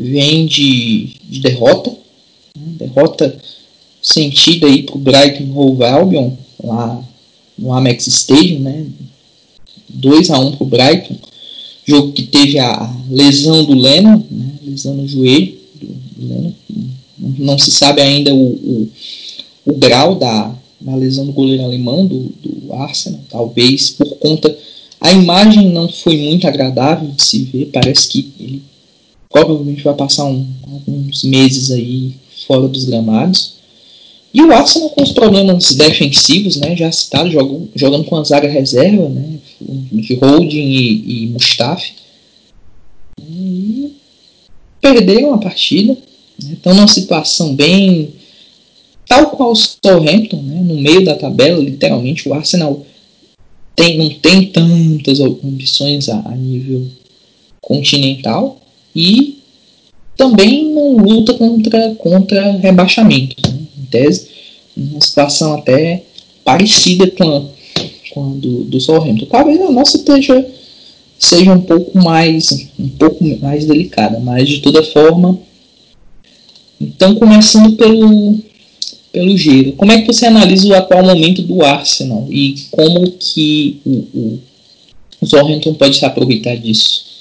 vem 0.03 0.47
de, 0.47 1.15
de 1.29 1.41
derrota, 1.41 1.91
né? 2.57 2.75
derrota 2.79 3.39
sentida 4.03 4.67
aí 4.67 4.83
para 4.83 4.97
o 4.97 4.99
Brighton 4.99 5.53
Hove 5.55 5.85
Albion, 5.85 6.33
lá 6.63 7.03
no 7.57 7.73
Amex 7.73 8.07
Stadium, 8.09 8.61
né? 8.61 8.87
2 9.89 10.31
a 10.31 10.39
1 10.39 10.53
para 10.53 10.65
o 10.65 10.67
Brighton. 10.67 11.17
Jogo 11.85 12.13
que 12.13 12.23
teve 12.23 12.59
a 12.59 12.95
lesão 13.11 13.65
do 13.65 13.75
Lennon, 13.75 14.23
né? 14.31 14.55
lesão 14.65 14.95
no 14.95 15.07
joelho 15.07 15.55
do, 15.81 16.27
Lennon. 16.27 16.53
Não 17.39 17.59
se 17.59 17.71
sabe 17.71 18.01
ainda 18.01 18.35
o, 18.35 18.47
o, 18.47 18.89
o 19.67 19.73
grau 19.75 20.17
da, 20.17 20.55
da, 20.81 20.97
lesão 20.97 21.27
do 21.27 21.33
goleiro 21.33 21.63
alemão 21.63 22.07
do, 22.07 22.33
do 22.43 22.73
Arsenal. 22.73 23.21
Talvez 23.29 23.91
por 23.91 24.17
conta. 24.17 24.57
A 25.01 25.13
imagem 25.13 25.71
não 25.71 25.89
foi 25.89 26.17
muito 26.17 26.47
agradável 26.47 27.11
de 27.11 27.25
se 27.25 27.43
ver. 27.45 27.71
Parece 27.73 28.09
que 28.09 28.33
ele 28.39 28.63
provavelmente 29.33 29.83
vai 29.83 29.95
passar 29.95 30.27
um, 30.27 30.47
alguns 30.71 31.25
meses 31.25 31.71
aí 31.71 32.13
fora 32.47 32.69
dos 32.69 32.85
gramados. 32.85 33.55
E 34.35 34.41
o 34.41 34.53
Arsenal 34.53 34.91
com 34.91 35.03
os 35.03 35.13
problemas 35.13 35.73
defensivos, 35.73 36.57
né, 36.57 36.77
já 36.77 36.91
citado, 36.93 37.31
jogando, 37.31 38.05
com 38.05 38.17
a 38.17 38.25
zaga 38.25 38.49
reserva, 38.49 39.09
né, 39.09 39.39
de 39.61 40.15
Holding 40.15 40.57
e, 40.57 41.25
e 41.25 41.27
Mustafi. 41.29 41.95
E 43.21 43.93
perderam 44.81 45.35
a 45.35 45.39
partida. 45.39 45.97
Né, 46.43 46.53
estão 46.55 46.75
numa 46.75 46.89
situação 46.89 47.55
bem. 47.55 48.15
Tal 49.07 49.31
qual 49.31 49.53
o 49.53 49.57
Southampton, 49.57 50.43
né, 50.43 50.63
no 50.63 50.77
meio 50.77 51.05
da 51.05 51.15
tabela, 51.15 51.63
literalmente. 51.63 52.27
O 52.27 52.33
Arsenal 52.33 52.87
tem, 53.77 53.99
não 53.99 54.09
tem 54.09 54.47
tantas 54.47 55.21
ambições 55.21 56.09
a, 56.09 56.21
a 56.21 56.35
nível 56.35 56.87
continental 57.61 58.62
e 58.95 59.39
também 60.17 60.73
não 60.73 60.97
luta 60.97 61.35
contra, 61.35 61.95
contra 61.97 62.53
rebaixamento. 62.53 63.37
Né? 63.49 63.59
Em 63.81 63.85
tese, 63.87 64.29
uma 64.77 65.01
situação 65.01 65.55
até 65.55 66.05
parecida 66.45 67.11
com 67.11 67.25
a, 67.25 67.43
com 68.13 68.33
a 68.33 68.35
do, 68.35 68.65
do 68.65 68.81
Southampton. 68.81 69.27
Talvez 69.27 69.61
a 69.61 69.71
nossa 69.71 69.97
esteja, 69.97 70.47
seja 71.19 71.53
um 71.53 71.61
pouco 71.61 71.99
mais 71.99 72.69
um 72.79 72.89
pouco 72.89 73.25
mais 73.41 73.65
delicada, 73.65 74.19
mas 74.19 74.49
de 74.49 74.61
toda 74.61 74.83
forma. 74.83 75.39
Então, 76.81 77.15
começando 77.15 77.77
pelo, 77.77 78.39
pelo 79.13 79.37
giro, 79.37 79.73
como 79.73 79.93
é 79.93 80.01
que 80.01 80.07
você 80.07 80.27
analisa 80.27 80.67
o 80.67 80.75
atual 80.75 81.05
momento 81.05 81.41
do 81.43 81.63
Arsenal 81.63 82.27
e 82.29 82.57
como 82.73 83.09
que 83.13 83.81
o, 83.87 83.91
o, 83.91 84.41
o 85.21 85.27
Southampton 85.27 85.75
pode 85.75 85.97
se 85.97 86.05
aproveitar 86.05 86.57
disso? 86.57 87.12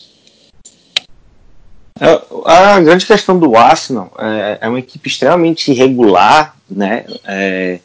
É, 2.03 2.19
a 2.45 2.79
grande 2.79 3.05
questão 3.05 3.37
do 3.37 3.55
Arsenal 3.55 4.11
é, 4.17 4.57
é 4.61 4.67
uma 4.67 4.79
equipe 4.79 5.07
extremamente 5.07 5.71
irregular, 5.71 6.55
né? 6.67 7.05
É, 7.23 7.79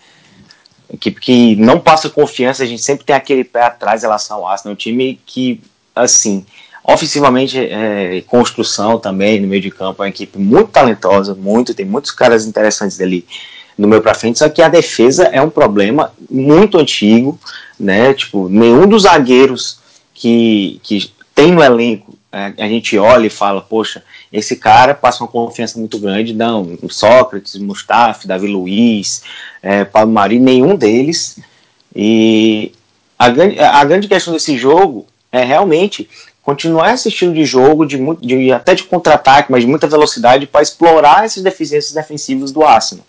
equipe 0.91 1.21
que 1.21 1.57
não 1.57 1.79
passa 1.79 2.09
confiança, 2.09 2.63
a 2.63 2.67
gente 2.67 2.81
sempre 2.81 3.05
tem 3.05 3.15
aquele 3.15 3.45
pé 3.45 3.65
atrás 3.65 4.03
em 4.03 4.07
relação 4.07 4.39
ao 4.39 4.47
Arsenal, 4.47 4.73
um 4.73 4.77
time 4.77 5.21
que, 5.27 5.61
assim, 5.95 6.47
ofensivamente, 6.83 7.59
é, 7.59 8.23
construção 8.27 8.99
também 8.99 9.39
no 9.39 9.49
meio 9.49 9.61
de 9.61 9.71
campo, 9.71 10.03
é 10.03 10.07
uma 10.07 10.09
equipe 10.09 10.39
muito 10.39 10.71
talentosa, 10.71 11.35
muito, 11.35 11.75
tem 11.75 11.85
muitos 11.85 12.11
caras 12.11 12.47
interessantes 12.47 12.99
ali 12.99 13.27
no 13.77 13.87
meio 13.87 14.01
para 14.01 14.15
frente, 14.15 14.39
só 14.39 14.49
que 14.49 14.63
a 14.63 14.69
defesa 14.69 15.25
é 15.25 15.43
um 15.43 15.51
problema 15.51 16.11
muito 16.31 16.79
antigo, 16.79 17.39
né? 17.79 18.15
Tipo, 18.15 18.49
nenhum 18.49 18.89
dos 18.89 19.03
zagueiros 19.03 19.79
que, 20.15 20.81
que 20.83 21.13
tem 21.35 21.53
no 21.53 21.63
elenco 21.63 22.16
é, 22.16 22.16
a 22.59 22.69
gente 22.69 22.99
olha 22.99 23.27
e 23.27 23.31
fala, 23.31 23.63
poxa, 23.63 24.03
esse 24.33 24.57
cara 24.57 24.95
passa 24.95 25.23
uma 25.23 25.29
confiança 25.29 25.79
muito 25.79 25.99
grande. 25.99 26.35
Não, 26.35 26.77
Sócrates, 26.89 27.57
Mustafa, 27.57 28.29
Davi 28.29 28.47
Luiz, 28.47 29.23
é, 29.63 29.85
Paulo 29.85 30.13
Mari, 30.13 30.39
nenhum 30.39 30.77
deles. 30.77 31.39
E 31.95 32.73
a 33.19 33.31
grande, 33.31 33.59
a 33.59 33.85
grande 33.85 34.07
questão 34.07 34.35
desse 34.35 34.59
jogo 34.59 35.07
é 35.33 35.43
realmente 35.45 36.09
continuar 36.43 36.95
esse 36.95 37.09
estilo 37.09 37.35
de 37.35 37.45
jogo, 37.45 37.87
de, 37.87 37.99
de 38.21 38.53
até 38.53 38.75
de 38.75 38.85
contra-ataque, 38.85 39.51
mas 39.51 39.63
de 39.63 39.67
muita 39.67 39.87
velocidade, 39.87 40.47
para 40.47 40.63
explorar 40.63 41.25
essas 41.25 41.43
deficiências 41.43 41.93
defensivas 41.93 42.53
do 42.53 42.63
Arsenal. 42.63 43.05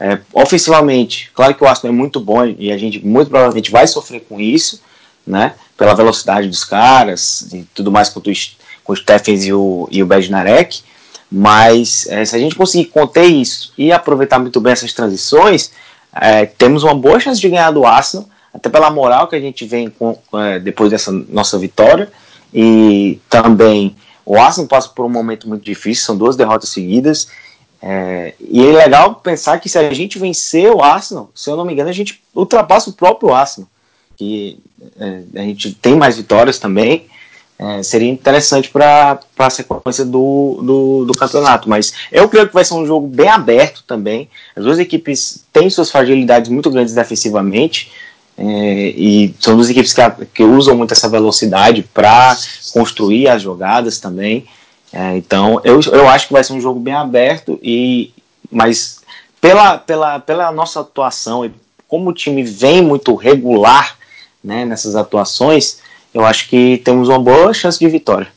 É, 0.00 0.18
ofensivamente, 0.32 1.30
claro 1.32 1.54
que 1.54 1.62
o 1.62 1.68
Arsenal 1.68 1.94
é 1.94 1.96
muito 1.96 2.18
bom 2.18 2.44
e 2.58 2.72
a 2.72 2.76
gente 2.76 3.04
muito 3.04 3.30
provavelmente 3.30 3.70
vai 3.70 3.86
sofrer 3.86 4.20
com 4.28 4.40
isso, 4.40 4.82
né? 5.26 5.54
pela 5.76 5.94
velocidade 5.94 6.48
dos 6.48 6.64
caras 6.64 7.48
e 7.52 7.66
tudo 7.74 7.90
mais 7.90 8.08
com, 8.08 8.20
com 8.20 8.92
o 8.92 8.96
Stephens 8.96 9.44
e 9.44 9.52
o, 9.52 9.88
e 9.90 10.02
o 10.02 10.06
Bednarek, 10.06 10.82
mas 11.30 12.06
é, 12.08 12.24
se 12.24 12.36
a 12.36 12.38
gente 12.38 12.54
conseguir 12.54 12.86
conter 12.86 13.24
isso 13.24 13.72
e 13.76 13.92
aproveitar 13.92 14.38
muito 14.38 14.60
bem 14.60 14.72
essas 14.72 14.92
transições, 14.92 15.72
é, 16.14 16.46
temos 16.46 16.84
uma 16.84 16.94
boa 16.94 17.18
chance 17.18 17.40
de 17.40 17.48
ganhar 17.48 17.70
do 17.72 17.84
Arsenal, 17.84 18.28
até 18.52 18.68
pela 18.68 18.90
moral 18.90 19.26
que 19.26 19.34
a 19.34 19.40
gente 19.40 19.64
vem 19.64 19.90
com, 19.90 20.16
é, 20.34 20.60
depois 20.60 20.90
dessa 20.90 21.10
nossa 21.10 21.58
vitória, 21.58 22.10
e 22.52 23.18
também 23.28 23.96
o 24.24 24.38
Arsenal 24.38 24.68
passa 24.68 24.88
por 24.88 25.04
um 25.04 25.08
momento 25.08 25.48
muito 25.48 25.64
difícil, 25.64 26.04
são 26.04 26.16
duas 26.16 26.36
derrotas 26.36 26.68
seguidas, 26.68 27.28
é, 27.82 28.34
e 28.40 28.64
é 28.64 28.72
legal 28.72 29.16
pensar 29.16 29.58
que 29.58 29.68
se 29.68 29.76
a 29.76 29.92
gente 29.92 30.18
vencer 30.18 30.70
o 30.72 30.82
Arsenal, 30.82 31.30
se 31.34 31.50
eu 31.50 31.56
não 31.56 31.64
me 31.64 31.72
engano, 31.72 31.90
a 31.90 31.92
gente 31.92 32.22
ultrapassa 32.32 32.90
o 32.90 32.92
próprio 32.92 33.34
Arsenal 33.34 33.68
que 34.16 34.58
é, 34.98 35.22
a 35.36 35.42
gente 35.42 35.72
tem 35.74 35.96
mais 35.96 36.16
vitórias 36.16 36.58
também, 36.58 37.06
é, 37.58 37.82
seria 37.82 38.10
interessante 38.10 38.68
para 38.68 39.20
a 39.38 39.50
sequência 39.50 40.04
do, 40.04 40.60
do, 40.62 41.04
do, 41.04 41.12
campeonato. 41.12 41.68
Mas 41.68 41.92
eu 42.10 42.28
creio 42.28 42.48
que 42.48 42.54
vai 42.54 42.64
ser 42.64 42.74
um 42.74 42.86
jogo 42.86 43.06
bem 43.06 43.28
aberto 43.28 43.84
também. 43.86 44.28
As 44.56 44.64
duas 44.64 44.78
equipes 44.78 45.44
têm 45.52 45.70
suas 45.70 45.90
fragilidades 45.90 46.50
muito 46.50 46.70
grandes 46.70 46.94
defensivamente. 46.94 47.92
É, 48.36 48.44
e 48.96 49.34
são 49.38 49.54
duas 49.54 49.70
equipes 49.70 49.92
que, 49.92 50.02
que 50.34 50.42
usam 50.42 50.76
muito 50.76 50.92
essa 50.92 51.08
velocidade 51.08 51.84
para 51.94 52.36
construir 52.72 53.28
as 53.28 53.40
jogadas 53.40 54.00
também. 54.00 54.44
É, 54.92 55.16
então 55.16 55.60
eu, 55.64 55.80
eu 55.92 56.08
acho 56.08 56.26
que 56.26 56.32
vai 56.32 56.42
ser 56.42 56.52
um 56.52 56.60
jogo 56.60 56.80
bem 56.80 56.94
aberto, 56.94 57.58
e 57.62 58.12
mas 58.50 59.00
pela, 59.40 59.78
pela, 59.78 60.20
pela 60.20 60.52
nossa 60.52 60.80
atuação 60.80 61.44
e 61.44 61.52
como 61.88 62.10
o 62.10 62.14
time 62.14 62.42
vem 62.42 62.82
muito 62.82 63.14
regular 63.14 63.96
né, 64.44 64.66
nessas 64.66 64.94
atuações, 64.94 65.78
eu 66.12 66.24
acho 66.24 66.48
que 66.50 66.78
temos 66.84 67.08
uma 67.08 67.18
boa 67.18 67.54
chance 67.54 67.78
de 67.78 67.88
vitória. 67.88 68.30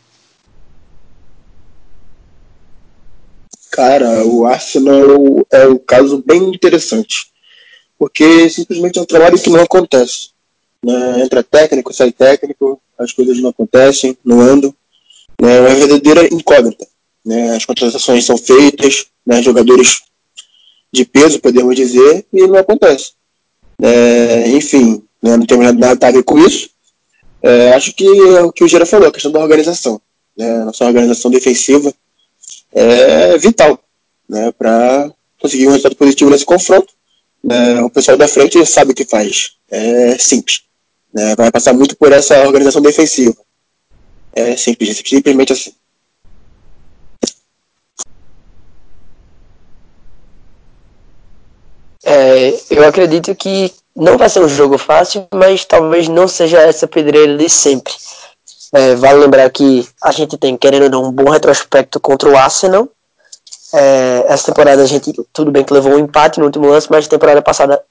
Cara, 3.69 4.25
o 4.25 4.45
Arsenal 4.45 5.45
é 5.51 5.67
um 5.67 5.77
caso 5.77 6.23
bem 6.25 6.41
interessante. 6.49 7.27
Porque 7.99 8.49
simplesmente 8.49 8.97
é 8.97 9.01
um 9.01 9.05
trabalho 9.05 9.37
que 9.37 9.49
não 9.49 9.61
acontece. 9.61 10.29
Né? 10.83 11.21
Entra 11.23 11.43
técnico, 11.43 11.93
sai 11.93 12.11
técnico, 12.11 12.81
as 12.97 13.11
coisas 13.11 13.37
não 13.39 13.49
acontecem, 13.49 14.17
não 14.23 14.39
andam. 14.39 14.73
Né? 15.41 15.57
É 15.57 15.61
uma 15.61 15.75
verdadeira 15.75 16.33
incógnita. 16.33 16.87
Né? 17.25 17.55
As 17.55 17.65
contratações 17.65 18.25
são 18.25 18.37
feitas, 18.37 19.07
né? 19.25 19.41
jogadores 19.41 20.01
de 20.91 21.03
peso, 21.05 21.39
podemos 21.39 21.75
dizer, 21.75 22.25
e 22.31 22.47
não 22.47 22.57
acontece. 22.57 23.11
É, 23.81 24.49
enfim, 24.49 25.03
né? 25.21 25.37
não 25.37 25.45
temos 25.45 25.73
nada 25.75 26.07
a 26.07 26.11
ver 26.11 26.23
com 26.23 26.37
isso. 26.37 26.69
É, 27.41 27.73
acho 27.73 27.93
que 27.93 28.05
é 28.05 28.41
o 28.41 28.51
que 28.51 28.63
o 28.63 28.67
Gira 28.67 28.85
falou, 28.85 29.07
a 29.07 29.11
questão 29.11 29.31
da 29.31 29.39
organização. 29.39 30.01
Né? 30.37 30.63
Nossa 30.63 30.85
organização 30.85 31.31
defensiva 31.31 31.93
é 32.71 33.37
vital 33.37 33.79
né? 34.27 34.51
para 34.51 35.11
conseguir 35.39 35.67
um 35.67 35.71
resultado 35.71 35.95
positivo 35.95 36.29
nesse 36.29 36.45
confronto. 36.45 36.93
Né? 37.43 37.81
O 37.81 37.89
pessoal 37.89 38.17
da 38.17 38.27
frente 38.27 38.63
sabe 38.65 38.91
o 38.91 38.95
que 38.95 39.05
faz. 39.05 39.53
É 39.69 40.17
simples. 40.17 40.61
Né? 41.13 41.35
Vai 41.35 41.51
passar 41.51 41.73
muito 41.73 41.95
por 41.95 42.11
essa 42.11 42.39
organização 42.45 42.81
defensiva. 42.81 43.35
É 44.33 44.55
simples, 44.55 45.01
simplesmente 45.03 45.53
assim. 45.53 45.71
É, 52.03 52.53
eu 52.69 52.87
acredito 52.87 53.35
que 53.35 53.73
não 53.97 54.17
vai 54.17 54.29
ser 54.29 54.39
um 54.41 54.47
jogo 54.47 54.77
fácil, 54.77 55.27
mas 55.33 55.65
talvez 55.65 56.07
não 56.07 56.27
seja 56.27 56.61
essa 56.61 56.87
pedreira 56.87 57.35
de 57.35 57.49
sempre. 57.49 57.93
É, 58.73 58.95
vale 58.95 59.19
lembrar 59.19 59.49
que 59.49 59.87
a 60.03 60.11
gente 60.11 60.37
tem, 60.37 60.55
querendo 60.55 60.83
ou 60.83 60.89
não, 60.89 61.03
um 61.05 61.11
bom 61.11 61.29
retrospecto 61.31 61.99
contra 61.99 62.29
o 62.29 62.37
Arsenal. 62.37 62.87
É, 63.73 64.25
essa 64.27 64.45
temporada 64.45 64.83
a 64.83 64.85
gente, 64.85 65.11
tudo 65.33 65.51
bem 65.51 65.63
que 65.63 65.73
levou 65.73 65.93
um 65.93 65.99
empate 65.99 66.39
no 66.39 66.45
último 66.45 66.67
lance, 66.69 66.87
mas 66.89 67.07
temporada 67.07 67.41
passada 67.41 67.83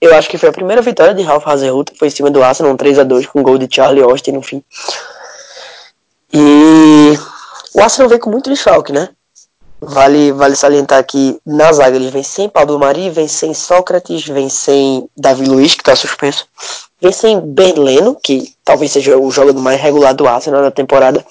eu 0.00 0.14
acho 0.14 0.28
que 0.28 0.38
foi 0.38 0.48
a 0.48 0.52
primeira 0.52 0.80
vitória 0.80 1.12
de 1.12 1.22
Ralph 1.22 1.46
Hasenhutter, 1.46 1.96
foi 1.98 2.08
em 2.08 2.12
cima 2.12 2.30
do 2.30 2.42
Arsenal, 2.42 2.72
um 2.72 2.76
3 2.76 3.00
a 3.00 3.02
2 3.02 3.26
com 3.26 3.42
gol 3.42 3.58
de 3.58 3.68
Charlie 3.70 4.02
Austin 4.02 4.32
no 4.32 4.42
fim. 4.42 4.62
E 6.32 7.18
o 7.74 7.80
Arsenal 7.80 8.08
veio 8.08 8.20
com 8.20 8.30
muito 8.30 8.48
desfalque, 8.48 8.92
né? 8.92 9.08
Vale, 9.80 10.32
vale 10.32 10.56
salientar 10.56 11.04
que 11.04 11.40
na 11.46 11.72
zaga 11.72 11.96
eles 11.96 12.12
vêm 12.12 12.22
sem 12.22 12.48
Pablo 12.48 12.78
Mari, 12.78 13.10
vem 13.10 13.28
sem 13.28 13.54
Sócrates, 13.54 14.26
vem 14.26 14.48
sem 14.48 15.08
Davi 15.16 15.44
Luiz, 15.44 15.74
que 15.74 15.82
está 15.82 15.94
suspenso, 15.94 16.46
vem 17.00 17.12
sem 17.12 17.40
Berleno, 17.40 18.16
que 18.20 18.52
talvez 18.64 18.90
seja 18.90 19.16
o 19.16 19.30
jogador 19.30 19.60
mais 19.60 19.80
regular 19.80 20.14
do 20.14 20.26
Arsenal 20.26 20.62
na 20.62 20.72
temporada. 20.72 21.24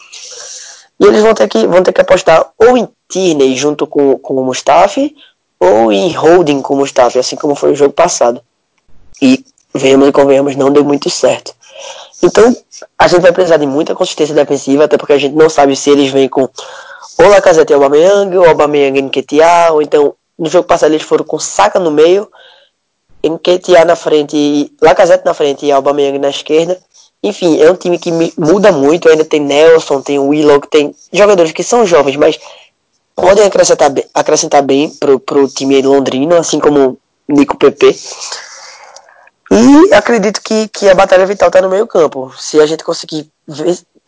E 0.97 1.05
eles 1.05 1.21
vão 1.21 1.33
ter 1.33 1.47
que, 1.49 1.67
vão 1.67 1.83
ter 1.83 1.91
que 1.91 2.01
apostar 2.01 2.49
ou 2.57 2.77
em 2.77 2.87
Tierney 3.09 3.55
junto 3.55 3.85
com, 3.85 4.17
com 4.17 4.35
o 4.35 4.45
Mustafi, 4.45 5.13
ou 5.59 5.91
em 5.91 6.13
Holding 6.13 6.61
com 6.61 6.75
o 6.75 6.77
Mustafi, 6.77 7.19
assim 7.19 7.35
como 7.35 7.53
foi 7.53 7.71
o 7.71 7.75
jogo 7.75 7.93
passado. 7.93 8.41
E 9.21 9.43
vemos 9.73 10.07
e 10.07 10.11
convenhamos, 10.11 10.55
não 10.55 10.71
deu 10.71 10.85
muito 10.85 11.09
certo. 11.09 11.53
Então, 12.23 12.55
a 12.97 13.07
gente 13.07 13.21
vai 13.21 13.31
precisar 13.31 13.57
de 13.57 13.67
muita 13.67 13.93
consistência 13.93 14.33
defensiva, 14.33 14.85
até 14.85 14.97
porque 14.97 15.13
a 15.13 15.17
gente 15.17 15.35
não 15.35 15.49
sabe 15.49 15.75
se 15.75 15.89
eles 15.89 16.11
vêm 16.11 16.27
com 16.27 16.49
ou 17.17 17.27
Lacazette 17.27 17.71
e 17.71 17.75
Aubameyang, 17.75 18.37
ou 18.37 18.45
Aubameyang 18.45 18.99
e 18.99 19.01
Nketiah, 19.01 19.71
ou 19.73 19.81
então 19.81 20.15
no 20.37 20.49
jogo 20.49 20.67
passado 20.67 20.91
eles 20.91 21.05
foram 21.05 21.25
com 21.25 21.39
Saka 21.39 21.79
no 21.79 21.91
meio, 21.91 22.29
Nketiah 23.23 23.85
na 23.85 23.95
frente, 23.95 24.71
Lacazette 24.81 25.25
na 25.25 25.33
frente 25.33 25.65
e 25.65 25.71
Aubameyang 25.71 26.19
na 26.19 26.29
esquerda. 26.29 26.79
Enfim, 27.23 27.59
é 27.59 27.71
um 27.71 27.75
time 27.75 27.97
que 27.97 28.11
muda 28.37 28.71
muito, 28.71 29.09
ainda 29.09 29.25
tem 29.25 29.39
Nelson, 29.39 30.01
tem 30.01 30.19
Willow, 30.19 30.61
tem 30.61 30.95
jogadores 31.11 31.51
que 31.51 31.63
são 31.63 31.85
jovens, 31.85 32.15
mas 32.15 32.39
podem 33.15 33.45
acrescentar, 33.45 33.91
acrescentar 34.13 34.61
bem 34.61 34.89
pro, 34.91 35.19
pro 35.19 35.47
time 35.47 35.81
londrino, 35.81 36.35
assim 36.35 36.59
como 36.59 36.99
Nico 37.27 37.57
PP. 37.57 37.97
E 39.49 39.93
acredito 39.93 40.41
que, 40.41 40.67
que 40.67 40.87
a 40.87 40.93
batalha 40.93 41.25
vital 41.25 41.47
está 41.47 41.61
no 41.61 41.69
meio 41.69 41.87
campo. 41.87 42.31
Se 42.37 42.59
a 42.59 42.65
gente 42.65 42.83
conseguir 42.83 43.29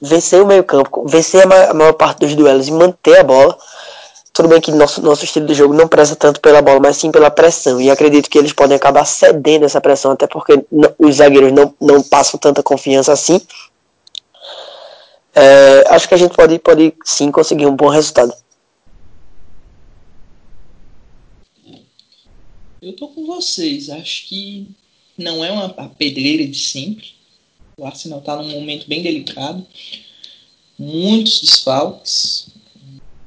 vencer 0.02 0.42
o 0.42 0.48
meio 0.48 0.64
campo, 0.64 1.06
vencer 1.08 1.44
a 1.44 1.74
maior 1.74 1.94
parte 1.94 2.20
dos 2.20 2.36
duelos 2.36 2.68
e 2.68 2.72
manter 2.72 3.20
a 3.20 3.24
bola, 3.24 3.58
tudo 4.34 4.48
bem 4.48 4.62
que 4.62 4.72
nosso, 4.72 5.02
nosso 5.02 5.26
estilo 5.26 5.46
de 5.46 5.54
jogo 5.54 5.74
não 5.74 5.88
preza 5.88 6.16
tanto 6.16 6.40
pela 6.40 6.62
bola, 6.62 6.80
mas 6.80 6.98
sim 6.98 7.12
pela 7.12 7.30
pressão. 7.30 7.82
E 7.82 7.90
acredito 7.90 8.30
que 8.30 8.38
eles 8.38 8.54
podem 8.54 8.78
acabar 8.78 9.04
cedendo 9.06 9.66
essa 9.66 9.82
pressão, 9.82 10.12
até 10.12 10.28
porque 10.28 10.64
os 10.98 11.16
zagueiros 11.16 11.52
não, 11.52 11.74
não 11.82 12.02
passam 12.02 12.40
tanta 12.40 12.64
confiança 12.64 13.12
assim. 13.12 13.42
É, 15.36 15.84
acho 15.90 16.08
que 16.08 16.14
a 16.14 16.18
gente 16.18 16.36
pode, 16.36 16.58
pode 16.60 16.94
sim 17.04 17.32
conseguir 17.32 17.66
um 17.66 17.76
bom 17.76 17.90
resultado. 17.90 18.34
Eu 22.82 22.96
tô 22.96 23.10
com 23.10 23.26
vocês. 23.26 23.90
Acho 23.90 24.28
que 24.28 24.68
não 25.18 25.44
é 25.44 25.52
uma 25.52 25.70
pedreira 25.90 26.48
de 26.48 26.58
sempre. 26.58 27.19
O 27.80 27.86
Arsenal 27.86 28.20
está 28.20 28.36
num 28.36 28.50
momento 28.50 28.88
bem 28.90 29.02
delicado. 29.02 29.66
Muitos 30.78 31.40
desfalques. 31.40 32.48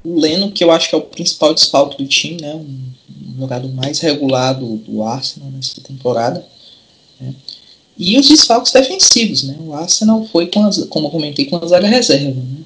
O 0.05 0.21
Leno, 0.21 0.53
que 0.53 0.63
eu 0.63 0.71
acho 0.71 0.91
que 0.91 0.95
é 0.95 0.99
o 0.99 1.03
principal 1.03 1.55
desfalque 1.55 2.03
do 2.03 2.07
time, 2.07 2.41
né? 2.41 2.55
um, 2.55 2.93
jogador 3.39 3.73
mais 3.73 3.99
regulado 4.01 4.77
do 4.79 5.03
Arsenal 5.03 5.51
nessa 5.51 5.81
temporada. 5.81 6.47
Né? 7.19 7.35
E 7.97 8.19
os 8.19 8.29
desfalques 8.29 8.73
defensivos. 8.73 9.45
Né? 9.45 9.57
O 9.61 9.73
Arsenal 9.73 10.27
foi, 10.27 10.49
com 10.49 10.65
as, 10.65 10.85
como 10.85 11.07
eu 11.07 11.11
comentei, 11.11 11.47
com 11.47 11.57
a 11.57 11.67
zaga 11.67 11.89
reserva. 11.89 12.41
Né? 12.41 12.65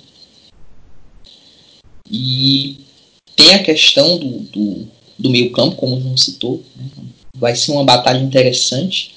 E 2.10 2.80
tem 3.36 3.54
a 3.54 3.62
questão 3.62 4.18
do, 4.18 4.40
do, 4.40 4.88
do 5.16 5.30
meio 5.30 5.52
campo, 5.52 5.76
como 5.76 5.96
o 5.96 6.00
João 6.00 6.16
citou. 6.16 6.62
Né? 6.74 6.88
Vai 7.36 7.54
ser 7.54 7.70
uma 7.70 7.84
batalha 7.84 8.18
interessante. 8.18 9.15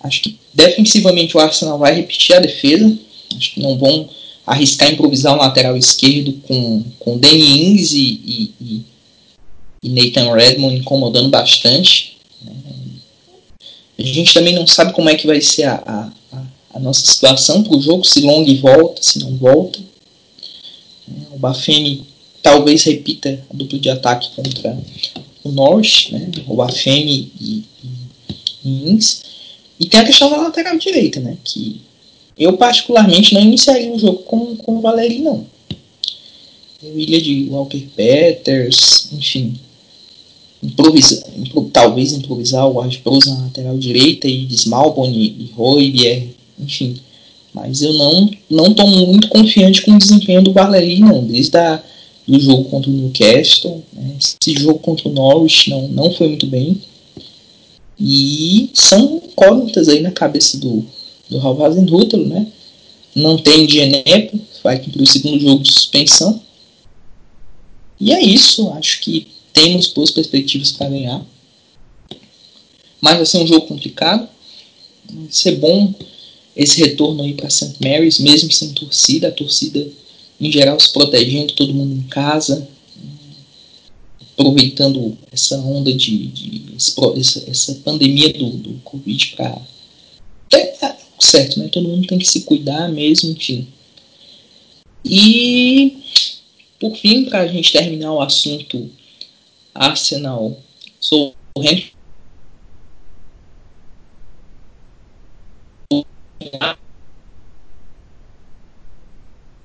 Acho 0.00 0.22
que 0.22 0.38
defensivamente 0.54 1.36
o 1.36 1.40
Arsenal 1.40 1.78
vai 1.78 1.94
repetir 1.94 2.36
a 2.36 2.40
defesa. 2.40 2.96
Acho 3.36 3.54
que 3.54 3.60
não 3.60 3.76
vão 3.76 4.08
arriscar 4.48 4.90
improvisar 4.90 5.34
um 5.34 5.38
lateral 5.38 5.76
esquerdo 5.76 6.32
com, 6.46 6.82
com 6.98 7.18
Danny 7.18 7.72
Ings 7.72 7.92
e, 7.92 8.54
e, 8.60 8.84
e, 9.82 9.88
Nathan 9.90 10.32
Redmond 10.32 10.76
incomodando 10.76 11.28
bastante. 11.28 12.16
Né? 12.42 12.52
A 13.98 14.02
gente 14.02 14.32
também 14.32 14.54
não 14.54 14.66
sabe 14.66 14.92
como 14.92 15.10
é 15.10 15.14
que 15.14 15.26
vai 15.26 15.40
ser 15.40 15.64
a, 15.64 16.12
a, 16.32 16.42
a 16.74 16.80
nossa 16.80 17.04
situação 17.04 17.62
para 17.62 17.76
o 17.76 17.80
jogo, 17.80 18.04
se 18.04 18.20
Long 18.20 18.46
volta, 18.56 19.02
se 19.02 19.18
não 19.18 19.36
volta. 19.36 19.78
Né? 21.06 21.26
O 21.32 21.38
Bafene 21.38 22.06
talvez 22.42 22.84
repita 22.84 23.44
a 23.50 23.54
dupla 23.54 23.78
de 23.78 23.90
ataque 23.90 24.30
contra 24.34 24.78
o 25.44 25.50
Norwich, 25.50 26.12
né? 26.12 26.30
o 26.46 26.56
Bafene 26.56 27.30
e, 27.38 27.64
e, 27.84 27.88
e 28.64 28.90
Ings. 28.90 29.27
E 29.78 29.86
tem 29.86 30.00
a 30.00 30.04
questão 30.04 30.30
da 30.30 30.36
lateral 30.38 30.76
direita, 30.76 31.20
né? 31.20 31.36
Que 31.44 31.80
eu 32.38 32.56
particularmente 32.56 33.34
não 33.34 33.40
iniciaria 33.40 33.92
o 33.92 33.98
jogo 33.98 34.18
com, 34.18 34.56
com 34.56 34.78
o 34.78 34.80
Valeri, 34.80 35.18
não. 35.18 35.44
Eu 36.82 36.98
iria 36.98 37.20
de 37.20 37.48
Walker 37.50 37.84
Peters, 37.96 39.08
enfim. 39.12 39.54
Impro, 40.62 41.70
talvez 41.72 42.12
improvisar 42.12 42.68
o 42.68 42.74
Ward 42.74 42.98
Prowse 42.98 43.28
na 43.28 43.42
lateral 43.42 43.78
direita 43.78 44.28
e 44.28 44.44
de 44.44 44.54
Smalbone 44.54 45.36
e 45.38 45.52
Roybier, 45.54 46.28
enfim. 46.58 46.96
Mas 47.52 47.82
eu 47.82 47.92
não 47.92 48.30
não 48.50 48.74
tô 48.74 48.86
muito 48.86 49.28
confiante 49.28 49.82
com 49.82 49.92
o 49.92 49.98
desempenho 49.98 50.42
do 50.42 50.52
Valeri, 50.52 51.00
não. 51.00 51.24
Desde 51.24 51.56
a, 51.56 51.82
do 52.26 52.38
jogo 52.38 52.64
contra 52.64 52.90
o 52.90 52.92
Newcastle, 52.92 53.82
né? 53.92 54.16
esse 54.18 54.60
jogo 54.60 54.78
contra 54.78 55.08
o 55.08 55.12
Norwich 55.12 55.70
não, 55.70 55.88
não 55.88 56.12
foi 56.12 56.28
muito 56.28 56.46
bem. 56.46 56.80
E 58.00 58.70
são 58.74 59.22
incógnitas 59.24 59.88
aí 59.88 60.00
na 60.00 60.12
cabeça 60.12 60.58
do, 60.58 60.84
do 61.28 61.38
Halvazen 61.38 61.86
Rútalo, 61.86 62.26
né? 62.26 62.46
Não 63.14 63.36
tem 63.36 63.68
Genepo, 63.68 64.38
vai 64.62 64.78
cumprir 64.78 65.02
o 65.02 65.06
segundo 65.06 65.40
jogo 65.40 65.62
de 65.62 65.72
suspensão. 65.72 66.40
E 67.98 68.12
é 68.12 68.22
isso, 68.22 68.70
acho 68.72 69.00
que 69.00 69.26
temos 69.52 69.88
boas 69.88 70.10
perspectivas 70.10 70.70
para 70.70 70.90
ganhar. 70.90 71.24
Mas 73.00 73.16
vai 73.16 73.26
ser 73.26 73.38
um 73.38 73.46
jogo 73.46 73.66
complicado. 73.66 74.28
Vai 75.10 75.26
ser 75.30 75.56
bom 75.56 75.92
esse 76.54 76.80
retorno 76.80 77.22
aí 77.22 77.34
para 77.34 77.50
St. 77.50 77.76
Mary's, 77.80 78.18
mesmo 78.18 78.52
sem 78.52 78.72
torcida, 78.72 79.28
a 79.28 79.32
torcida 79.32 79.86
em 80.40 80.52
geral 80.52 80.78
se 80.78 80.92
protegendo, 80.92 81.52
todo 81.54 81.74
mundo 81.74 81.94
em 81.94 82.08
casa, 82.08 82.68
aproveitando 84.38 85.18
essa 85.32 85.56
onda 85.58 85.92
de, 85.92 86.28
de 86.28 86.76
essa, 86.76 87.50
essa, 87.50 87.74
pandemia 87.76 88.32
do, 88.32 88.50
do 88.50 88.74
Covid 88.84 89.34
para. 89.36 89.60
É, 90.54 90.96
certo, 91.18 91.58
né? 91.58 91.68
Todo 91.68 91.88
mundo 91.88 92.06
tem 92.06 92.18
que 92.18 92.24
se 92.24 92.42
cuidar 92.42 92.88
mesmo, 92.88 93.32
enfim. 93.32 93.66
E 95.04 95.98
por 96.78 96.94
fim, 96.94 97.24
para 97.24 97.40
a 97.40 97.48
gente 97.48 97.72
terminar 97.72 98.12
o 98.12 98.22
assunto 98.22 98.88
Arsenal, 99.74 100.56
sou 101.00 101.34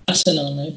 Arsenal, 0.08 0.56
né? 0.56 0.74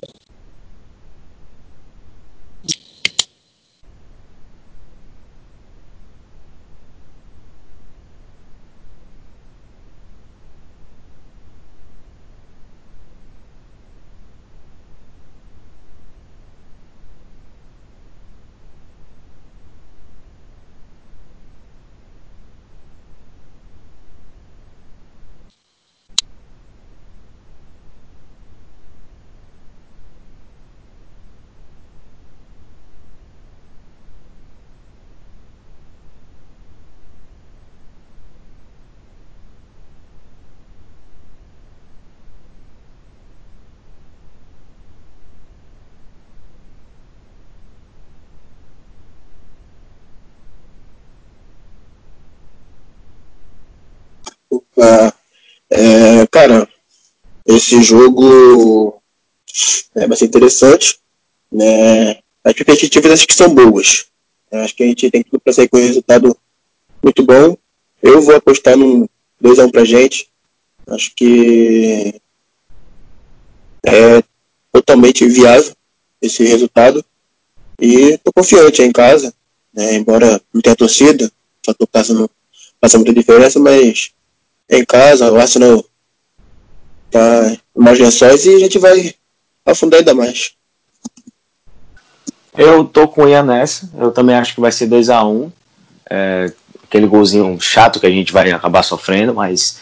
Esse 57.46 57.82
jogo 57.82 59.00
é, 59.94 60.16
ser 60.16 60.24
interessante. 60.26 60.98
Né? 61.50 62.18
As 62.44 62.52
perspectivas 62.52 63.12
acho 63.12 63.26
que 63.26 63.34
são 63.34 63.54
boas. 63.54 64.06
Acho 64.52 64.74
que 64.76 64.82
a 64.82 64.86
gente 64.86 65.10
tem 65.10 65.22
tudo 65.22 65.40
para 65.40 65.52
sair 65.52 65.68
com 65.68 65.78
um 65.78 65.82
resultado 65.82 66.36
muito 67.02 67.22
bom. 67.24 67.56
Eu 68.02 68.20
vou 68.22 68.36
apostar 68.36 68.76
num 68.76 69.08
2x1 69.42 69.70
pra 69.70 69.84
gente. 69.84 70.28
Acho 70.86 71.12
que 71.14 72.20
é 73.84 74.22
totalmente 74.72 75.26
viável 75.26 75.74
esse 76.20 76.44
resultado. 76.44 77.04
E 77.80 78.16
tô 78.18 78.32
confiante 78.32 78.82
em 78.82 78.92
casa, 78.92 79.34
né? 79.74 79.94
embora 79.94 80.40
não 80.52 80.62
tenha 80.62 80.76
torcida, 80.76 81.30
só 81.64 81.74
tô 81.74 81.86
passando, 81.86 82.30
passando 82.80 83.04
muita 83.04 83.20
diferença, 83.20 83.58
mas 83.60 84.12
em 84.68 84.84
casa 84.84 85.30
o 85.30 85.36
Arsenal 85.36 85.84
tá 87.10 87.56
mais 87.74 87.98
lençóis 87.98 88.44
e 88.46 88.54
a 88.54 88.58
gente 88.58 88.78
vai 88.78 89.14
afundar 89.64 90.00
ainda 90.00 90.14
mais. 90.14 90.52
Eu 92.56 92.84
tô 92.84 93.06
com 93.06 93.24
o 93.24 93.28
Ian 93.28 93.42
nessa, 93.42 93.90
eu 93.98 94.10
também 94.10 94.34
acho 94.34 94.54
que 94.54 94.60
vai 94.60 94.72
ser 94.72 94.88
2x1. 94.88 95.26
Um. 95.26 95.52
É, 96.08 96.52
aquele 96.84 97.06
golzinho 97.06 97.60
chato 97.60 97.98
que 97.98 98.06
a 98.06 98.10
gente 98.10 98.32
vai 98.32 98.50
acabar 98.52 98.82
sofrendo, 98.82 99.34
mas 99.34 99.80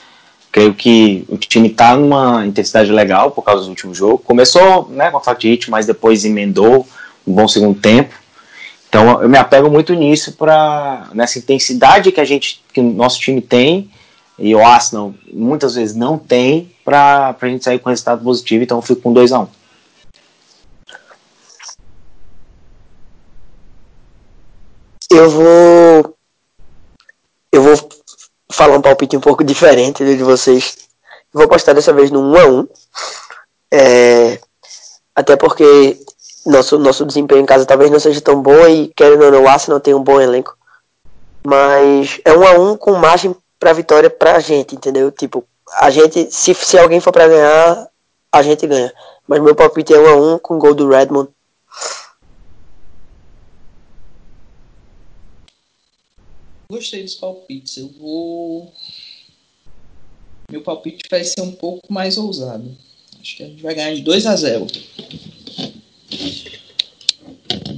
creio 0.50 0.74
que 0.74 1.24
o 1.28 1.36
time 1.36 1.68
está 1.68 1.96
numa 1.96 2.46
intensidade 2.46 2.90
legal 2.90 3.30
por 3.30 3.42
causa 3.42 3.64
do 3.64 3.68
último 3.68 3.94
jogo. 3.94 4.18
Começou 4.18 4.88
né, 4.88 5.10
com 5.10 5.18
a 5.18 5.20
falta 5.20 5.40
de 5.40 5.48
ritmo, 5.48 5.72
mas 5.72 5.86
depois 5.86 6.24
emendou 6.24 6.88
um 7.26 7.32
bom 7.32 7.46
segundo 7.46 7.78
tempo. 7.78 8.14
Então 8.88 9.20
eu 9.20 9.28
me 9.28 9.36
apego 9.36 9.70
muito 9.70 9.92
nisso 9.94 10.32
para 10.32 11.08
nessa 11.12 11.38
intensidade 11.38 12.10
que 12.10 12.20
a 12.20 12.24
gente, 12.24 12.62
que 12.72 12.80
o 12.80 12.84
nosso 12.84 13.20
time 13.20 13.40
tem 13.40 13.90
e 14.38 14.54
o 14.54 14.64
Arsenal 14.64 15.14
muitas 15.32 15.74
vezes 15.74 15.94
não 15.94 16.18
tem 16.18 16.74
para 16.84 17.36
a 17.40 17.46
gente 17.46 17.64
sair 17.64 17.78
com 17.78 17.88
resultado 17.88 18.22
positivo. 18.22 18.64
Então 18.64 18.78
eu 18.78 18.82
fico 18.82 19.02
com 19.02 19.12
2 19.12 19.32
a 19.32 19.40
1 19.40 19.42
um. 19.42 19.48
Eu 25.10 25.30
vou 25.30 26.16
eu 27.52 27.62
vou 27.62 27.90
falar 28.50 28.76
um 28.76 28.82
palpite 28.82 29.16
um 29.16 29.20
pouco 29.20 29.44
diferente 29.44 30.04
de 30.04 30.22
vocês. 30.22 30.76
Vou 31.32 31.48
postar 31.48 31.72
dessa 31.72 31.92
vez 31.92 32.10
no 32.10 32.20
1 32.20 32.36
a 32.36 32.46
1 32.46 32.68
é, 33.72 34.40
Até 35.14 35.36
porque 35.36 35.98
nosso, 36.46 36.78
nosso 36.78 37.04
desempenho 37.06 37.40
em 37.40 37.46
casa 37.46 37.66
talvez 37.66 37.90
não 37.90 38.00
seja 38.00 38.20
tão 38.20 38.40
bom 38.42 38.66
e 38.66 38.88
querendo 38.88 39.24
ou 39.24 39.30
não, 39.30 39.44
o 39.44 39.48
Arsenal 39.48 39.80
tem 39.80 39.94
um 39.94 40.02
bom 40.02 40.20
elenco. 40.20 40.56
Mas 41.46 42.20
é 42.24 42.32
1 42.32 42.46
a 42.46 42.52
1 42.52 42.76
com 42.76 42.92
margem 42.94 43.36
para 43.64 43.72
vitória 43.72 44.11
pra 44.11 44.38
gente, 44.40 44.74
entendeu? 44.74 45.11
Tipo, 45.11 45.42
a 45.81 45.88
gente, 45.88 46.31
se, 46.31 46.53
se 46.53 46.77
alguém 46.77 47.00
for 47.00 47.11
para 47.11 47.27
ganhar, 47.27 47.90
a 48.31 48.42
gente 48.42 48.66
ganha. 48.66 48.92
Mas 49.27 49.42
meu 49.42 49.55
palpite 49.55 49.94
é 49.94 49.98
1 49.98 50.07
a 50.07 50.35
1 50.35 50.38
com 50.40 50.59
gol 50.59 50.74
do 50.74 50.87
Redmond. 50.87 51.31
Gostei 56.70 57.05
dos 57.05 57.14
palpites. 57.14 57.79
Eu 57.79 57.88
vou. 57.98 58.70
Meu 60.50 60.61
palpite 60.61 61.05
vai 61.11 61.24
ser 61.24 61.40
um 61.40 61.53
pouco 61.53 61.90
mais 61.90 62.18
ousado. 62.18 62.70
Acho 63.18 63.37
que 63.38 63.44
a 63.44 63.46
gente 63.46 63.62
vai 63.62 63.74
ganhar 63.74 63.94
de 63.94 64.03
2 64.03 64.27
a 64.27 64.37
0 64.37 64.64
um 64.64 64.66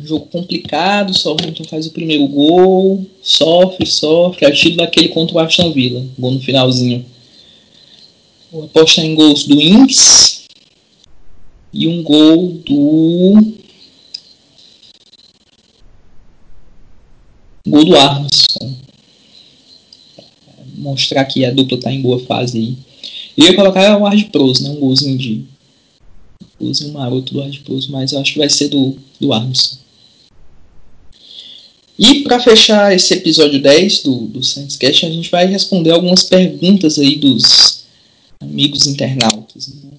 jogo 0.06 0.26
complicado, 0.26 1.12
o 1.12 1.30
Hamilton 1.30 1.64
faz 1.64 1.86
o 1.86 1.90
primeiro 1.90 2.26
gol, 2.28 3.04
sofre, 3.22 3.86
sofre, 3.86 4.46
é 4.46 4.50
estilo 4.50 4.76
daquele 4.76 5.08
contra 5.08 5.36
o 5.36 5.38
Aston 5.38 5.72
Villa, 5.72 6.04
gol 6.18 6.32
no 6.32 6.40
finalzinho. 6.40 7.04
Vou 8.50 8.64
apostar 8.64 9.04
em 9.04 9.14
gols 9.14 9.44
do 9.44 9.60
Inks 9.60 10.46
e 11.72 11.88
um 11.88 12.02
gol 12.02 12.52
do. 12.64 13.54
Gol 17.66 17.84
do 17.84 17.96
Armstrong. 17.96 18.76
Mostrar 20.76 21.24
que 21.24 21.44
a 21.44 21.50
dupla 21.50 21.78
tá 21.78 21.92
em 21.92 22.00
boa 22.00 22.20
fase 22.20 22.58
aí. 22.58 22.76
Eu 23.36 23.46
ia 23.46 23.56
colocar 23.56 23.98
o 23.98 24.02
Ward 24.02 24.24
Pros, 24.26 24.60
né? 24.60 24.70
Um 24.70 24.80
golzinho 24.80 25.18
de. 25.18 25.44
Um 26.60 26.64
golzinho 26.64 26.92
maroto 26.92 27.34
do 27.34 27.40
Ward 27.40 27.60
Pros, 27.60 27.88
mas 27.88 28.12
eu 28.12 28.20
acho 28.20 28.32
que 28.32 28.38
vai 28.38 28.48
ser 28.48 28.68
do, 28.68 28.96
do 29.20 29.32
Armstrong. 29.32 29.85
E 31.98 32.22
para 32.22 32.40
fechar 32.40 32.94
esse 32.94 33.14
episódio 33.14 33.60
10 33.60 34.02
do, 34.02 34.26
do 34.26 34.42
ScienceCast, 34.42 35.06
a 35.06 35.10
gente 35.10 35.30
vai 35.30 35.46
responder 35.46 35.90
algumas 35.90 36.22
perguntas 36.22 36.98
aí 36.98 37.16
dos 37.16 37.84
amigos 38.40 38.86
internautas. 38.86 39.68
Né? 39.68 39.92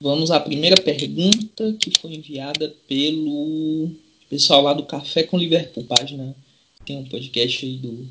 Vamos 0.00 0.30
à 0.30 0.38
primeira 0.38 0.76
pergunta 0.76 1.74
que 1.80 1.90
foi 2.00 2.14
enviada 2.14 2.72
pelo 2.86 3.90
pessoal 4.30 4.62
lá 4.62 4.72
do 4.72 4.84
Café 4.84 5.24
com 5.24 5.38
Liverpool, 5.38 5.84
página 5.84 6.34
tem 6.84 6.98
um 6.98 7.04
podcast 7.04 7.64
aí 7.64 7.76
do 7.76 8.06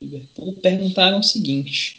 Liverpool. 0.00 0.52
Perguntaram 0.54 1.20
o 1.20 1.24
seguinte: 1.24 1.96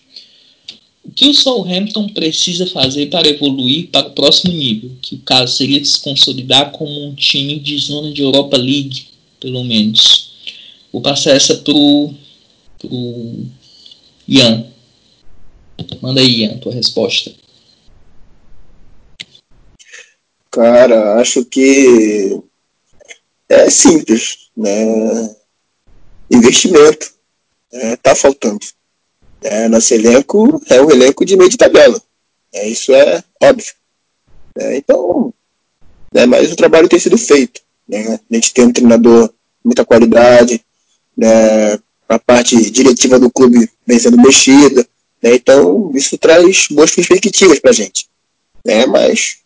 o 1.03 1.11
que 1.11 1.27
o 1.27 1.33
Southampton 1.33 2.07
precisa 2.09 2.67
fazer 2.67 3.07
para 3.07 3.27
evoluir 3.27 3.89
para 3.89 4.07
o 4.07 4.11
próximo 4.11 4.53
nível? 4.53 4.91
Que 5.01 5.15
o 5.15 5.19
caso 5.19 5.55
seria 5.55 5.83
se 5.83 5.99
consolidar 6.01 6.71
como 6.71 7.07
um 7.07 7.15
time 7.15 7.59
de 7.59 7.77
zona 7.77 8.11
de 8.11 8.21
Europa 8.21 8.57
League, 8.57 9.05
pelo 9.39 9.63
menos. 9.63 10.20
Vou 10.91 11.01
passar 11.01 11.31
essa 11.31 11.55
pro, 11.55 12.13
pro 12.79 13.45
Ian. 14.27 14.65
Manda 16.01 16.21
aí, 16.21 16.41
Ian, 16.41 16.57
tua 16.57 16.73
resposta. 16.73 17.31
Cara, 20.51 21.15
acho 21.21 21.45
que 21.45 22.41
é 23.47 23.69
simples, 23.69 24.49
né? 24.55 25.35
Investimento. 26.29 27.13
É, 27.71 27.95
tá 27.95 28.13
faltando. 28.13 28.59
É, 29.41 29.67
nosso 29.69 29.93
elenco 29.93 30.61
é 30.69 30.81
um 30.81 30.91
elenco 30.91 31.25
de 31.25 31.37
meio 31.37 31.49
de 31.49 31.57
tabela. 31.57 32.01
É, 32.53 32.67
isso 32.67 32.93
é 32.93 33.23
óbvio. 33.41 33.73
É, 34.59 34.77
então, 34.77 35.33
né, 36.13 36.25
mas 36.25 36.51
o 36.51 36.55
trabalho 36.55 36.89
tem 36.89 36.99
sido 36.99 37.17
feito. 37.17 37.61
Né? 37.87 38.19
A 38.29 38.35
gente 38.35 38.53
tem 38.53 38.65
um 38.65 38.73
treinador 38.73 39.33
muita 39.63 39.85
qualidade, 39.85 40.63
né, 41.17 41.79
a 42.07 42.19
parte 42.19 42.69
diretiva 42.69 43.19
do 43.19 43.31
clube 43.31 43.69
vem 43.85 43.99
sendo 43.99 44.17
mexida, 44.17 44.87
né, 45.21 45.35
então 45.35 45.91
isso 45.95 46.17
traz 46.17 46.67
boas 46.69 46.91
perspectivas 46.91 47.59
para 47.59 47.71
a 47.71 47.73
gente. 47.73 48.07
Né, 48.65 48.85
mas 48.85 49.37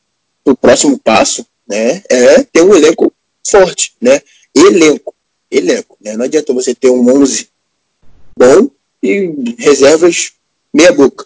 o 0.44 0.56
próximo 0.56 0.98
passo 1.00 1.46
né, 1.68 2.04
é 2.10 2.44
ter 2.44 2.62
um 2.62 2.76
elenco 2.76 3.12
forte, 3.48 3.94
né, 4.02 4.22
elenco, 4.54 5.14
elenco. 5.50 5.98
Né, 6.02 6.16
não 6.16 6.26
adianta 6.26 6.54
você 6.54 6.74
ter 6.74 6.90
um 6.90 7.22
11 7.22 7.50
bom 8.38 8.70
e 9.02 9.56
reservas 9.58 10.34
meia 10.74 10.92
boca. 10.92 11.26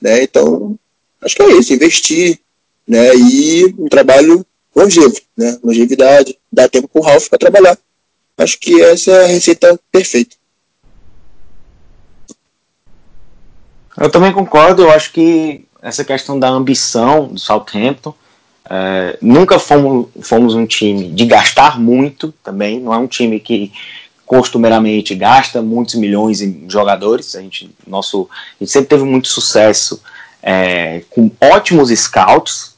Né, 0.00 0.22
então, 0.22 0.78
acho 1.20 1.36
que 1.36 1.42
é 1.42 1.58
isso, 1.58 1.72
investir 1.72 2.38
né, 2.86 3.14
e 3.14 3.66
um 3.78 3.88
trabalho 3.88 4.44
longevo, 4.74 5.20
né, 5.36 5.58
longevidade, 5.62 6.38
dá 6.52 6.68
tempo 6.68 6.88
para 6.88 7.00
o 7.00 7.04
Ralf 7.04 7.28
para 7.28 7.38
trabalhar. 7.38 7.78
Acho 8.38 8.58
que 8.60 8.80
essa 8.80 9.10
é 9.10 9.24
a 9.24 9.26
receita 9.26 9.78
perfeita. 9.90 10.36
Eu 13.96 14.08
também 14.08 14.32
concordo, 14.32 14.82
eu 14.82 14.90
acho 14.92 15.12
que 15.12 15.66
essa 15.82 16.04
questão 16.04 16.38
da 16.38 16.48
ambição 16.48 17.26
do 17.26 17.38
Southampton, 17.40 18.14
é, 18.70 19.18
nunca 19.20 19.58
fomos, 19.58 20.08
fomos 20.22 20.54
um 20.54 20.66
time 20.66 21.08
de 21.10 21.26
gastar 21.26 21.80
muito 21.80 22.32
também, 22.44 22.78
não 22.78 22.94
é 22.94 22.96
um 22.96 23.08
time 23.08 23.40
que 23.40 23.72
costumeiramente 24.24 25.14
gasta 25.14 25.60
muitos 25.60 25.96
milhões 25.96 26.40
em 26.40 26.66
jogadores, 26.68 27.34
a 27.34 27.40
gente, 27.40 27.74
nosso, 27.86 28.28
a 28.30 28.62
gente 28.62 28.70
sempre 28.70 28.90
teve 28.90 29.02
muito 29.02 29.26
sucesso 29.26 30.00
é, 30.42 31.02
com 31.10 31.30
ótimos 31.40 31.90
scouts, 31.90 32.76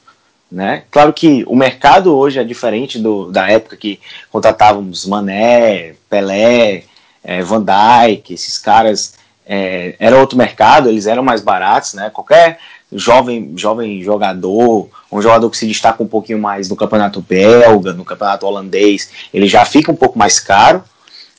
né? 0.51 0.83
Claro 0.91 1.13
que 1.13 1.45
o 1.47 1.55
mercado 1.55 2.15
hoje 2.15 2.37
é 2.37 2.43
diferente 2.43 2.99
do, 2.99 3.31
da 3.31 3.49
época 3.49 3.77
que 3.77 3.99
contratávamos 4.29 5.05
Mané, 5.05 5.95
Pelé, 6.09 6.83
é, 7.23 7.41
Van 7.41 7.63
Dijk, 7.63 8.33
esses 8.33 8.57
caras 8.57 9.13
é, 9.45 9.95
era 9.97 10.19
outro 10.19 10.37
mercado, 10.37 10.89
eles 10.89 11.07
eram 11.07 11.23
mais 11.23 11.41
baratos, 11.41 11.93
né? 11.93 12.09
Qualquer 12.09 12.59
jovem, 12.91 13.53
jovem 13.55 14.03
jogador, 14.03 14.89
um 15.09 15.21
jogador 15.21 15.49
que 15.49 15.57
se 15.57 15.65
destaca 15.65 16.03
um 16.03 16.07
pouquinho 16.07 16.39
mais 16.39 16.67
no 16.67 16.75
campeonato 16.75 17.21
belga, 17.21 17.93
no 17.93 18.03
campeonato 18.03 18.45
holandês, 18.45 19.09
ele 19.33 19.47
já 19.47 19.63
fica 19.63 19.89
um 19.91 19.95
pouco 19.95 20.19
mais 20.19 20.39
caro, 20.39 20.83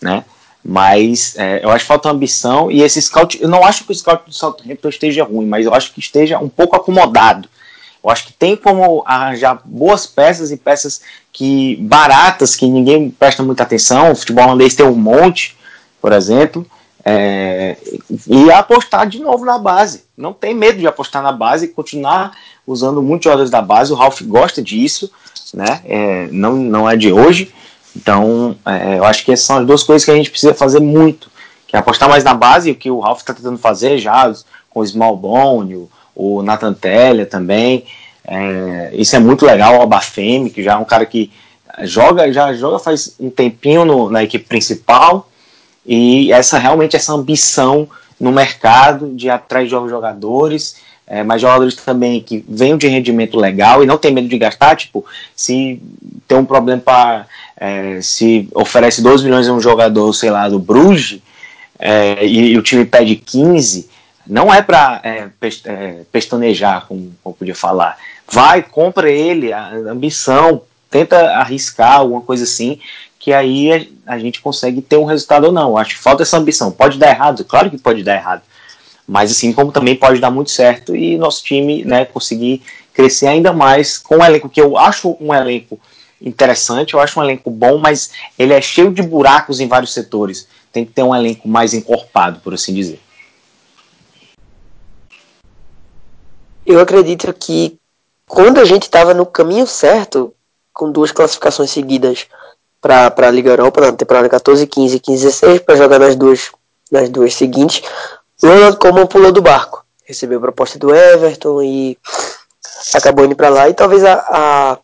né? 0.01 0.25
Mas 0.65 1.35
é, 1.37 1.63
eu 1.63 1.71
acho 1.71 1.85
que 1.85 1.89
falta 1.89 2.09
ambição 2.09 2.71
e 2.71 2.83
esse 2.83 3.03
scout, 3.03 3.39
eu 3.43 3.49
não 3.49 3.65
acho 3.65 3.85
que 3.85 3.93
o 3.93 3.95
scout 3.95 4.25
do 4.25 4.33
Southampton 4.33 4.89
esteja 4.89 5.25
ruim, 5.25 5.45
mas 5.45 5.67
eu 5.67 5.75
acho 5.75 5.93
que 5.93 6.01
esteja 6.01 6.39
um 6.39 6.49
pouco 6.49 6.77
acomodado 6.77 7.49
eu 8.03 8.11
acho 8.11 8.27
que 8.27 8.33
tem 8.33 8.57
como 8.57 9.03
arranjar 9.07 9.61
boas 9.65 10.07
peças 10.07 10.51
e 10.51 10.57
peças 10.57 11.03
que 11.33 11.77
baratas, 11.77 12.57
que 12.57 12.67
ninguém 12.67 13.09
presta 13.11 13.43
muita 13.43 13.63
atenção. 13.63 14.11
O 14.11 14.17
futebol 14.17 14.45
holandês 14.45 14.75
tem 14.75 14.85
um 14.85 14.95
monte, 14.95 15.57
por 16.01 16.13
exemplo. 16.13 16.67
É, 17.05 17.77
e 18.29 18.51
apostar 18.51 19.09
de 19.09 19.21
novo 19.21 19.45
na 19.45 19.59
base. 19.59 20.05
Não 20.17 20.33
tem 20.33 20.55
medo 20.55 20.79
de 20.79 20.87
apostar 20.87 21.23
na 21.23 21.33
base 21.33 21.67
e 21.67 21.69
continuar 21.69 22.33
usando 22.67 23.03
muitos 23.03 23.25
jogadores 23.25 23.51
da 23.51 23.63
base. 23.63 23.93
O 23.93 23.97
Ralph 23.97 24.23
gosta 24.23 24.61
disso, 24.61 25.11
né? 25.55 25.81
É, 25.85 26.29
não, 26.31 26.57
não 26.57 26.91
é 26.91 26.97
de 26.97 27.13
hoje. 27.13 27.53
Então, 27.95 28.57
é, 28.67 28.99
eu 28.99 29.05
acho 29.05 29.25
que 29.25 29.33
essas 29.33 29.47
são 29.47 29.59
as 29.59 29.67
duas 29.67 29.83
coisas 29.83 30.05
que 30.05 30.11
a 30.11 30.17
gente 30.17 30.31
precisa 30.31 30.55
fazer 30.55 30.81
muito. 30.81 31.31
Que 31.67 31.77
é 31.77 31.79
apostar 31.79 32.09
mais 32.09 32.25
na 32.25 32.35
base, 32.35 32.71
o 32.71 32.75
que 32.75 32.91
o 32.91 33.01
Ralph 33.01 33.21
está 33.21 33.33
tentando 33.33 33.59
fazer 33.59 33.99
já 33.99 34.33
com 34.71 34.81
o 34.81 34.87
Small 34.87 35.17
Bone, 35.17 35.77
o, 35.77 35.91
o 36.15 36.43
Nathan 36.43 36.75
também. 37.31 37.85
É, 38.25 38.91
isso 38.95 39.17
é 39.17 39.19
muito 39.19 39.45
legal, 39.45 39.79
o 39.79 39.83
Abafemi, 39.83 40.51
que 40.51 40.63
já 40.63 40.75
é 40.75 40.77
um 40.77 40.85
cara 40.85 41.05
que 41.05 41.31
joga, 41.83 42.33
já 42.33 42.53
joga 42.55 42.79
faz 42.79 43.17
um 43.19 43.31
tempinho 43.31 43.85
no, 43.85 44.11
na 44.11 44.23
equipe 44.23 44.45
principal 44.45 45.29
e 45.85 46.33
essa 46.33 46.59
realmente 46.59 46.95
essa 46.95 47.13
ambição 47.13 47.89
no 48.21 48.31
mercado 48.31 49.11
de 49.15 49.29
atrás 49.29 49.65
de 49.69 49.71
jogadores, 49.71 50.77
é, 51.07 51.25
mas 51.25 51.41
jogadores 51.41 51.75
também 51.75 52.21
que 52.21 52.45
venham 52.49 52.79
de 52.79 52.87
rendimento 52.87 53.37
legal 53.37 53.83
e 53.83 53.87
não 53.87 53.99
tem 53.99 54.15
medo 54.15 54.29
de 54.29 54.39
gastar, 54.39 54.77
tipo, 54.77 55.05
se 55.35 55.83
tem 56.29 56.39
um 56.39 56.45
problema 56.45 56.81
para 56.81 57.27
é, 57.57 58.01
se 58.01 58.49
oferece 58.55 59.03
12 59.03 59.25
milhões 59.25 59.49
a 59.49 59.53
um 59.53 59.61
jogador, 59.61 60.13
sei 60.13 60.31
lá, 60.31 60.49
do 60.49 60.59
Bruges, 60.59 61.21
é, 61.79 62.25
e, 62.25 62.53
e, 62.53 62.59
o 62.59 62.63
time 62.63 62.85
pede 62.85 63.17
15, 63.17 63.89
não 64.27 64.53
é 64.53 64.63
para 64.63 65.01
é, 65.03 65.29
é, 65.65 66.03
pestanejar, 66.11 66.87
como, 66.87 67.15
como 67.23 67.35
podia 67.35 67.55
falar. 67.55 67.99
Vai, 68.31 68.63
compra 68.63 69.11
ele, 69.11 69.53
a 69.53 69.71
ambição, 69.71 70.63
tenta 70.91 71.33
arriscar 71.33 71.97
alguma 71.99 72.21
coisa 72.21 72.45
assim, 72.45 72.79
que 73.19 73.33
aí 73.33 73.73
a, 74.07 74.15
a, 74.15 74.19
gente 74.19 74.41
consegue 74.41 74.81
ter 74.81 74.97
um 74.97 75.05
resultado 75.05 75.45
ou 75.45 75.53
não. 75.53 75.77
Acho 75.77 75.97
que 75.97 76.03
falta 76.03 76.23
essa 76.23 76.37
ambição. 76.37 76.71
Pode 76.71 76.99
dar 76.99 77.11
errado, 77.11 77.45
claro 77.45 77.71
que 77.71 77.79
pode 77.79 78.03
dar 78.03 78.15
errado. 78.15 78.43
Mas 79.07 79.31
assim 79.31 79.53
como 79.53 79.73
também 79.73 79.97
pode 79.97 80.21
dar 80.21 80.31
muito 80.31 80.51
certo 80.51 80.95
e 80.95 81.19
nosso 81.19 81.43
time 81.43 81.85
né, 81.85 82.05
conseguir 82.05 82.63
crescer 82.95 83.27
ainda 83.27 83.53
mais 83.53 83.99
com 83.99 84.17
um 84.17 84.25
elenco 84.25 84.49
que 84.49 84.61
eu 84.61 84.77
acho 84.77 85.17
um 85.21 85.35
elenco 85.35 85.79
interessante, 86.21 86.95
eu 86.95 87.01
acho 87.01 87.19
um 87.19 87.23
elenco 87.23 87.51
bom, 87.51 87.79
mas 87.79 88.13
ele 88.39 88.53
é 88.53 88.61
cheio 88.61 88.93
de 88.93 89.03
buracos 89.03 89.61
em 89.61 89.67
vários 89.67 89.93
setores. 89.93 90.47
Tem 90.73 90.85
que 90.85 90.93
ter 90.93 91.03
um 91.03 91.15
elenco 91.15 91.49
mais 91.49 91.75
encorpado, 91.75 92.41
por 92.41 92.55
assim 92.55 92.73
dizer. 92.73 93.01
Eu 96.65 96.81
acredito 96.81 97.33
que 97.33 97.79
quando 98.27 98.59
a 98.59 98.65
gente 98.65 98.85
estava 98.85 99.13
no 99.13 99.27
caminho 99.27 99.67
certo, 99.67 100.33
com 100.73 100.91
duas 100.91 101.13
classificações 101.13 101.71
seguidas 101.71 102.27
para 102.81 103.13
a 103.17 103.31
Liga 103.31 103.51
Europa 103.51 103.81
na 103.81 103.93
temporada 103.93 104.29
14, 104.29 104.67
15 104.67 104.97
e 104.97 105.01
15 105.01 105.25
16 105.25 105.61
para 105.61 105.77
jogar 105.77 105.99
nas 105.99 106.17
duas, 106.17 106.51
nas 106.91 107.09
duas 107.09 107.35
seguintes. 107.35 107.83
O 108.43 108.49
Ronald 108.49 109.09
pulou 109.09 109.31
do 109.31 109.43
barco, 109.43 109.85
recebeu 110.05 110.39
a 110.39 110.43
proposta 110.43 110.79
do 110.79 110.95
Everton 110.95 111.63
e 111.63 111.99
acabou 112.95 113.25
indo 113.25 113.37
para 113.37 113.49
lá. 113.49 113.69
E 113.69 113.75
talvez 113.75 114.05
a, 114.05 114.15
a, 114.15 114.79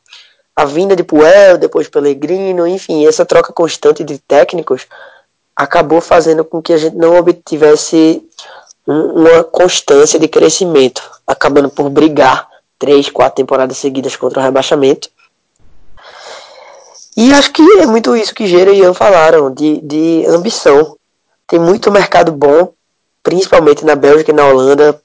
a, 0.55 0.65
vinda 0.65 0.95
de 0.95 1.03
Puel, 1.03 1.59
depois 1.59 1.89
Pellegrino, 1.89 2.67
enfim, 2.67 3.07
essa 3.07 3.25
troca 3.25 3.53
constante 3.53 4.05
de 4.05 4.19
técnicos 4.19 4.87
acabou 5.57 6.01
fazendo 6.01 6.45
com 6.45 6.63
que 6.63 6.73
a 6.73 6.79
gente 6.79 6.97
não 6.97 7.17
obtivesse 7.17 8.23
uma 8.89 9.45
constância 9.45 10.19
de 10.19 10.27
crescimento, 10.27 11.03
acabando 11.27 11.69
por 11.69 11.89
brigar 11.91 12.49
três, 12.79 13.11
quatro 13.11 13.37
temporadas 13.37 13.77
seguidas 13.77 14.17
contra 14.17 14.41
o 14.41 14.43
rebaixamento 14.43 15.11
e 17.21 17.33
acho 17.33 17.53
que 17.53 17.63
é 17.81 17.85
muito 17.85 18.15
isso 18.15 18.33
que 18.33 18.47
Gera 18.47 18.71
e 18.71 18.79
Ian 18.79 18.95
falaram, 18.95 19.53
de, 19.53 19.81
de 19.81 20.25
ambição. 20.29 20.97
Tem 21.49 21.59
muito 21.59 21.91
mercado 21.91 22.31
bom, 22.31 22.73
principalmente 23.25 23.85
na 23.85 23.97
Bélgica 23.97 24.31
e 24.31 24.35
na 24.35 24.47
Holanda, 24.47 25.03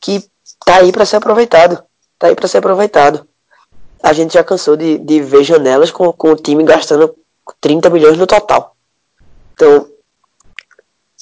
que 0.00 0.28
tá 0.66 0.78
aí 0.78 0.90
para 0.90 1.06
ser 1.06 1.18
aproveitado. 1.18 1.80
Tá 2.18 2.26
aí 2.26 2.34
para 2.34 2.48
ser 2.48 2.58
aproveitado. 2.58 3.24
A 4.02 4.12
gente 4.12 4.34
já 4.34 4.42
cansou 4.42 4.76
de, 4.76 4.98
de 4.98 5.22
ver 5.22 5.44
janelas 5.44 5.92
com, 5.92 6.12
com 6.12 6.32
o 6.32 6.36
time 6.36 6.64
gastando 6.64 7.14
30 7.60 7.88
milhões 7.88 8.18
no 8.18 8.26
total. 8.26 8.74
Então, 9.54 9.86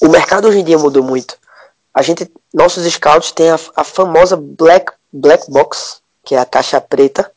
o 0.01 0.09
mercado 0.09 0.49
hoje 0.49 0.61
em 0.61 0.65
dia 0.65 0.79
mudou 0.79 1.03
muito. 1.03 1.37
A 1.93 2.03
gente, 2.03 2.31
nossos 2.55 2.85
scouts 2.93 3.33
têm 3.33 3.51
a, 3.51 3.59
a 3.77 3.85
famosa 3.85 4.37
black, 4.37 4.93
black 5.13 5.51
box, 5.51 6.01
que 6.25 6.35
é 6.35 6.39
a 6.39 6.47
caixa 6.47 6.81
preta, 6.81 7.31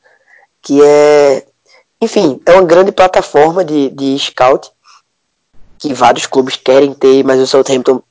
que 0.61 0.81
é 0.83 1.45
enfim, 2.03 2.41
é 2.45 2.51
uma 2.51 2.63
grande 2.63 2.91
plataforma 2.91 3.63
de, 3.63 3.89
de 3.91 4.19
scout 4.19 4.69
que 5.79 5.93
vários 5.93 6.25
clubes 6.25 6.57
querem 6.57 6.93
ter, 6.93 7.23
mas 7.23 7.39
o 7.39 7.47
Southampton 7.47 8.01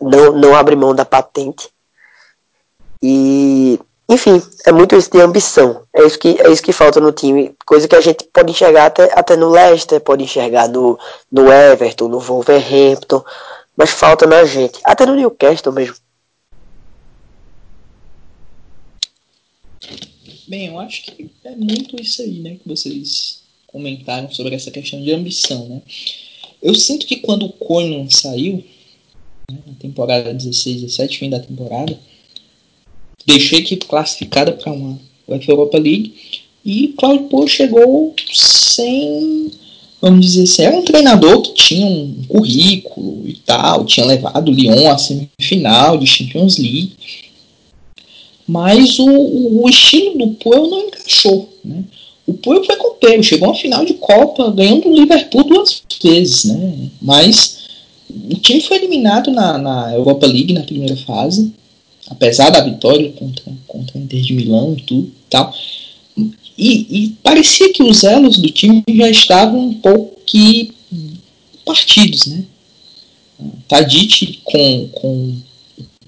não, 0.00 0.32
não 0.32 0.54
abre 0.56 0.74
mão 0.74 0.94
da 0.94 1.04
patente. 1.04 1.68
E, 3.02 3.78
enfim, 4.08 4.42
é 4.64 4.72
muito 4.72 4.96
isso 4.96 5.10
de 5.10 5.20
ambição. 5.20 5.82
É 5.94 6.04
isso 6.04 6.18
que, 6.18 6.40
é 6.40 6.50
isso 6.50 6.62
que 6.62 6.72
falta 6.72 7.00
no 7.00 7.12
time. 7.12 7.54
Coisa 7.66 7.86
que 7.86 7.96
a 7.96 8.00
gente 8.00 8.24
pode 8.32 8.50
enxergar 8.50 8.86
até, 8.86 9.12
até 9.12 9.36
no 9.36 9.50
Leicester, 9.50 10.00
pode 10.00 10.24
enxergar 10.24 10.66
no, 10.66 10.98
no 11.30 11.52
Everton, 11.52 12.08
no 12.08 12.20
Wolverhampton, 12.20 13.22
mas 13.78 13.90
falta 13.90 14.26
na 14.26 14.44
gente. 14.44 14.80
Até 14.82 15.06
no 15.06 15.14
Newcastle 15.14 15.72
mesmo. 15.72 15.94
Bem, 20.48 20.66
eu 20.66 20.80
acho 20.80 21.02
que 21.04 21.30
é 21.44 21.54
muito 21.54 22.00
isso 22.00 22.22
aí, 22.22 22.40
né, 22.40 22.56
que 22.56 22.68
vocês 22.68 23.42
comentaram 23.68 24.32
sobre 24.32 24.56
essa 24.56 24.72
questão 24.72 25.00
de 25.00 25.12
ambição, 25.12 25.68
né? 25.68 25.82
Eu 26.60 26.74
sinto 26.74 27.06
que 27.06 27.18
quando 27.18 27.46
o 27.46 27.52
Koeman 27.52 28.10
saiu, 28.10 28.64
né, 29.48 29.58
na 29.64 29.74
temporada 29.74 30.34
16, 30.34 30.80
17, 30.80 31.18
fim 31.18 31.30
da 31.30 31.38
temporada, 31.38 31.96
deixou 33.24 33.58
a 33.58 33.60
equipe 33.60 33.86
classificada 33.86 34.52
para 34.52 34.72
uma 34.72 34.98
UEFA 35.28 35.52
Europa 35.52 35.78
League 35.78 36.14
e 36.64 36.88
Claudio 36.98 37.28
Pô 37.28 37.46
chegou 37.46 38.16
sem, 38.32 39.52
vamos 40.00 40.24
dizer 40.24 40.44
assim, 40.44 40.62
era 40.62 40.76
um 40.76 40.84
treinador 40.84 41.42
que 41.42 41.54
tinha 41.54 41.86
um 41.86 42.22
currículo 42.28 43.22
e 43.26 43.34
tal, 43.34 43.84
tinha 43.84 44.06
levado 44.06 44.48
o 44.48 44.54
Lyon 44.54 44.90
à 44.90 44.96
semifinal 44.96 45.98
de 45.98 46.06
Champions 46.06 46.56
League, 46.56 46.92
mas 48.46 48.98
o, 48.98 49.62
o 49.62 49.68
estilo 49.68 50.18
do 50.18 50.28
Puel 50.34 50.68
não 50.68 50.80
encaixou. 50.86 51.48
Né? 51.64 51.82
O 52.26 52.34
Puel 52.34 52.64
foi 52.64 52.76
copeiro, 52.76 53.22
chegou 53.22 53.50
à 53.50 53.54
final 53.54 53.84
de 53.84 53.94
Copa, 53.94 54.50
ganhando 54.50 54.88
o 54.88 54.94
Liverpool 54.94 55.44
duas 55.44 55.82
vezes, 56.02 56.44
né? 56.44 56.90
mas 57.00 57.58
o 58.30 58.36
time 58.36 58.60
foi 58.60 58.78
eliminado 58.78 59.30
na, 59.30 59.58
na 59.58 59.92
Europa 59.92 60.26
League 60.26 60.52
na 60.52 60.62
primeira 60.62 60.96
fase, 60.96 61.52
apesar 62.08 62.50
da 62.50 62.60
vitória 62.60 63.12
contra, 63.12 63.52
contra 63.66 63.98
a 63.98 64.00
Inter 64.00 64.20
de 64.20 64.32
Milão 64.32 64.74
e 64.78 64.82
tudo 64.82 65.12
tal. 65.28 65.52
E, 66.58 66.86
e, 66.90 67.08
parecia 67.22 67.72
que 67.72 67.84
os 67.84 68.02
elos 68.02 68.36
do 68.36 68.50
time 68.50 68.82
já 68.90 69.08
estavam 69.08 69.68
um 69.68 69.74
pouco 69.74 70.20
que 70.26 70.72
partidos, 71.64 72.26
né? 72.26 72.44
Tadic 73.68 74.40
com, 74.42 74.88
com 74.88 75.36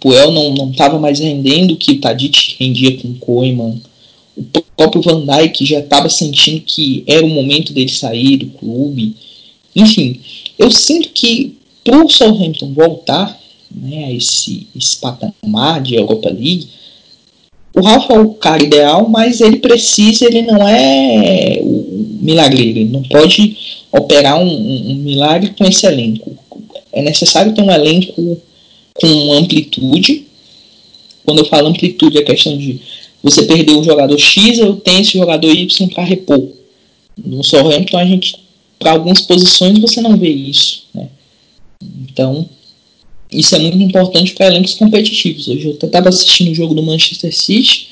Puel 0.00 0.32
não 0.32 0.70
estava 0.70 0.98
mais 0.98 1.20
rendendo 1.20 1.74
o 1.74 1.76
que 1.76 1.92
o 1.92 2.00
Tadic 2.00 2.56
rendia 2.58 2.96
com 2.96 3.08
o 3.08 3.14
Koeman. 3.14 3.80
O 4.36 4.42
próprio 4.76 5.02
Van 5.02 5.24
Dijk 5.24 5.64
já 5.66 5.80
estava 5.80 6.08
sentindo 6.08 6.62
que 6.62 7.04
era 7.06 7.24
o 7.24 7.28
momento 7.28 7.72
dele 7.72 7.90
sair 7.90 8.38
do 8.38 8.46
clube. 8.46 9.14
Enfim, 9.76 10.18
eu 10.58 10.70
sinto 10.70 11.10
que 11.10 11.56
para 11.84 12.04
o 12.04 12.08
Southampton 12.08 12.72
voltar 12.72 13.38
né, 13.70 14.06
a 14.06 14.12
esse, 14.12 14.66
esse 14.74 14.96
patamar 14.96 15.82
de 15.82 15.94
Europa 15.94 16.30
League, 16.30 16.68
o 17.74 17.80
Ralf 17.80 18.10
é 18.10 18.18
o 18.18 18.34
cara 18.34 18.62
ideal, 18.62 19.08
mas 19.08 19.40
ele 19.40 19.58
precisa, 19.58 20.26
ele 20.26 20.42
não 20.42 20.66
é 20.66 21.60
o 21.62 22.18
milagreiro, 22.20 22.78
ele 22.78 22.90
não 22.90 23.02
pode 23.02 23.56
operar 23.92 24.38
um, 24.40 24.46
um, 24.46 24.90
um 24.90 24.94
milagre 24.96 25.54
com 25.56 25.64
esse 25.64 25.86
elenco. 25.86 26.36
É 26.92 27.02
necessário 27.02 27.54
ter 27.54 27.62
um 27.62 27.70
elenco 27.70 28.40
com 28.94 29.32
amplitude. 29.32 30.26
Quando 31.24 31.38
eu 31.38 31.44
falo 31.44 31.68
amplitude, 31.68 32.18
é 32.18 32.22
questão 32.22 32.56
de 32.56 32.80
você 33.22 33.44
perder 33.44 33.72
o 33.72 33.84
jogador 33.84 34.18
X, 34.18 34.58
eu 34.58 34.76
tenho 34.76 35.00
esse 35.00 35.12
jogador 35.12 35.50
Y 35.50 35.88
para 35.88 36.04
repor. 36.04 36.48
No 37.16 37.44
Southampton, 37.44 37.98
a 37.98 38.04
gente, 38.04 38.36
para 38.78 38.92
algumas 38.92 39.20
posições, 39.20 39.78
você 39.78 40.00
não 40.00 40.16
vê 40.16 40.30
isso. 40.30 40.84
Né? 40.94 41.08
Então, 42.02 42.48
isso 43.32 43.54
é 43.54 43.58
muito 43.58 43.78
importante 43.78 44.32
para 44.32 44.46
elencos 44.46 44.74
competitivos. 44.74 45.48
Hoje 45.48 45.66
eu 45.66 45.72
estava 45.72 46.08
assistindo 46.08 46.50
o 46.50 46.54
jogo 46.54 46.74
do 46.74 46.82
Manchester 46.82 47.34
City 47.34 47.88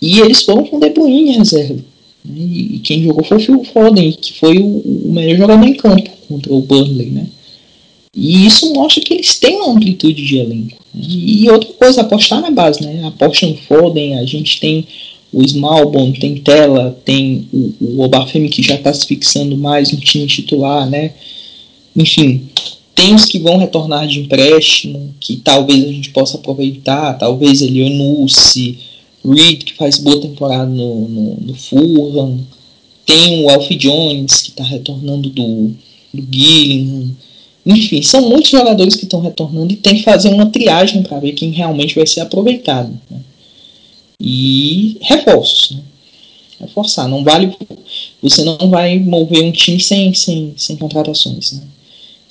e 0.00 0.20
eles 0.20 0.42
foram 0.42 0.64
com 0.64 0.76
o 0.76 0.80
De 0.80 0.90
Bruyne 0.90 1.30
em 1.30 1.38
reserva. 1.38 1.82
Né? 2.24 2.36
E 2.38 2.80
quem 2.80 3.02
jogou 3.02 3.24
foi 3.24 3.38
o 3.38 3.40
Phil 3.40 3.64
Foden, 3.64 4.12
que 4.12 4.34
foi 4.34 4.58
o, 4.58 5.12
melhor 5.12 5.36
jogador 5.36 5.66
em 5.66 5.74
campo 5.74 6.10
contra 6.28 6.52
o 6.52 6.60
Burnley. 6.60 7.10
Né? 7.10 7.26
E 8.14 8.46
isso 8.46 8.72
mostra 8.74 9.02
que 9.02 9.14
eles 9.14 9.38
têm 9.38 9.56
uma 9.56 9.72
amplitude 9.72 10.24
de 10.24 10.38
elenco. 10.38 10.76
Né? 10.94 11.02
E 11.08 11.50
outra 11.50 11.72
coisa, 11.74 12.00
apostar 12.02 12.40
na 12.42 12.50
base, 12.50 12.82
né? 12.82 13.06
Aposta 13.06 13.46
no 13.46 13.56
Foden, 13.56 14.18
a 14.18 14.24
gente 14.24 14.60
tem 14.60 14.86
o 15.32 15.42
Smalbon, 15.42 16.12
tem 16.12 16.36
Tela, 16.36 16.98
tem 17.04 17.46
o, 17.52 17.72
o 17.80 18.00
Obafemi 18.00 18.48
que 18.48 18.62
já 18.62 18.74
está 18.74 18.92
se 18.92 19.06
fixando 19.06 19.56
mais 19.56 19.92
no 19.92 20.00
time 20.00 20.26
titular, 20.26 20.88
né? 20.88 21.12
Enfim, 21.94 22.42
Tem 22.96 23.14
os 23.14 23.26
que 23.26 23.38
vão 23.38 23.58
retornar 23.58 24.08
de 24.08 24.20
empréstimo, 24.20 25.14
que 25.20 25.36
talvez 25.36 25.84
a 25.84 25.92
gente 25.92 26.10
possa 26.10 26.38
aproveitar, 26.38 27.12
talvez 27.18 27.60
Elionucci, 27.60 28.78
Reed, 29.22 29.64
que 29.64 29.74
faz 29.74 29.98
boa 29.98 30.18
temporada 30.18 30.64
no, 30.64 31.06
no, 31.06 31.36
no 31.42 31.54
Fulham. 31.54 32.40
Tem 33.04 33.44
o 33.44 33.50
Alfie 33.50 33.76
Jones, 33.76 34.40
que 34.40 34.48
está 34.48 34.64
retornando 34.64 35.28
do, 35.28 35.74
do 36.12 36.26
Gillingham. 36.32 37.14
Enfim, 37.66 38.00
são 38.00 38.30
muitos 38.30 38.50
jogadores 38.50 38.94
que 38.94 39.04
estão 39.04 39.20
retornando 39.20 39.74
e 39.74 39.76
tem 39.76 39.96
que 39.96 40.02
fazer 40.02 40.30
uma 40.30 40.46
triagem 40.46 41.02
para 41.02 41.20
ver 41.20 41.32
quem 41.32 41.50
realmente 41.50 41.96
vai 41.96 42.06
ser 42.06 42.20
aproveitado. 42.20 42.98
Né? 43.10 43.20
E 44.18 44.96
reforços. 45.02 45.72
Né? 45.72 45.82
Reforçar. 46.60 47.08
Não 47.08 47.22
vale. 47.22 47.54
Você 48.22 48.42
não 48.42 48.70
vai 48.70 48.98
mover 48.98 49.44
um 49.44 49.52
time 49.52 49.78
sem, 49.78 50.14
sem, 50.14 50.54
sem 50.56 50.76
contratações. 50.76 51.52
Né? 51.52 51.62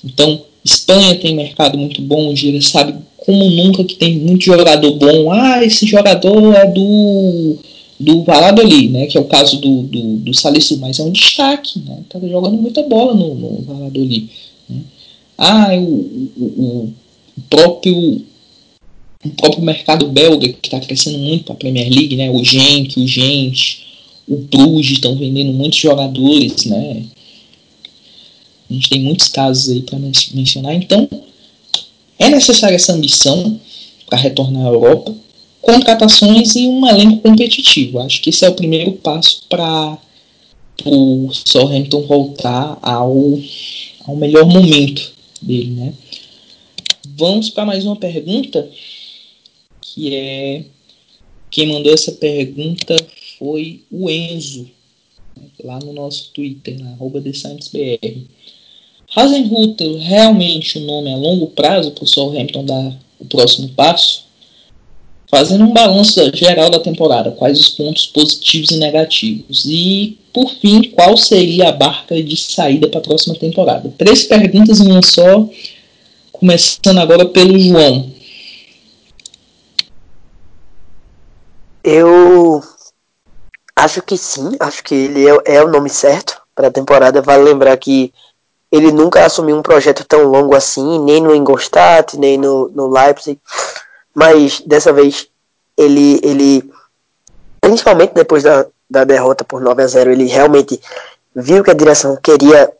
Então, 0.04 0.42
Espanha 0.66 1.14
tem 1.16 1.34
mercado 1.34 1.78
muito 1.78 2.02
bom, 2.02 2.28
o 2.28 2.36
Gira 2.36 2.60
sabe 2.60 2.94
como 3.18 3.50
nunca 3.50 3.84
que 3.84 3.94
tem 3.94 4.18
muito 4.18 4.44
jogador 4.44 4.92
bom. 4.92 5.32
Ah, 5.32 5.64
esse 5.64 5.86
jogador 5.86 6.54
é 6.54 6.66
do 6.66 7.56
do 7.98 8.22
Valladolid, 8.24 8.90
né, 8.90 9.06
que 9.06 9.16
é 9.16 9.20
o 9.20 9.24
caso 9.24 9.58
do, 9.58 9.82
do, 9.84 10.16
do 10.18 10.34
Salisu, 10.34 10.78
mas 10.78 10.98
é 10.98 11.02
um 11.02 11.10
destaque, 11.10 11.78
né, 11.78 12.00
tá 12.10 12.20
jogando 12.20 12.58
muita 12.58 12.82
bola 12.82 13.14
no, 13.14 13.34
no 13.34 13.62
Valladolid. 13.62 14.28
Né. 14.68 14.80
Ah, 15.38 15.68
o, 15.78 16.30
o, 16.36 16.44
o, 16.44 16.92
próprio 17.48 18.22
o 19.24 19.30
próprio 19.30 19.62
mercado 19.62 20.06
belga 20.08 20.46
que 20.46 20.68
está 20.68 20.78
crescendo 20.78 21.18
muito 21.18 21.50
a 21.50 21.54
Premier 21.54 21.88
League, 21.88 22.16
né, 22.16 22.30
o 22.30 22.44
Genk, 22.44 23.00
o 23.00 23.08
Gent, 23.08 23.78
o 24.28 24.36
Bruges 24.36 24.92
estão 24.92 25.16
vendendo 25.16 25.54
muitos 25.54 25.78
jogadores, 25.78 26.66
né, 26.66 27.02
a 28.68 28.72
gente 28.72 28.90
tem 28.90 29.00
muitos 29.00 29.28
casos 29.28 29.70
aí 29.70 29.82
para 29.82 29.98
mencionar, 29.98 30.74
então 30.74 31.08
é 32.18 32.28
necessária 32.28 32.76
essa 32.76 32.92
ambição 32.92 33.60
para 34.06 34.18
retornar 34.18 34.66
à 34.66 34.68
Europa, 34.68 35.14
contratações 35.60 36.54
e 36.54 36.66
um 36.66 36.86
elenco 36.86 37.22
competitivo. 37.22 37.98
Acho 38.00 38.20
que 38.22 38.30
esse 38.30 38.44
é 38.44 38.48
o 38.48 38.54
primeiro 38.54 38.92
passo 38.92 39.42
para 39.48 39.98
o 40.84 41.28
Southampton 41.32 42.02
voltar 42.02 42.78
ao, 42.82 43.38
ao 44.06 44.16
melhor 44.16 44.46
momento 44.46 45.12
dele, 45.42 45.70
né? 45.70 45.94
Vamos 47.16 47.50
para 47.50 47.64
mais 47.64 47.84
uma 47.84 47.96
pergunta, 47.96 48.68
que 49.80 50.14
é 50.14 50.64
quem 51.50 51.68
mandou 51.68 51.92
essa 51.92 52.12
pergunta 52.12 52.96
foi 53.38 53.82
o 53.90 54.10
Enzo, 54.10 54.68
lá 55.62 55.78
no 55.78 55.92
nosso 55.92 56.30
Twitter, 56.32 56.78
na 56.78 56.90
arroba 56.90 57.20
TheScienceBR. 57.20 58.26
Hasenhutel 59.16 59.96
realmente 59.96 60.76
o 60.76 60.82
nome 60.82 61.10
a 61.10 61.16
longo 61.16 61.46
prazo 61.46 61.90
para 61.90 62.04
o 62.04 62.06
Southampton 62.06 62.66
dar 62.66 62.92
o 63.18 63.24
próximo 63.24 63.70
passo? 63.70 64.26
Fazendo 65.30 65.64
um 65.64 65.72
balanço 65.72 66.20
geral 66.36 66.68
da 66.68 66.78
temporada, 66.78 67.32
quais 67.32 67.58
os 67.58 67.70
pontos 67.70 68.06
positivos 68.06 68.70
e 68.70 68.76
negativos? 68.76 69.64
E, 69.64 70.18
por 70.34 70.50
fim, 70.50 70.90
qual 70.90 71.16
seria 71.16 71.70
a 71.70 71.72
barca 71.72 72.22
de 72.22 72.36
saída 72.36 72.88
para 72.88 73.00
a 73.00 73.02
próxima 73.02 73.34
temporada? 73.34 73.92
Três 73.96 74.24
perguntas 74.24 74.80
em 74.80 74.92
uma 74.92 75.02
só, 75.02 75.48
começando 76.30 76.98
agora 76.98 77.24
pelo 77.24 77.58
João. 77.58 78.12
Eu 81.82 82.62
acho 83.74 84.02
que 84.02 84.16
sim, 84.18 84.56
acho 84.60 84.84
que 84.84 84.94
ele 84.94 85.26
é, 85.26 85.56
é 85.56 85.64
o 85.64 85.70
nome 85.70 85.88
certo 85.88 86.40
para 86.54 86.68
a 86.68 86.72
temporada. 86.72 87.22
Vale 87.22 87.44
lembrar 87.44 87.76
que 87.78 88.12
ele 88.70 88.90
nunca 88.92 89.24
assumiu 89.24 89.56
um 89.56 89.62
projeto 89.62 90.04
tão 90.04 90.24
longo 90.24 90.54
assim, 90.54 90.98
nem 91.00 91.22
no 91.22 91.34
Ingolstadt, 91.34 92.18
nem 92.18 92.36
no, 92.36 92.68
no 92.68 92.88
Leipzig 92.88 93.40
mas 94.16 94.62
dessa 94.62 94.94
vez 94.94 95.28
ele, 95.76 96.18
ele 96.22 96.70
principalmente 97.60 98.14
depois 98.14 98.42
da, 98.42 98.64
da 98.88 99.04
derrota 99.04 99.44
por 99.44 99.60
9 99.60 99.82
a 99.82 99.86
0 99.86 100.10
ele 100.10 100.24
realmente 100.24 100.80
viu 101.34 101.62
que 101.62 101.70
a 101.70 101.74
direção 101.74 102.16
queria 102.16 102.72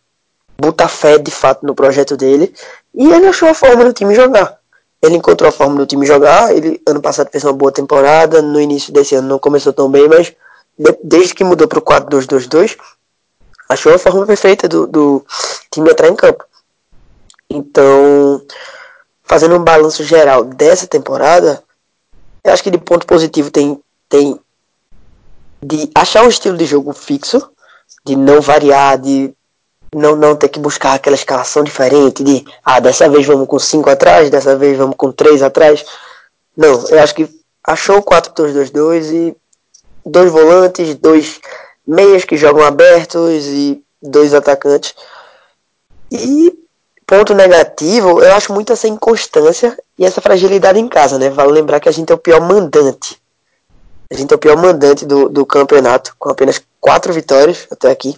botar 0.59 0.89
fé 0.89 1.18
de 1.18 1.30
fato 1.30 1.66
no 1.66 1.74
projeto 1.74 2.16
dele 2.16 2.55
e 2.95 3.12
ele 3.12 3.26
achou 3.26 3.51
a 3.51 3.55
forma 3.55 3.84
do 3.84 3.93
time 3.93 4.14
jogar. 4.14 4.59
Ele 5.03 5.16
encontrou 5.16 5.47
a 5.47 5.53
forma 5.53 5.76
do 5.76 5.84
time 5.84 6.07
jogar. 6.07 6.57
Ele 6.57 6.80
ano 6.89 7.03
passado 7.03 7.28
fez 7.30 7.45
uma 7.45 7.53
boa 7.53 7.70
temporada. 7.70 8.41
No 8.41 8.59
início 8.59 8.91
desse 8.91 9.14
ano 9.14 9.28
não 9.28 9.39
começou 9.39 9.74
tão 9.74 9.91
bem, 9.91 10.09
mas 10.09 10.32
de, 10.78 10.99
desde 11.05 11.34
que 11.34 11.45
mudou 11.45 11.68
para 11.68 11.78
o 11.78 11.82
4-2-2-2, 11.82 12.78
achou 13.68 13.93
a 13.93 13.99
forma 13.99 14.24
perfeita 14.24 14.66
do, 14.66 14.87
do 14.87 15.26
time 15.77 15.91
entrar 15.91 16.09
em 16.09 16.16
campo. 16.16 16.45
Então, 17.49 18.43
fazendo 19.22 19.57
um 19.57 19.64
balanço 19.64 20.03
geral 20.03 20.45
dessa 20.45 20.87
temporada, 20.87 21.62
eu 22.43 22.53
acho 22.53 22.62
que 22.62 22.70
de 22.70 22.79
ponto 22.79 23.07
positivo 23.07 23.51
tem, 23.51 23.81
tem 24.09 24.39
de 25.62 25.91
achar 25.95 26.24
um 26.24 26.29
estilo 26.29 26.57
de 26.57 26.66
jogo 26.66 26.93
fixo, 26.93 27.51
de 28.05 28.16
não 28.16 28.41
variar, 28.41 28.99
de 28.99 29.33
não, 29.95 30.16
não 30.16 30.37
ter 30.37 30.49
que 30.49 30.59
buscar 30.59 30.95
aquela 30.95 31.16
escalação 31.16 31.62
diferente, 31.62 32.22
de 32.22 32.45
ah, 32.64 32.81
dessa 32.81 33.09
vez 33.09 33.27
vamos 33.27 33.47
com 33.47 33.59
5 33.59 33.89
atrás, 33.89 34.31
dessa 34.31 34.57
vez 34.57 34.77
vamos 34.77 34.97
com 34.97 35.12
3 35.12 35.43
atrás. 35.43 35.85
Não, 36.57 36.87
eu 36.89 37.01
acho 37.01 37.14
que 37.14 37.29
achou 37.62 38.03
4-2-2-2 38.03 39.12
e 39.12 39.37
dois 40.05 40.31
volantes, 40.31 40.95
dois 40.95 41.41
meias 41.87 42.24
que 42.24 42.37
jogam 42.37 42.64
abertos 42.64 43.47
e 43.47 43.83
dois 44.01 44.35
atacantes. 44.35 44.95
E 46.11 46.52
ponto 47.07 47.34
negativo, 47.34 48.22
eu 48.22 48.34
acho 48.34 48.52
muito 48.52 48.72
essa 48.72 48.88
inconstância 48.88 49.78
e 49.98 50.04
essa 50.04 50.20
fragilidade 50.20 50.78
em 50.78 50.88
casa, 50.88 51.18
né? 51.18 51.30
Vale 51.30 51.52
lembrar 51.52 51.80
que 51.80 51.88
a 51.88 51.92
gente 51.92 52.11
é 52.11 52.14
o 52.14 52.18
pior 52.18 52.40
mandante. 52.40 53.20
A 54.11 54.14
gente 54.14 54.32
é 54.32 54.36
o 54.36 54.38
pior 54.38 54.57
mandante 54.57 55.04
do, 55.04 55.28
do 55.28 55.44
campeonato, 55.44 56.14
com 56.18 56.30
apenas 56.30 56.62
quatro 56.80 57.12
vitórias 57.12 57.66
até 57.70 57.90
aqui. 57.90 58.16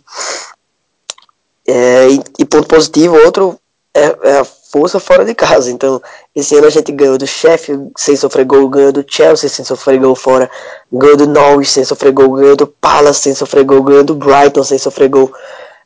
É, 1.66 2.08
e, 2.08 2.22
e, 2.38 2.44
ponto 2.44 2.66
positivo, 2.66 3.16
outro 3.16 3.58
é, 3.94 4.16
é, 4.22 4.38
a 4.38 4.44
força 4.44 5.00
fora 5.00 5.24
de 5.24 5.34
casa. 5.34 5.70
Então, 5.70 6.00
esse 6.34 6.56
ano 6.56 6.66
a 6.66 6.70
gente 6.70 6.92
ganhou 6.92 7.18
do 7.18 7.26
Sheffield 7.26 7.90
sem 7.96 8.16
sofrer 8.16 8.44
gol, 8.44 8.68
ganhou 8.68 8.92
do 8.92 9.04
Chelsea 9.06 9.48
sem 9.48 9.64
sofrer 9.64 9.98
gol 9.98 10.14
fora, 10.14 10.50
ganhou 10.92 11.16
do 11.16 11.26
Norwich 11.26 11.70
sem 11.70 11.84
sofrer 11.84 12.12
gol, 12.12 12.32
ganhou 12.32 12.56
do 12.56 12.66
Palace 12.66 13.20
sem 13.20 13.34
sofrer 13.34 13.64
gol, 13.64 13.82
ganhou 13.82 14.04
do 14.04 14.14
Brighton 14.14 14.62
sem 14.62 14.78
sofrer 14.78 15.08
gol, 15.08 15.32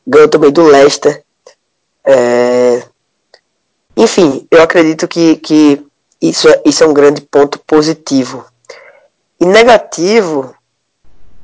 ganhou 0.07 0.28
também 0.28 0.53
do 0.53 0.62
Leicester. 0.62 1.22
É, 2.05 2.82
enfim, 3.96 4.46
eu 4.50 4.62
acredito 4.62 5.07
que, 5.07 5.36
que 5.36 5.84
isso, 6.20 6.48
é, 6.48 6.62
isso 6.64 6.82
é 6.82 6.86
um 6.86 6.94
grande 6.94 7.20
ponto 7.20 7.59
positivo. 7.61 8.44
E 9.40 9.44
negativo, 9.44 10.55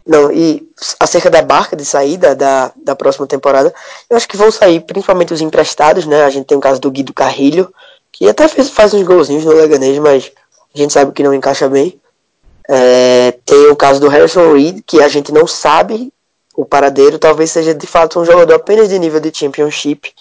não, 0.07 0.33
e 0.33 0.69
acerca 0.99 1.29
da 1.29 1.43
barca 1.43 1.77
de 1.77 1.85
saída 1.85 2.35
da, 2.35 2.73
da 2.77 2.97
próxima 2.97 3.27
temporada, 3.27 3.75
eu 4.09 4.17
acho 4.17 4.29
que 4.29 4.37
vão 4.37 4.51
sair 4.51 4.81
principalmente 4.81 5.35
os 5.35 5.41
emprestados, 5.41 6.07
né? 6.07 6.25
A 6.25 6.31
gente 6.31 6.47
tem 6.47 6.57
o 6.57 6.61
caso 6.61 6.81
do 6.81 6.91
Guido 6.91 7.13
Carrilho, 7.13 7.73
que 8.11 8.29
até 8.29 8.49
fez, 8.49 8.71
faz 8.71 8.95
uns 8.95 9.03
golzinhos 9.03 9.45
no 9.45 9.53
Leganês, 9.53 9.99
mas 9.99 10.33
a 10.75 10.79
gente 10.79 10.93
sabe 10.93 11.13
que 11.13 11.23
não 11.23 11.35
encaixa 11.35 11.69
bem. 11.69 12.01
É, 12.69 13.33
tem 13.45 13.71
o 13.71 13.77
caso 13.77 14.01
do 14.01 14.09
Harrison 14.09 14.53
Reed, 14.55 14.83
que 14.87 15.03
a 15.03 15.09
gente 15.09 15.33
não 15.33 15.47
sabe 15.47 16.13
o 16.59 16.65
paradeiro, 16.65 17.21
talvez 17.21 17.53
seja 17.53 17.73
de 17.73 17.87
fato 17.87 18.19
um 18.19 18.25
jogador 18.25 18.55
apenas 18.55 18.89
de 18.89 18.99
nível 18.99 19.21
de 19.21 19.31
Championship. 19.33 20.13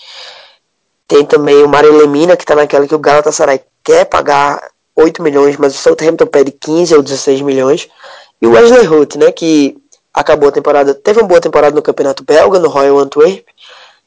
Tem 1.07 1.25
também 1.25 1.63
o 1.63 1.67
Mário 1.67 1.97
Lemina, 1.97 2.37
que 2.37 2.43
está 2.43 2.53
naquela 2.53 2.87
que 2.87 2.93
o 2.93 2.99
Galatasaray 2.99 3.59
quer 3.83 4.05
pagar 4.05 4.61
8 4.95 5.19
milhões, 5.23 5.57
mas 5.57 5.73
o 5.73 5.79
Southampton 5.79 6.27
pede 6.27 6.51
15 6.51 6.93
ou 6.93 7.01
16 7.01 7.41
milhões. 7.41 7.89
E 8.39 8.45
o 8.45 8.51
Wesley 8.51 8.87
Huth, 8.87 9.15
né, 9.15 9.31
que 9.31 9.77
acabou 10.13 10.49
a 10.49 10.51
temporada, 10.51 10.93
teve 10.93 11.19
uma 11.19 11.27
boa 11.27 11.41
temporada 11.41 11.75
no 11.75 11.81
Campeonato 11.81 12.23
Belga, 12.23 12.59
no 12.59 12.69
Royal 12.69 12.99
Antwerp, 12.99 13.47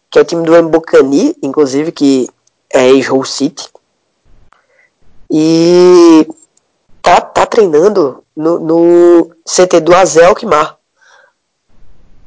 que 0.08 0.16
é 0.16 0.22
o 0.22 0.24
time 0.24 0.44
do 0.44 0.62
Mbokani, 0.62 1.34
inclusive, 1.42 1.90
que 1.90 2.28
é 2.72 2.90
ex-Hull 2.90 3.24
City. 3.24 3.68
E 5.28 6.28
tá, 7.02 7.20
tá 7.20 7.44
treinando 7.44 8.22
no, 8.36 8.60
no 8.60 9.30
CT 9.44 9.80
do 9.80 9.92
Azel. 9.96 10.32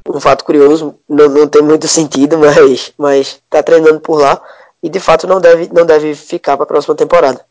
Um 0.08 0.20
fato 0.20 0.44
curioso, 0.44 0.96
não, 1.08 1.30
não 1.30 1.48
tem 1.48 1.62
muito 1.62 1.88
sentido, 1.88 2.38
mas, 2.40 2.94
mas 2.98 3.42
tá 3.50 3.64
treinando 3.64 4.00
por 4.00 4.20
lá 4.20 4.42
e 4.82 4.90
de 4.90 5.00
fato 5.00 5.26
não 5.26 5.40
deve, 5.40 5.70
não 5.74 5.86
deve 5.86 6.14
ficar 6.14 6.58
para 6.58 6.66
a 6.66 6.68
próxima 6.68 6.96
temporada. 6.96 7.46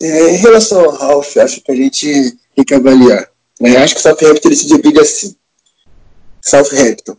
É, 0.00 0.30
em 0.30 0.36
relação 0.36 0.84
ao 0.84 0.90
Ralph, 0.90 1.36
acho 1.38 1.60
que 1.62 1.72
a 1.72 1.76
gente 1.76 2.38
tem 2.54 2.64
que 2.64 2.74
avaliar. 2.74 3.30
Né? 3.60 3.76
Acho 3.76 3.94
que 3.94 4.00
o 4.00 4.02
Southampton 4.02 4.48
ele 4.48 4.56
se 4.56 4.66
divide 4.66 5.00
assim. 5.00 5.34
Southampton 6.42 7.16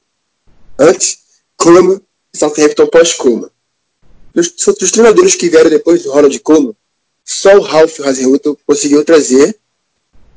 antes, 0.77 1.19
Como 1.55 2.01
e 2.33 2.37
Southampton 2.37 2.87
pós-Como. 2.87 3.49
Dos, 4.33 4.91
treinadores 4.91 5.35
que 5.35 5.49
vieram 5.49 5.69
depois 5.69 6.03
do 6.03 6.11
Ronald 6.11 6.39
Como, 6.39 6.75
só 7.25 7.55
o 7.57 7.61
Ralph 7.61 7.99
Hasenhutel 8.01 8.57
conseguiu 8.65 9.03
trazer 9.03 9.57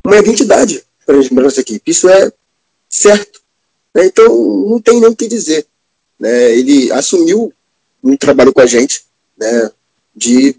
uma 0.05 0.19
identidade 0.19 0.83
para 1.05 1.17
a 1.17 1.43
nossa 1.43 1.61
equipe. 1.61 1.91
Isso 1.91 2.09
é 2.09 2.33
certo. 2.89 3.41
Né? 3.95 4.07
Então, 4.07 4.29
não 4.69 4.81
tem 4.81 5.01
nem 5.01 5.11
o 5.11 5.17
que 5.17 5.27
dizer. 5.27 5.67
né, 6.21 6.53
ele 6.55 6.93
assumiu 6.93 7.53
um 8.05 8.17
trabalho 8.17 8.53
com 8.53 8.61
a 8.61 8.67
gente, 8.67 9.05
né, 9.39 9.71
de 10.15 10.55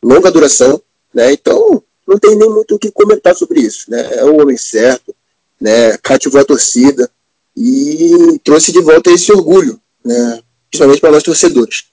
longa 0.00 0.30
duração, 0.30 0.80
né, 1.12 1.32
então 1.32 1.82
não 2.06 2.18
tem 2.18 2.36
nem 2.36 2.48
muito 2.48 2.76
o 2.76 2.78
que 2.78 2.92
comentar 2.92 3.34
sobre 3.34 3.60
isso, 3.60 3.90
né, 3.90 4.08
é 4.14 4.24
o 4.24 4.40
homem 4.40 4.56
certo, 4.56 5.14
né, 5.60 5.98
cativou 5.98 6.40
a 6.40 6.44
torcida 6.44 7.10
e 7.56 8.40
trouxe 8.44 8.72
de 8.72 8.80
volta 8.80 9.10
esse 9.10 9.32
orgulho, 9.32 9.80
né, 10.04 10.40
principalmente 10.70 11.00
para 11.00 11.10
nós 11.10 11.22
torcedores. 11.24 11.84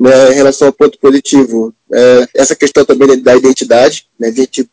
Né, 0.00 0.32
em 0.32 0.34
relação 0.34 0.68
ao 0.68 0.72
ponto 0.72 0.98
positivo, 0.98 1.72
é, 1.92 2.28
essa 2.34 2.56
questão 2.56 2.84
também 2.84 3.20
da 3.20 3.36
identidade, 3.36 4.08
né, 4.18 4.28
a 4.28 4.32
gente 4.32 4.68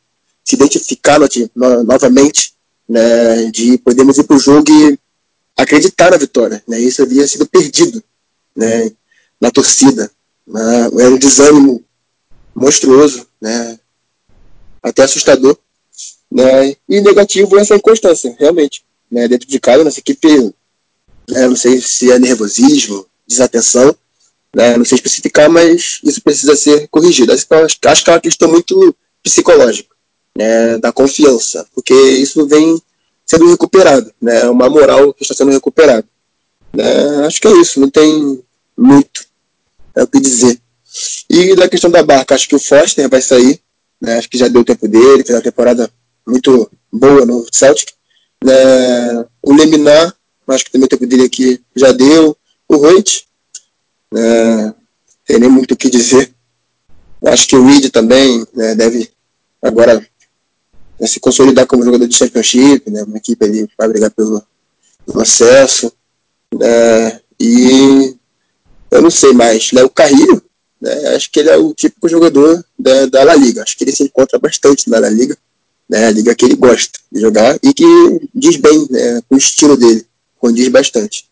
se 0.49 0.55
identificar 0.55 1.19
no, 1.19 1.83
novamente, 1.83 2.53
né, 2.87 3.51
de 3.51 3.77
podermos 3.77 4.17
ir 4.17 4.23
para 4.23 4.35
o 4.35 4.39
jogo 4.39 4.65
e 4.67 4.97
acreditar 5.55 6.09
na 6.09 6.17
vitória. 6.17 6.63
Né, 6.67 6.79
isso 6.79 7.03
havia 7.03 7.27
sido 7.27 7.45
perdido 7.45 8.03
né, 8.55 8.91
na 9.39 9.51
torcida. 9.51 10.09
Né, 10.47 10.89
era 10.99 11.11
um 11.11 11.19
desânimo 11.19 11.83
monstruoso, 12.55 13.27
né, 13.39 13.77
até 14.81 15.03
assustador. 15.03 15.55
Né, 16.31 16.75
e 16.87 16.99
negativo 16.99 17.55
essa 17.59 17.75
inconstância, 17.75 18.35
realmente. 18.39 18.83
Né, 19.11 19.27
dentro 19.27 19.47
de 19.47 19.59
casa, 19.59 19.83
nossa 19.83 19.99
equipe, 19.99 20.35
né, 21.29 21.47
não 21.47 21.55
sei 21.55 21.79
se 21.79 22.11
é 22.11 22.17
nervosismo, 22.17 23.05
desatenção, 23.27 23.95
né, 24.55 24.75
não 24.75 24.85
sei 24.85 24.95
especificar, 24.95 25.47
mas 25.47 25.99
isso 26.03 26.23
precisa 26.23 26.55
ser 26.55 26.87
corrigido. 26.87 27.31
Acho 27.31 27.45
que 28.03 28.09
é 28.09 28.13
uma 28.13 28.19
questão 28.19 28.49
muito 28.49 28.95
psicológica, 29.21 29.93
né, 30.37 30.77
da 30.77 30.91
confiança, 30.91 31.65
porque 31.73 31.93
isso 31.93 32.47
vem 32.47 32.81
sendo 33.25 33.49
recuperado, 33.49 34.11
né, 34.21 34.49
uma 34.49 34.69
moral 34.69 35.13
que 35.13 35.23
está 35.23 35.35
sendo 35.35 35.51
recuperada. 35.51 36.05
Né, 36.73 37.25
acho 37.25 37.39
que 37.41 37.47
é 37.47 37.61
isso, 37.61 37.79
não 37.79 37.89
tem 37.89 38.41
muito 38.77 39.29
é 39.95 40.03
o 40.03 40.07
que 40.07 40.19
dizer. 40.19 40.59
E 41.29 41.55
da 41.55 41.69
questão 41.69 41.89
da 41.89 42.01
barca, 42.01 42.33
acho 42.33 42.47
que 42.47 42.55
o 42.55 42.59
Foster 42.59 43.07
vai 43.09 43.21
sair, 43.21 43.59
né, 44.01 44.17
acho 44.17 44.29
que 44.29 44.37
já 44.37 44.47
deu 44.47 44.63
tempo 44.63 44.87
dele, 44.87 45.23
fez 45.23 45.35
uma 45.37 45.43
temporada 45.43 45.91
muito 46.25 46.69
boa 46.91 47.25
no 47.25 47.45
Celtic. 47.51 47.91
Né, 48.43 49.25
o 49.43 49.53
Leminar, 49.53 50.15
acho 50.47 50.65
que 50.65 50.71
também 50.71 50.85
o 50.85 50.89
tempo 50.89 51.05
dele 51.05 51.23
aqui 51.23 51.61
já 51.75 51.91
deu. 51.91 52.35
O 52.67 52.77
Hoyt, 52.77 53.27
né, 54.11 54.73
tem 55.25 55.39
nem 55.39 55.49
muito 55.49 55.73
o 55.73 55.77
que 55.77 55.89
dizer. 55.89 56.33
Acho 57.25 57.47
que 57.47 57.55
o 57.55 57.65
Reed 57.65 57.89
também 57.91 58.45
né, 58.53 58.75
deve 58.75 59.11
agora 59.61 60.05
né, 60.99 61.07
se 61.07 61.19
consolidar 61.19 61.65
como 61.65 61.83
jogador 61.83 62.07
de 62.07 62.15
Championship, 62.15 62.89
né, 62.89 63.03
uma 63.03 63.17
equipe 63.17 63.43
ali 63.45 63.67
para 63.77 63.87
brigar 63.87 64.11
pelo, 64.11 64.43
pelo 65.05 65.21
acesso. 65.21 65.91
Né, 66.53 67.19
e 67.39 68.15
eu 68.91 69.01
não 69.01 69.09
sei 69.09 69.33
mais, 69.33 69.71
né, 69.71 69.83
o 69.83 69.89
Carrilho, 69.89 70.41
né, 70.81 71.15
acho 71.15 71.31
que 71.31 71.39
ele 71.39 71.49
é 71.49 71.57
o 71.57 71.73
típico 71.73 72.09
jogador 72.09 72.63
da, 72.77 73.05
da 73.05 73.23
La 73.23 73.35
Liga. 73.35 73.63
Acho 73.63 73.77
que 73.77 73.83
ele 73.83 73.95
se 73.95 74.03
encontra 74.03 74.37
bastante 74.39 74.89
na 74.89 74.99
La 74.99 75.09
Liga, 75.09 75.37
né, 75.89 76.05
a 76.05 76.11
liga 76.11 76.35
que 76.35 76.45
ele 76.45 76.55
gosta 76.55 76.99
de 77.11 77.19
jogar 77.19 77.57
e 77.63 77.73
que 77.73 77.85
diz 78.33 78.57
bem 78.57 78.87
né, 78.89 79.21
o 79.29 79.37
estilo 79.37 79.75
dele, 79.75 80.05
condiz 80.37 80.67
bastante. 80.67 81.29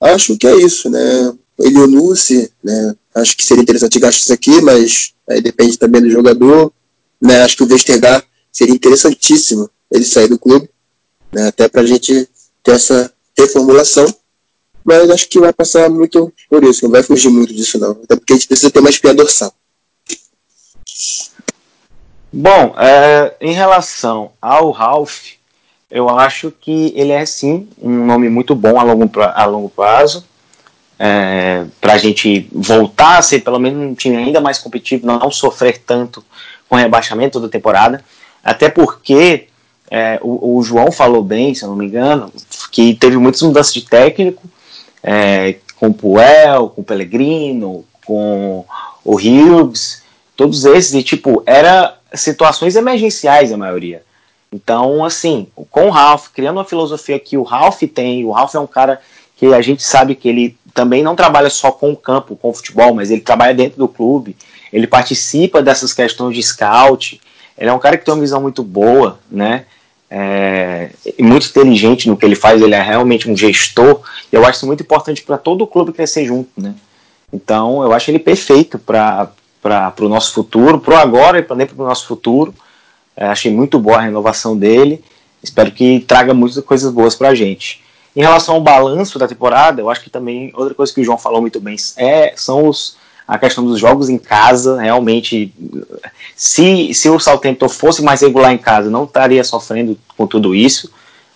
Acho 0.00 0.36
que 0.36 0.46
é 0.46 0.56
isso, 0.56 0.88
né? 0.88 1.34
Elionucci, 1.58 2.50
né? 2.64 2.94
Acho 3.14 3.36
que 3.36 3.44
seria 3.44 3.62
interessante 3.62 3.98
gastar 3.98 4.22
isso 4.22 4.32
aqui, 4.32 4.62
mas 4.62 5.12
aí 5.28 5.42
depende 5.42 5.76
também 5.76 6.00
do 6.00 6.08
jogador. 6.08 6.72
Né? 7.20 7.42
Acho 7.42 7.58
que 7.58 7.62
o 7.62 7.66
Vestergaard 7.66 8.24
seria 8.52 8.74
interessantíssimo 8.74 9.70
ele 9.90 10.04
sair 10.04 10.28
do 10.28 10.38
clube, 10.38 10.68
né? 11.32 11.48
até 11.48 11.68
para 11.68 11.82
a 11.82 11.86
gente 11.86 12.28
ter 12.62 12.72
essa 12.72 13.12
reformulação. 13.36 14.12
Mas 14.84 15.10
acho 15.10 15.28
que 15.28 15.38
vai 15.38 15.52
passar 15.52 15.90
muito 15.90 16.32
por 16.48 16.64
isso, 16.64 16.84
não 16.84 16.90
vai 16.90 17.02
fugir 17.02 17.28
muito 17.28 17.52
disso 17.52 17.78
não. 17.78 17.92
Até 18.02 18.16
porque 18.16 18.32
a 18.32 18.36
gente 18.36 18.48
precisa 18.48 18.70
ter 18.70 18.80
mais 18.80 18.94
espinha 18.94 19.14
dorsal. 19.14 19.52
Bom, 22.32 22.74
é, 22.78 23.34
em 23.40 23.52
relação 23.52 24.32
ao 24.40 24.70
Ralph, 24.70 25.32
eu 25.90 26.08
acho 26.08 26.52
que 26.52 26.92
ele 26.96 27.10
é 27.10 27.26
sim 27.26 27.68
um 27.80 28.06
nome 28.06 28.28
muito 28.28 28.54
bom 28.54 28.78
a 28.78 28.84
longo, 28.84 29.08
pra, 29.08 29.32
a 29.32 29.44
longo 29.44 29.68
prazo 29.68 30.24
é, 31.02 31.64
para 31.80 31.94
a 31.94 31.98
gente 31.98 32.46
voltar 32.52 33.16
a 33.16 33.22
ser 33.22 33.40
pelo 33.40 33.58
menos 33.58 33.82
um 33.82 33.94
time 33.94 34.18
ainda 34.18 34.38
mais 34.38 34.58
competitivo, 34.58 35.06
não 35.06 35.30
sofrer 35.30 35.78
tanto 35.78 36.22
com 36.68 36.76
o 36.76 36.78
rebaixamento 36.78 37.40
da 37.40 37.48
temporada, 37.48 38.04
até 38.42 38.68
porque 38.68 39.46
é, 39.90 40.18
o, 40.22 40.56
o, 40.56 40.62
João 40.62 40.92
falou 40.92 41.22
bem, 41.22 41.54
se 41.54 41.64
eu 41.64 41.68
não 41.68 41.76
me 41.76 41.86
engano, 41.86 42.32
que 42.70 42.94
teve 42.94 43.16
muitas 43.16 43.42
mudanças 43.42 43.74
de 43.74 43.82
técnico, 43.82 44.42
é, 45.02 45.56
com 45.76 45.88
o 45.88 45.94
Puel, 45.94 46.68
com 46.68 46.80
o 46.80 46.84
Pellegrino, 46.84 47.84
com 48.04 48.64
o 49.04 49.14
Hughes, 49.16 50.02
todos 50.36 50.64
esses, 50.64 50.94
e 50.94 51.02
tipo, 51.02 51.42
era 51.44 51.96
situações 52.14 52.76
emergenciais 52.76 53.52
a 53.52 53.56
maioria. 53.56 54.02
Então, 54.52 55.04
assim, 55.04 55.46
com 55.70 55.86
o 55.86 55.90
Ralph, 55.90 56.28
criando 56.34 56.56
uma 56.56 56.64
filosofia 56.64 57.18
que 57.18 57.36
o 57.36 57.42
Ralph 57.42 57.82
tem, 57.94 58.24
o 58.24 58.32
Ralph 58.32 58.54
é 58.54 58.58
um 58.58 58.66
cara 58.66 59.00
que 59.36 59.46
a 59.46 59.62
gente 59.62 59.82
sabe 59.82 60.14
que 60.14 60.28
ele 60.28 60.56
também 60.74 61.02
não 61.02 61.16
trabalha 61.16 61.48
só 61.50 61.70
com 61.70 61.92
o 61.92 61.96
campo, 61.96 62.36
com 62.36 62.50
o 62.50 62.54
futebol, 62.54 62.94
mas 62.94 63.10
ele 63.10 63.20
trabalha 63.20 63.54
dentro 63.54 63.78
do 63.78 63.88
clube, 63.88 64.36
ele 64.72 64.86
participa 64.86 65.62
dessas 65.62 65.92
questões 65.92 66.34
de 66.34 66.42
scout, 66.42 67.20
ele 67.56 67.70
é 67.70 67.72
um 67.72 67.78
cara 67.78 67.96
que 67.96 68.04
tem 68.04 68.12
uma 68.14 68.20
visão 68.20 68.40
muito 68.40 68.62
boa, 68.62 69.18
né? 69.30 69.64
É, 70.10 70.90
muito 71.20 71.46
inteligente 71.46 72.08
no 72.08 72.16
que 72.16 72.24
ele 72.24 72.34
faz, 72.34 72.60
ele 72.60 72.74
é 72.74 72.82
realmente 72.82 73.30
um 73.30 73.36
gestor, 73.36 74.00
e 74.32 74.34
eu 74.34 74.44
acho 74.44 74.58
isso 74.58 74.66
muito 74.66 74.82
importante 74.82 75.22
para 75.22 75.38
todo 75.38 75.62
o 75.62 75.66
clube 75.66 75.92
crescer 75.92 76.24
junto, 76.24 76.50
né? 76.56 76.74
Então, 77.32 77.82
eu 77.84 77.92
acho 77.92 78.10
ele 78.10 78.18
perfeito 78.18 78.78
para 78.78 79.32
o 80.00 80.08
nosso 80.08 80.32
futuro, 80.32 80.80
para 80.80 80.94
o 80.94 80.96
agora 80.96 81.38
e 81.38 81.42
também 81.42 81.66
para 81.66 81.80
o 81.80 81.86
nosso 81.86 82.06
futuro. 82.06 82.52
É, 83.16 83.26
achei 83.26 83.52
muito 83.52 83.78
boa 83.78 83.98
a 83.98 84.00
renovação 84.00 84.56
dele, 84.56 85.02
espero 85.42 85.70
que 85.70 86.00
traga 86.00 86.34
muitas 86.34 86.64
coisas 86.64 86.92
boas 86.92 87.14
para 87.14 87.28
a 87.28 87.34
gente. 87.34 87.82
Em 88.16 88.20
relação 88.22 88.56
ao 88.56 88.60
balanço 88.60 89.18
da 89.18 89.28
temporada, 89.28 89.80
eu 89.80 89.88
acho 89.88 90.02
que 90.02 90.10
também 90.10 90.52
outra 90.56 90.74
coisa 90.74 90.92
que 90.92 91.00
o 91.00 91.04
João 91.04 91.18
falou 91.18 91.40
muito 91.40 91.60
bem 91.60 91.76
é, 91.96 92.32
são 92.34 92.66
os, 92.66 92.96
a 93.30 93.38
questão 93.38 93.64
dos 93.64 93.78
jogos 93.78 94.08
em 94.08 94.18
casa. 94.18 94.80
Realmente, 94.80 95.54
se, 96.34 96.92
se 96.92 97.08
o 97.08 97.20
Southampton 97.20 97.68
fosse 97.68 98.02
mais 98.02 98.22
regular 98.22 98.52
em 98.52 98.58
casa, 98.58 98.90
não 98.90 99.04
estaria 99.04 99.44
sofrendo 99.44 99.96
com 100.16 100.26
tudo 100.26 100.52
isso. 100.52 100.90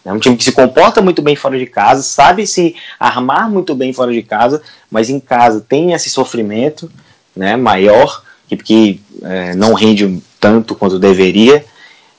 É 0.04 0.12
um 0.12 0.18
time 0.18 0.36
que 0.36 0.42
se 0.42 0.50
comporta 0.50 1.00
muito 1.00 1.22
bem 1.22 1.36
fora 1.36 1.56
de 1.56 1.66
casa, 1.66 2.02
sabe 2.02 2.48
se 2.48 2.74
armar 2.98 3.48
muito 3.48 3.76
bem 3.76 3.92
fora 3.92 4.12
de 4.12 4.22
casa, 4.22 4.60
mas 4.90 5.08
em 5.08 5.20
casa 5.20 5.64
tem 5.66 5.92
esse 5.92 6.10
sofrimento 6.10 6.90
né, 7.34 7.56
maior, 7.56 8.22
que, 8.48 8.56
que 8.56 9.00
é, 9.22 9.54
não 9.54 9.72
rende 9.72 10.20
tanto 10.40 10.74
quanto 10.74 10.98
deveria. 10.98 11.64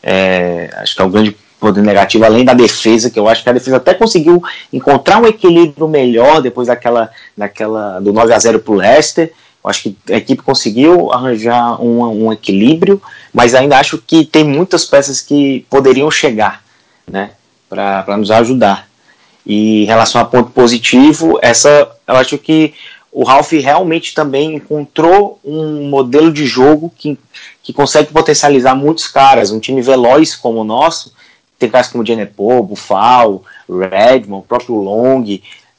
É, 0.01 0.69
acho 0.77 0.95
que 0.95 1.01
é 1.01 1.05
o 1.05 1.09
grande 1.09 1.35
ponto 1.59 1.81
negativo, 1.81 2.23
além 2.23 2.45
da 2.45 2.53
defesa, 2.53 3.09
que 3.09 3.19
eu 3.19 3.27
acho 3.27 3.43
que 3.43 3.49
a 3.49 3.53
defesa 3.53 3.75
até 3.75 3.93
conseguiu 3.93 4.41
encontrar 4.71 5.21
um 5.21 5.27
equilíbrio 5.27 5.87
melhor 5.87 6.41
depois 6.41 6.69
daquela, 6.69 7.11
daquela 7.37 7.99
do 7.99 8.13
9 8.13 8.33
a 8.33 8.39
0 8.39 8.59
para 8.59 8.73
o 8.73 8.77
Leicester. 8.77 9.33
Acho 9.67 9.83
que 9.83 9.97
a 10.13 10.17
equipe 10.17 10.41
conseguiu 10.41 11.11
arranjar 11.11 11.81
um, 11.81 12.25
um 12.25 12.33
equilíbrio, 12.33 13.01
mas 13.33 13.53
ainda 13.55 13.77
acho 13.77 13.97
que 13.97 14.25
tem 14.25 14.43
muitas 14.43 14.85
peças 14.85 15.21
que 15.21 15.65
poderiam 15.69 16.09
chegar 16.09 16.63
né, 17.07 17.31
para 17.69 18.17
nos 18.17 18.31
ajudar. 18.31 18.87
E 19.45 19.83
em 19.83 19.85
relação 19.85 20.19
a 20.19 20.25
ponto 20.25 20.51
positivo, 20.51 21.39
essa 21.41 21.89
eu 22.07 22.15
acho 22.15 22.37
que 22.37 22.73
o 23.11 23.23
Ralph 23.23 23.51
realmente 23.53 24.13
também 24.13 24.55
encontrou 24.55 25.39
um 25.43 25.87
modelo 25.87 26.31
de 26.31 26.45
jogo 26.45 26.91
que, 26.95 27.17
que 27.63 27.71
consegue 27.71 28.11
potencializar 28.11 28.75
muitos 28.75 29.07
caras. 29.07 29.51
Um 29.51 29.59
time 29.59 29.81
veloz 29.81 30.35
como 30.35 30.59
o 30.59 30.63
nosso 30.63 31.13
tem 31.57 31.69
caras 31.69 31.87
como 31.87 32.05
Genepo, 32.05 32.63
Bufal, 32.63 33.43
Redmond, 33.69 34.43
o 34.43 34.47
próprio 34.47 34.75
Long, 34.75 35.23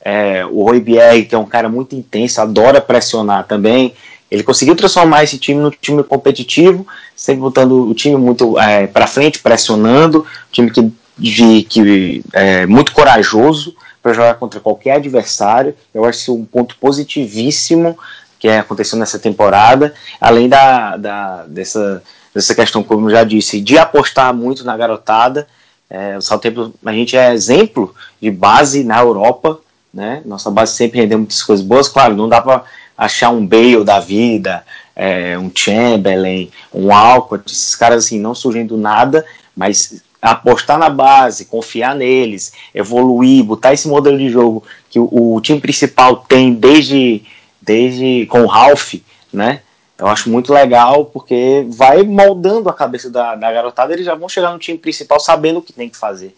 é, 0.09 0.47
o 0.47 0.63
Roy 0.63 0.79
Bierre, 0.79 1.25
que 1.25 1.35
é 1.35 1.39
um 1.39 1.45
cara 1.45 1.69
muito 1.69 1.97
intenso, 1.97 2.41
adora 2.41 2.81
pressionar 2.81 3.45
também. 3.45 3.93
Ele 4.31 4.45
conseguiu 4.45 4.77
transformar 4.77 5.25
esse 5.25 5.37
time 5.37 5.61
num 5.61 5.71
time 5.71 6.01
competitivo, 6.05 6.87
sempre 7.17 7.41
botando 7.41 7.89
o 7.89 7.93
time 7.93 8.15
muito 8.15 8.57
é, 8.57 8.87
para 8.87 9.09
frente, 9.09 9.41
pressionando, 9.41 10.21
um 10.21 10.53
time 10.53 10.71
que, 10.71 10.93
de, 11.19 11.63
que 11.65 12.25
é 12.33 12.67
muito 12.67 12.93
corajoso 12.93 13.75
para 14.01 14.13
jogar 14.13 14.35
contra 14.35 14.61
qualquer 14.61 14.93
adversário. 14.93 15.75
Eu 15.93 16.05
acho 16.05 16.21
isso 16.21 16.35
um 16.37 16.45
ponto 16.45 16.77
positivíssimo 16.77 17.99
que 18.39 18.47
aconteceu 18.47 18.97
nessa 18.97 19.19
temporada, 19.19 19.93
além 20.21 20.49
da, 20.49 20.97
da 20.97 21.47
dessa, 21.49 22.01
dessa 22.33 22.55
questão, 22.55 22.81
como 22.81 23.07
eu 23.07 23.11
já 23.11 23.25
disse, 23.25 23.61
de 23.61 23.77
apostar 23.77 24.33
muito 24.33 24.63
na 24.63 24.77
garotada 24.77 25.49
é, 25.89 26.17
o 26.17 26.21
Southampton, 26.21 26.73
a 26.85 26.93
gente 26.93 27.17
é 27.17 27.33
exemplo 27.33 27.95
de 28.21 28.31
base 28.31 28.83
na 28.83 29.01
Europa, 29.01 29.61
né? 29.97 30.21
Nossa 30.27 30.51
base 30.51 30.77
sempre 30.77 31.01
rendeu 31.01 31.17
muitas 31.17 31.43
coisas 31.43 31.65
boas. 31.65 31.89
Claro, 31.89 32.15
não 32.15 32.29
dá 32.29 32.43
para 32.43 32.65
achar 32.97 33.31
um 33.31 33.47
Bale 33.47 33.83
da 33.83 33.99
vida, 33.99 34.63
é, 34.95 35.39
um 35.39 35.51
Chamberlain, 35.53 36.51
um 36.73 36.95
Alcott, 36.95 37.51
esses 37.51 37.75
caras 37.75 38.05
assim 38.05 38.21
não 38.21 38.35
surgem 38.35 38.67
do 38.67 38.77
nada, 38.77 39.25
mas 39.57 40.03
apostar 40.21 40.79
na 40.79 40.91
base, 40.91 41.47
confiar 41.47 41.95
neles, 41.95 42.53
evoluir, 42.75 43.43
botar 43.43 43.73
esse 43.73 43.89
modelo 43.89 44.19
de 44.19 44.29
jogo 44.29 44.63
que 44.91 44.99
o, 44.99 45.09
o 45.11 45.41
time 45.41 45.61
principal 45.61 46.17
tem 46.29 46.53
desde, 46.53 47.23
desde 47.63 48.27
com 48.27 48.43
o 48.43 48.47
Ralph, 48.47 48.97
né? 49.33 49.63
Eu 49.99 50.09
acho 50.09 50.29
muito 50.29 50.53
legal 50.53 51.07
porque 51.07 51.65
vai 51.71 52.03
moldando 52.03 52.69
a 52.69 52.75
cabeça 52.75 53.09
da, 53.09 53.35
da 53.35 53.51
garotada, 53.51 53.95
eles 53.95 54.05
já 54.05 54.15
vão 54.15 54.29
chegar 54.29 54.53
no 54.53 54.59
time 54.59 54.77
principal 54.77 55.19
sabendo 55.19 55.61
o 55.61 55.63
que 55.63 55.73
tem 55.73 55.89
que 55.89 55.97
fazer. 55.97 56.37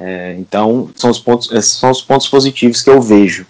É, 0.00 0.34
então, 0.38 0.90
são 0.96 1.10
os, 1.10 1.18
pontos, 1.18 1.50
são 1.66 1.90
os 1.90 2.00
pontos 2.00 2.26
positivos 2.28 2.82
que 2.82 2.90
eu 2.90 3.00
vejo. 3.00 3.46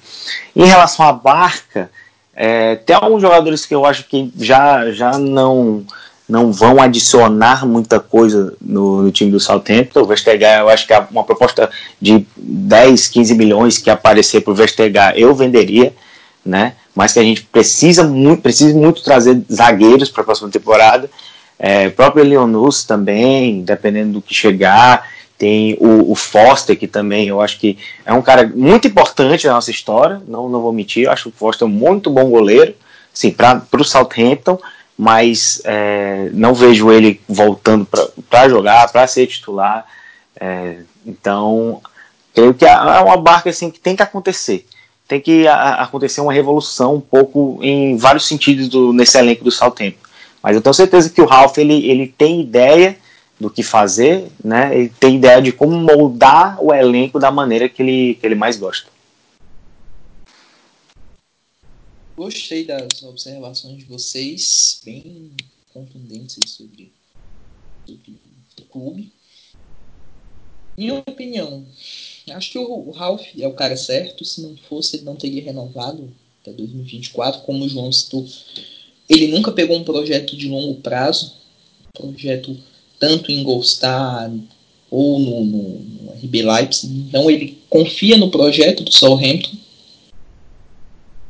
Em 0.54 0.64
relação 0.64 1.06
à 1.06 1.12
barca, 1.12 1.90
é, 2.34 2.76
tem 2.76 2.96
alguns 2.96 3.22
jogadores 3.22 3.64
que 3.64 3.74
eu 3.74 3.86
acho 3.86 4.04
que 4.04 4.32
já, 4.36 4.90
já 4.90 5.18
não 5.18 5.84
não 6.28 6.50
vão 6.50 6.80
adicionar 6.80 7.66
muita 7.66 8.00
coisa 8.00 8.54
no, 8.58 9.02
no 9.02 9.10
time 9.10 9.30
do 9.30 9.38
Southampton. 9.38 10.00
O 10.00 10.06
Vestergaard, 10.06 10.62
eu 10.62 10.68
acho 10.70 10.86
que 10.86 10.94
é 10.94 11.06
uma 11.10 11.24
proposta 11.24 11.70
de 12.00 12.26
10, 12.36 13.08
15 13.08 13.34
milhões 13.34 13.76
que 13.76 13.90
aparecer 13.90 14.40
para 14.40 14.52
o 14.52 14.54
Vestergaard, 14.54 15.20
eu 15.20 15.34
venderia, 15.34 15.92
né? 16.44 16.74
Mas 16.94 17.12
que 17.12 17.18
a 17.18 17.22
gente 17.22 17.42
precisa 17.42 18.04
muito, 18.04 18.40
precisa 18.40 18.74
muito 18.78 19.02
trazer 19.02 19.42
zagueiros 19.52 20.08
para 20.08 20.22
a 20.22 20.24
próxima 20.24 20.48
temporada. 20.48 21.10
É, 21.58 21.90
próprio 21.90 22.24
Leonus 22.24 22.82
também, 22.84 23.62
dependendo 23.62 24.14
do 24.14 24.22
que 24.22 24.34
chegar. 24.34 25.06
Tem 25.42 25.76
o, 25.80 26.12
o, 26.12 26.14
Foster, 26.14 26.78
que 26.78 26.86
também 26.86 27.26
eu 27.26 27.40
acho 27.40 27.58
que 27.58 27.76
é 28.06 28.12
um 28.12 28.22
cara 28.22 28.46
muito 28.54 28.86
importante 28.86 29.44
na 29.44 29.54
nossa 29.54 29.72
história, 29.72 30.22
não, 30.28 30.48
não 30.48 30.62
vou 30.62 30.72
mentir. 30.72 31.06
Eu 31.06 31.10
acho 31.10 31.30
o 31.30 31.32
Foster 31.32 31.66
muito 31.66 32.08
bom 32.10 32.30
goleiro, 32.30 32.72
sim, 33.12 33.32
para 33.32 33.60
o 33.72 33.82
Southampton 33.82 34.56
mas 34.96 35.60
é, 35.64 36.30
não 36.32 36.54
vejo 36.54 36.92
ele 36.92 37.20
voltando 37.28 37.88
para 38.30 38.48
jogar, 38.48 38.86
para 38.92 39.04
ser 39.08 39.26
titular. 39.26 39.84
É, 40.40 40.76
então, 41.04 41.82
creio 42.32 42.54
que 42.54 42.64
é 42.64 42.76
uma 43.00 43.16
barca 43.16 43.50
assim 43.50 43.68
que 43.68 43.80
tem 43.80 43.96
que 43.96 44.02
acontecer. 44.04 44.64
Tem 45.08 45.20
que 45.20 45.48
a, 45.48 45.82
acontecer 45.82 46.20
uma 46.20 46.32
revolução 46.32 46.94
um 46.94 47.00
pouco 47.00 47.58
em 47.60 47.96
vários 47.96 48.28
sentidos 48.28 48.68
do, 48.68 48.92
nesse 48.92 49.18
elenco 49.18 49.42
do 49.42 49.50
Southampton. 49.50 50.06
Mas 50.40 50.54
eu 50.54 50.62
tenho 50.62 50.72
certeza 50.72 51.10
que 51.10 51.20
o 51.20 51.26
Ralph 51.26 51.58
ele, 51.58 51.84
ele 51.90 52.06
tem 52.06 52.40
ideia 52.40 52.96
do 53.42 53.50
que 53.50 53.62
fazer, 53.62 54.30
né? 54.42 54.78
Ele 54.78 54.88
tem 54.88 55.16
ideia 55.16 55.42
de 55.42 55.50
como 55.50 55.76
moldar 55.76 56.62
o 56.62 56.72
elenco 56.72 57.18
da 57.18 57.30
maneira 57.30 57.68
que 57.68 57.82
ele, 57.82 58.14
que 58.14 58.24
ele 58.24 58.36
mais 58.36 58.56
gosta. 58.56 58.88
Gostei 62.16 62.64
das 62.64 63.02
observações 63.02 63.78
de 63.78 63.84
vocês, 63.84 64.80
bem 64.84 65.32
contundentes 65.74 66.38
sobre, 66.46 66.92
sobre 67.84 68.20
o 68.60 68.64
clube. 68.66 69.12
Minha 70.78 70.98
opinião, 71.00 71.66
acho 72.30 72.52
que 72.52 72.58
o 72.58 72.90
Ralph 72.92 73.26
é 73.36 73.46
o 73.48 73.54
cara 73.54 73.76
certo. 73.76 74.24
Se 74.24 74.40
não 74.40 74.56
fosse, 74.56 74.96
ele 74.96 75.04
não 75.04 75.16
teria 75.16 75.42
renovado 75.42 76.12
até 76.40 76.52
2024. 76.52 77.42
Como 77.42 77.64
o 77.64 77.68
João 77.68 77.90
citou, 77.90 78.24
ele 79.08 79.26
nunca 79.28 79.50
pegou 79.50 79.76
um 79.76 79.84
projeto 79.84 80.36
de 80.36 80.48
longo 80.48 80.80
prazo, 80.80 81.34
projeto 81.92 82.56
tanto 83.02 83.32
em 83.32 83.42
Golstar 83.42 84.30
ou 84.88 85.18
no, 85.18 85.44
no, 85.44 85.62
no 86.02 86.12
RB 86.22 86.42
Leipzig. 86.42 87.04
Então 87.08 87.28
ele 87.28 87.58
confia 87.68 88.16
no 88.16 88.30
projeto 88.30 88.84
do 88.84 88.94
Southampton 88.94 89.50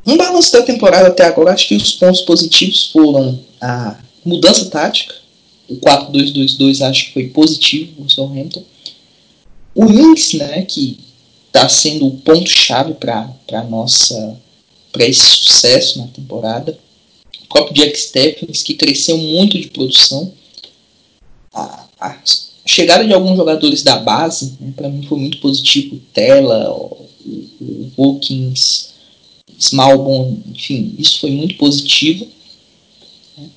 um 0.05 0.15
balanço 0.15 0.51
da 0.51 0.61
temporada 0.61 1.07
até 1.07 1.25
agora, 1.25 1.53
acho 1.53 1.69
que 1.69 1.75
os 1.75 1.93
pontos 1.93 2.21
positivos 2.21 2.91
foram 2.91 3.39
a 3.59 3.97
mudança 4.23 4.69
tática. 4.69 5.15
O 5.67 5.77
4-2-2-2 5.77 6.87
acho 6.87 7.05
que 7.07 7.13
foi 7.13 7.27
positivo 7.29 8.03
o 8.03 8.09
Southampton. 8.09 8.63
O 9.73 9.85
Lynx, 9.85 10.33
né, 10.33 10.61
que 10.63 10.99
está 11.47 11.67
sendo 11.67 12.05
o 12.05 12.17
ponto-chave 12.17 12.93
para 12.95 13.63
nossa 13.67 14.37
para 14.91 15.07
esse 15.07 15.25
sucesso 15.25 15.97
na 15.97 16.07
temporada. 16.07 16.77
O 17.45 17.47
próprio 17.47 17.73
Jack 17.73 17.97
Stephens, 17.97 18.61
que 18.61 18.75
cresceu 18.75 19.17
muito 19.17 19.57
de 19.57 19.69
produção. 19.69 20.31
A, 21.53 21.85
a 21.99 22.19
chegada 22.65 23.05
de 23.05 23.13
alguns 23.13 23.37
jogadores 23.37 23.83
da 23.83 23.97
base, 23.97 24.57
né, 24.59 24.73
para 24.75 24.89
mim 24.89 25.05
foi 25.07 25.19
muito 25.19 25.37
positivo. 25.39 25.99
Tela, 26.13 26.71
o, 26.71 27.07
o 27.61 27.91
Wilkins, 27.97 28.93
enfim, 30.51 30.95
isso 30.97 31.19
foi 31.19 31.31
muito 31.31 31.55
positivo. 31.55 32.27
Né? 33.37 33.49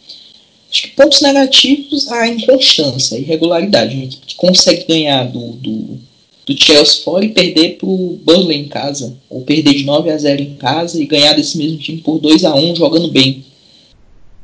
Acho 0.71 0.83
que 0.83 0.89
pontos 0.91 1.21
negativos, 1.21 2.09
a 2.09 2.29
inconstância, 2.29 3.17
a 3.17 3.21
irregularidade. 3.21 3.95
Uma 3.95 4.05
equipe 4.05 4.27
que 4.27 4.35
consegue 4.37 4.85
ganhar 4.87 5.25
do, 5.25 5.53
do, 5.53 5.99
do 6.47 6.63
Chelsea 6.63 7.03
fora 7.03 7.25
e 7.25 7.31
perder 7.31 7.77
para 7.79 7.89
o 7.89 8.21
Burnley 8.23 8.59
em 8.59 8.69
casa, 8.69 9.17
ou 9.31 9.43
perder 9.43 9.75
de 9.75 9.85
9 9.85 10.11
a 10.11 10.19
0 10.19 10.43
em 10.43 10.55
casa 10.55 11.03
e 11.03 11.07
ganhar 11.07 11.33
desse 11.35 11.57
mesmo 11.59 11.79
time 11.79 11.99
por 11.99 12.19
2 12.19 12.45
a 12.45 12.55
1 12.55 12.77
jogando 12.77 13.11
bem. 13.11 13.45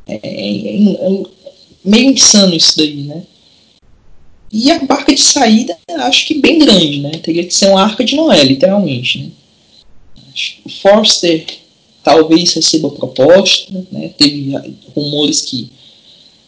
É, 0.07 0.15
é, 0.23 0.93
é 0.93 1.23
meio 1.85 2.11
insano 2.11 2.55
isso 2.55 2.77
daí, 2.77 3.03
né? 3.03 3.23
E 4.53 4.71
a 4.71 4.79
barca 4.85 5.15
de 5.15 5.21
saída, 5.21 5.77
acho 6.01 6.27
que 6.27 6.35
bem 6.35 6.59
grande, 6.59 7.01
né? 7.01 7.13
Teria 7.13 7.45
que 7.45 7.55
ser 7.55 7.71
uma 7.71 7.83
arca 7.83 8.05
de 8.05 8.15
Noé, 8.15 8.45
literalmente, 8.45 9.19
né? 9.19 9.31
O 10.65 10.69
Forster 10.69 11.45
talvez 12.03 12.53
receba 12.53 12.91
proposta, 12.91 13.73
né? 13.91 14.09
teve 14.17 14.53
rumores 14.95 15.43
que 15.43 15.71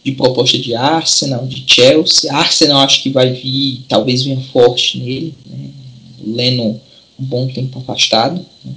de 0.04 0.12
proposta 0.12 0.58
de 0.58 0.74
Arsenal, 0.74 1.46
de 1.46 1.64
Chelsea. 1.66 2.32
Arsenal 2.32 2.80
acho 2.80 3.02
que 3.02 3.10
vai 3.10 3.32
vir, 3.32 3.82
talvez 3.88 4.22
venha 4.22 4.40
forte 4.52 4.98
nele. 4.98 5.34
Né? 5.46 5.70
O 6.22 6.34
Leno 6.34 6.80
um 7.18 7.24
bom 7.24 7.46
tempo 7.48 7.78
afastado. 7.78 8.44
Né? 8.64 8.72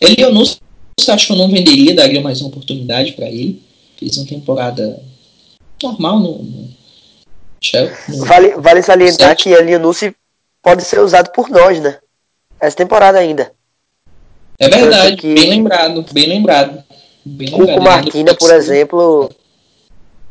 Elionus, 0.00 0.58
acho 1.08 1.26
que 1.26 1.32
eu 1.32 1.36
não 1.36 1.50
venderia, 1.50 1.94
daria 1.94 2.20
mais 2.20 2.40
uma 2.40 2.48
oportunidade 2.48 3.12
para 3.12 3.28
ele. 3.28 3.60
Fez 3.96 4.16
uma 4.16 4.26
temporada 4.26 5.02
normal 5.82 6.20
no. 6.20 6.42
No 6.42 6.69
vale, 8.26 8.54
vale 8.56 8.82
salientar 8.82 9.36
que 9.36 9.50
Elionus 9.50 10.00
pode 10.62 10.82
ser 10.82 11.00
usado 11.00 11.30
por 11.32 11.48
nós, 11.48 11.80
né? 11.80 11.98
Essa 12.60 12.76
temporada 12.76 13.18
ainda. 13.18 13.52
É 14.58 14.68
verdade, 14.68 15.16
que... 15.16 15.34
bem 15.34 15.50
lembrado, 15.50 16.04
bem 16.12 16.26
lembrado. 16.26 16.82
Bem 17.24 17.50
lembrado. 17.50 17.78
O 17.78 17.82
Marquinhos, 17.82 18.36
por 18.36 18.52
exemplo, 18.52 19.30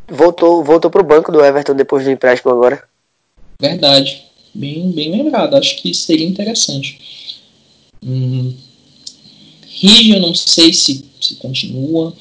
voltou, 0.08 0.64
voltou 0.64 0.92
pro 0.92 1.04
banco 1.04 1.32
do 1.32 1.44
Everton 1.44 1.76
depois 1.76 2.04
do 2.04 2.12
empréstimo 2.12 2.52
agora. 2.52 2.84
Verdade. 3.60 4.24
Bem, 4.54 4.92
bem 4.92 5.12
lembrado. 5.12 5.56
Acho 5.56 5.78
que 5.78 5.94
seria 5.94 6.28
interessante. 6.28 7.00
Hum, 8.04 8.56
eu 9.84 10.20
não 10.20 10.34
sei 10.34 10.74
se, 10.74 11.06
se 11.20 11.36
continua. 11.36 12.14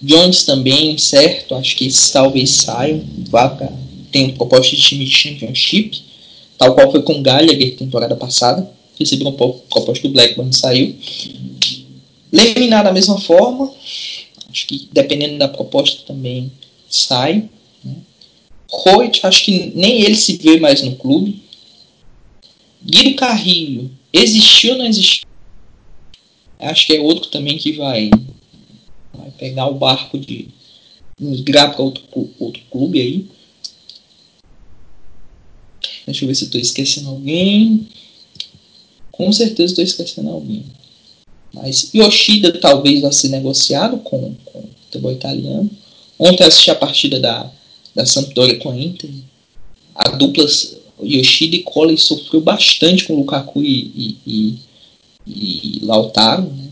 Jones 0.00 0.44
também, 0.44 0.98
certo? 0.98 1.54
Acho 1.54 1.76
que 1.76 1.86
esses 1.86 2.10
talvez 2.10 2.50
saiam. 2.50 3.02
Vaca 3.30 3.72
tem 4.12 4.34
proposta 4.34 4.76
de 4.76 4.82
time 4.82 5.04
de 5.04 5.10
Championship, 5.10 6.00
tal 6.56 6.74
qual 6.74 6.92
foi 6.92 7.02
com 7.02 7.14
o 7.14 7.22
Gallagher 7.22 7.76
temporada 7.76 8.14
passada 8.14 8.70
recebeu 9.02 9.28
uma 9.28 9.36
proposta 9.36 10.06
do 10.06 10.12
Blackburn, 10.12 10.52
saiu. 10.52 10.96
Leminar 12.30 12.84
da 12.84 12.92
mesma 12.92 13.20
forma, 13.20 13.72
acho 14.50 14.66
que 14.66 14.88
dependendo 14.92 15.38
da 15.38 15.48
proposta 15.48 16.02
também 16.06 16.50
sai. 16.88 17.48
Né? 17.84 17.96
Hoyt, 18.70 19.26
acho 19.26 19.44
que 19.44 19.72
nem 19.74 20.00
ele 20.00 20.16
se 20.16 20.36
vê 20.38 20.58
mais 20.58 20.82
no 20.82 20.96
clube. 20.96 21.42
Guido 22.84 23.16
Carrilho, 23.16 23.90
existiu 24.12 24.72
ou 24.72 24.78
não 24.78 24.86
existiu? 24.86 25.28
Acho 26.58 26.86
que 26.86 26.94
é 26.94 27.00
outro 27.00 27.28
também 27.28 27.58
que 27.58 27.72
vai, 27.72 28.08
vai 29.12 29.30
pegar 29.32 29.66
o 29.66 29.74
barco 29.74 30.18
de 30.18 30.48
migrar 31.20 31.72
para 31.72 31.82
outro, 31.82 32.02
outro 32.38 32.62
clube 32.70 33.00
aí. 33.00 33.26
Deixa 36.06 36.24
eu 36.24 36.28
ver 36.28 36.34
se 36.34 36.44
eu 36.44 36.46
estou 36.46 36.60
esquecendo 36.60 37.08
alguém. 37.08 37.86
Com 39.10 39.32
certeza 39.32 39.72
estou 39.72 39.84
esquecendo 39.84 40.30
alguém. 40.30 40.64
Mas 41.52 41.90
Yoshida 41.94 42.58
talvez 42.58 43.00
vá 43.00 43.12
ser 43.12 43.28
negociado 43.28 43.98
com, 43.98 44.34
com 44.44 44.58
o 44.60 44.68
futebol 44.86 45.12
italiano. 45.12 45.70
Ontem 46.18 46.44
assisti 46.44 46.70
a 46.70 46.74
partida 46.74 47.20
da, 47.20 47.50
da 47.94 48.06
Sampdoria 48.06 48.58
com 48.58 48.70
a 48.70 48.78
Inter. 48.78 49.10
A 49.94 50.08
dupla 50.10 50.46
Yoshida 51.02 51.56
e 51.56 51.62
Colley 51.62 51.98
sofreu 51.98 52.40
bastante 52.40 53.04
com 53.04 53.16
Lukaku 53.16 53.62
e, 53.62 54.18
e, 54.26 54.58
e, 55.26 55.78
e 55.78 55.80
Lautaro. 55.82 56.42
Né? 56.42 56.70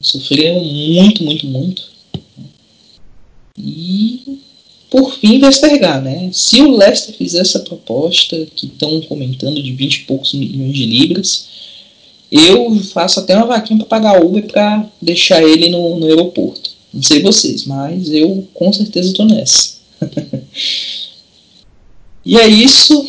Muito, 0.61 1.22
muito, 1.22 1.47
muito. 1.47 1.91
E 3.59 4.41
por 4.91 5.14
fim, 5.14 5.38
Vestergaard, 5.38 6.05
né? 6.05 6.30
Se 6.32 6.61
o 6.61 6.76
Leicester 6.76 7.14
fizer 7.14 7.41
essa 7.41 7.61
proposta 7.61 8.36
que 8.57 8.66
estão 8.66 9.01
comentando 9.03 9.62
de 9.62 9.72
20 9.72 9.95
e 9.95 10.01
poucos 10.01 10.34
milhões 10.34 10.74
de 10.74 10.84
libras, 10.84 11.49
eu 12.30 12.74
faço 12.93 13.20
até 13.20 13.36
uma 13.36 13.47
vaquinha 13.47 13.78
para 13.78 13.86
pagar 13.86 14.24
Uber 14.24 14.45
para 14.47 14.84
deixar 15.01 15.43
ele 15.43 15.68
no, 15.68 15.99
no 15.99 16.07
aeroporto. 16.07 16.70
Não 16.93 17.03
sei 17.03 17.22
vocês, 17.22 17.64
mas 17.64 18.11
eu 18.11 18.47
com 18.53 18.72
certeza 18.72 19.11
estou 19.11 19.26
nessa. 19.26 19.74
e 22.26 22.36
é 22.36 22.49
isso. 22.49 23.07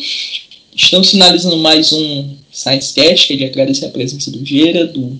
Estamos 0.74 1.10
finalizando 1.10 1.58
mais 1.58 1.92
um 1.92 2.30
Science 2.52 2.94
Cast. 2.94 3.26
Queria 3.26 3.48
agradecer 3.48 3.86
a 3.86 3.90
presença 3.90 4.30
do 4.30 4.44
Gera, 4.44 4.86
do 4.86 5.18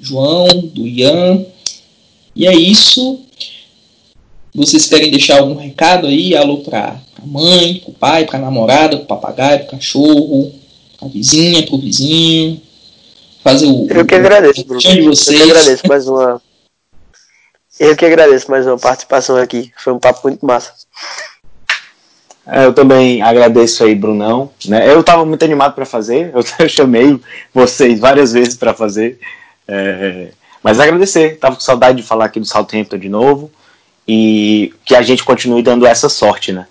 João, 0.00 0.46
do 0.72 0.86
Ian. 0.86 1.44
E 2.34 2.46
é 2.46 2.54
isso. 2.54 3.20
Vocês 4.54 4.86
querem 4.86 5.10
deixar 5.10 5.38
algum 5.38 5.54
recado 5.54 6.08
aí? 6.08 6.36
Alô 6.36 6.58
para 6.58 6.96
a 7.22 7.26
mãe, 7.26 7.80
para 7.80 7.90
o 7.90 7.94
pai, 7.94 8.26
para 8.26 8.38
a 8.38 8.42
namorada, 8.42 8.96
para 8.96 9.04
o 9.04 9.06
papagaio, 9.06 9.60
para 9.60 9.68
o 9.68 9.70
cachorro, 9.70 10.52
para 10.98 11.08
a 11.08 11.10
vizinha, 11.10 11.64
para 11.64 11.74
o 11.76 11.80
vizinho. 11.80 12.60
Fazer 13.44 13.66
o. 13.66 13.86
Eu 13.88 14.04
que 14.04 14.14
agradeço, 14.14 14.64
Bruno. 14.64 14.80
De 14.80 15.02
vocês. 15.02 15.40
Eu 15.40 15.46
que 15.46 15.50
agradeço 15.52 15.88
mais 15.88 16.08
uma. 16.08 16.42
Eu 17.78 17.96
que 17.96 18.04
agradeço 18.04 18.50
mais 18.50 18.66
uma 18.66 18.76
participação 18.76 19.36
aqui. 19.36 19.72
Foi 19.76 19.92
um 19.92 20.00
papo 20.00 20.20
muito 20.24 20.44
massa. 20.44 20.72
É, 22.46 22.64
eu 22.64 22.74
também 22.74 23.22
agradeço 23.22 23.84
aí, 23.84 23.94
Brunão. 23.94 24.50
Né? 24.66 24.92
Eu 24.92 25.00
estava 25.00 25.24
muito 25.24 25.44
animado 25.44 25.74
para 25.74 25.86
fazer, 25.86 26.32
eu, 26.34 26.42
eu, 26.58 26.68
chamei 26.68 27.18
vocês 27.54 28.00
várias 28.00 28.32
vezes 28.32 28.56
para 28.56 28.74
fazer. 28.74 29.20
É, 29.68 30.32
mas 30.62 30.80
agradecer, 30.80 31.34
estava 31.34 31.54
com 31.54 31.60
saudade 31.60 32.02
de 32.02 32.06
falar 32.06 32.24
aqui 32.24 32.40
do 32.40 32.46
Southampton 32.46 32.98
de 32.98 33.08
novo 33.08 33.50
e 34.12 34.74
que 34.84 34.96
a 34.96 35.02
gente 35.02 35.22
continue 35.22 35.62
dando 35.62 35.86
essa 35.86 36.08
sorte, 36.08 36.50
né? 36.50 36.66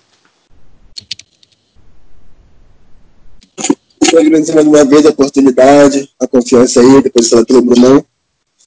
Quero 4.04 4.26
agradecer 4.26 4.54
mais 4.54 4.66
uma 4.66 4.84
vez 4.84 5.06
a 5.06 5.08
oportunidade, 5.08 6.10
a 6.20 6.26
confiança 6.26 6.80
aí, 6.80 7.02
depois 7.02 7.24
de 7.24 7.30
falar 7.30 7.46
pelo 7.46 7.62
Brunão. 7.62 8.04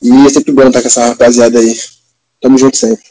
E 0.02 0.10
é 0.26 0.30
sempre 0.30 0.52
bom 0.52 0.64
estar 0.64 0.82
com 0.82 0.88
essa 0.88 1.10
rapaziada 1.10 1.60
aí. 1.60 1.80
Tamo 2.42 2.58
junto 2.58 2.76
sempre. 2.76 3.06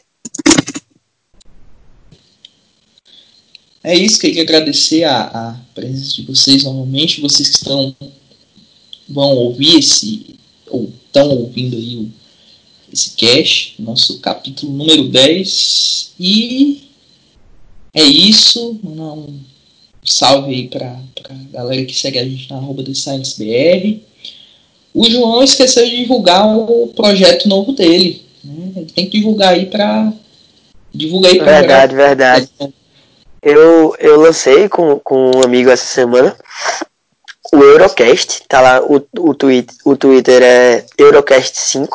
É 3.85 3.95
isso, 3.95 4.19
queria 4.19 4.43
agradecer 4.43 5.05
a, 5.05 5.21
a 5.27 5.59
presença 5.73 6.15
de 6.15 6.25
vocês 6.25 6.63
novamente, 6.63 7.21
vocês 7.21 7.49
que 7.49 7.55
estão 7.55 7.95
vão 9.07 9.29
ouvir 9.29 9.79
esse, 9.79 10.35
ou 10.67 10.91
estão 11.05 11.29
ouvindo 11.29 11.77
aí 11.77 11.95
o, 11.97 12.22
esse 12.93 13.11
cast, 13.15 13.75
nosso 13.79 14.19
capítulo 14.19 14.71
número 14.71 15.09
10. 15.09 16.13
E 16.19 16.83
é 17.93 18.03
isso. 18.03 18.79
Um 18.83 19.39
salve 20.05 20.53
aí 20.53 20.67
para 20.67 20.99
a 21.29 21.33
galera 21.51 21.83
que 21.85 21.95
segue 21.95 22.19
a 22.19 22.23
gente 22.23 22.49
na 22.49 22.57
arroba 22.57 22.83
do 22.83 22.93
ScienceBR. 22.93 24.01
O 24.93 25.09
João 25.09 25.43
esqueceu 25.43 25.83
de 25.85 25.97
divulgar 25.97 26.47
o 26.55 26.87
projeto 26.95 27.49
novo 27.49 27.71
dele. 27.71 28.21
Né? 28.43 28.71
Ele 28.75 28.85
tem 28.85 29.05
que 29.09 29.17
divulgar 29.17 29.53
aí 29.53 29.65
para. 29.65 30.13
Divulgar 30.93 31.31
aí 31.31 31.39
para 31.39 31.59
Verdade, 31.59 31.95
verdade. 31.95 32.49
Eu, 33.41 33.95
eu 33.99 34.21
lancei 34.21 34.69
com, 34.69 34.99
com 34.99 35.31
um 35.35 35.43
amigo 35.43 35.69
essa 35.69 35.85
semana 35.85 36.37
o 37.53 37.63
Eurocast, 37.63 38.43
tá 38.47 38.61
lá, 38.61 38.81
o, 38.81 38.95
o, 39.19 39.35
tweet, 39.35 39.67
o 39.85 39.95
Twitter 39.95 40.41
é 40.41 40.85
Eurocast5, 40.97 41.87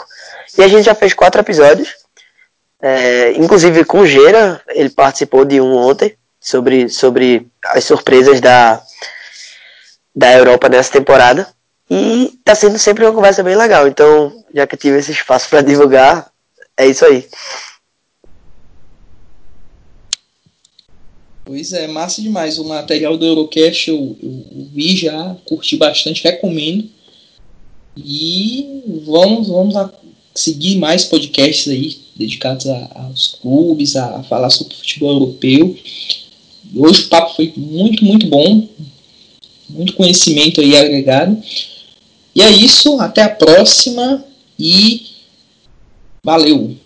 e 0.59 0.63
a 0.63 0.69
gente 0.69 0.85
já 0.85 0.95
fez 0.95 1.15
quatro 1.15 1.41
episódios, 1.41 1.95
é, 2.83 3.33
inclusive 3.33 3.85
com 3.85 4.01
o 4.01 4.07
Gera, 4.07 4.61
ele 4.69 4.91
participou 4.91 5.45
de 5.45 5.61
um 5.61 5.77
ontem, 5.77 6.17
sobre, 6.41 6.89
sobre 6.89 7.47
as 7.65 7.85
surpresas 7.85 8.41
da, 8.41 8.83
da 10.15 10.33
Europa 10.33 10.69
nessa 10.69 10.93
temporada, 10.93 11.49
e 11.89 12.39
tá 12.45 12.55
sendo 12.55 12.79
sempre 12.79 13.05
uma 13.05 13.15
conversa 13.15 13.43
bem 13.43 13.57
legal, 13.57 13.87
então, 13.87 14.45
já 14.53 14.67
que 14.67 14.75
eu 14.75 14.79
tive 14.79 14.99
esse 14.99 15.13
espaço 15.13 15.49
para 15.49 15.63
divulgar, 15.63 16.31
é 16.77 16.87
isso 16.87 17.05
aí. 17.05 17.27
Pois 21.45 21.73
é, 21.73 21.87
massa 21.87 22.21
demais. 22.21 22.59
O 22.59 22.65
material 22.65 23.17
do 23.17 23.25
Eurocast 23.25 23.89
eu, 23.89 24.19
eu, 24.23 24.31
eu 24.31 24.67
vi 24.67 24.95
já, 24.95 25.35
curti 25.47 25.79
bastante, 25.79 26.23
recomendo. 26.23 26.91
E 27.97 29.03
vamos, 29.07 29.49
vamos 29.49 29.75
seguir 30.39 30.77
mais 30.77 31.05
podcasts 31.05 31.69
aí 31.69 31.99
dedicados 32.17 32.67
a, 32.67 32.91
aos 32.95 33.39
clubes, 33.41 33.97
a, 33.97 34.23
falar 34.25 34.51
sobre 34.51 34.75
futebol 34.75 35.13
europeu. 35.13 35.77
Hoje 36.75 37.03
o 37.03 37.09
papo 37.09 37.35
foi 37.35 37.53
muito, 37.57 38.05
muito 38.05 38.27
bom. 38.27 38.69
Muito 39.69 39.93
conhecimento 39.95 40.61
aí 40.61 40.77
agregado. 40.77 41.41
E 42.35 42.43
é 42.43 42.51
isso, 42.51 43.01
até 43.01 43.23
a 43.23 43.29
próxima 43.29 44.25
e 44.59 45.07
valeu! 46.25 46.77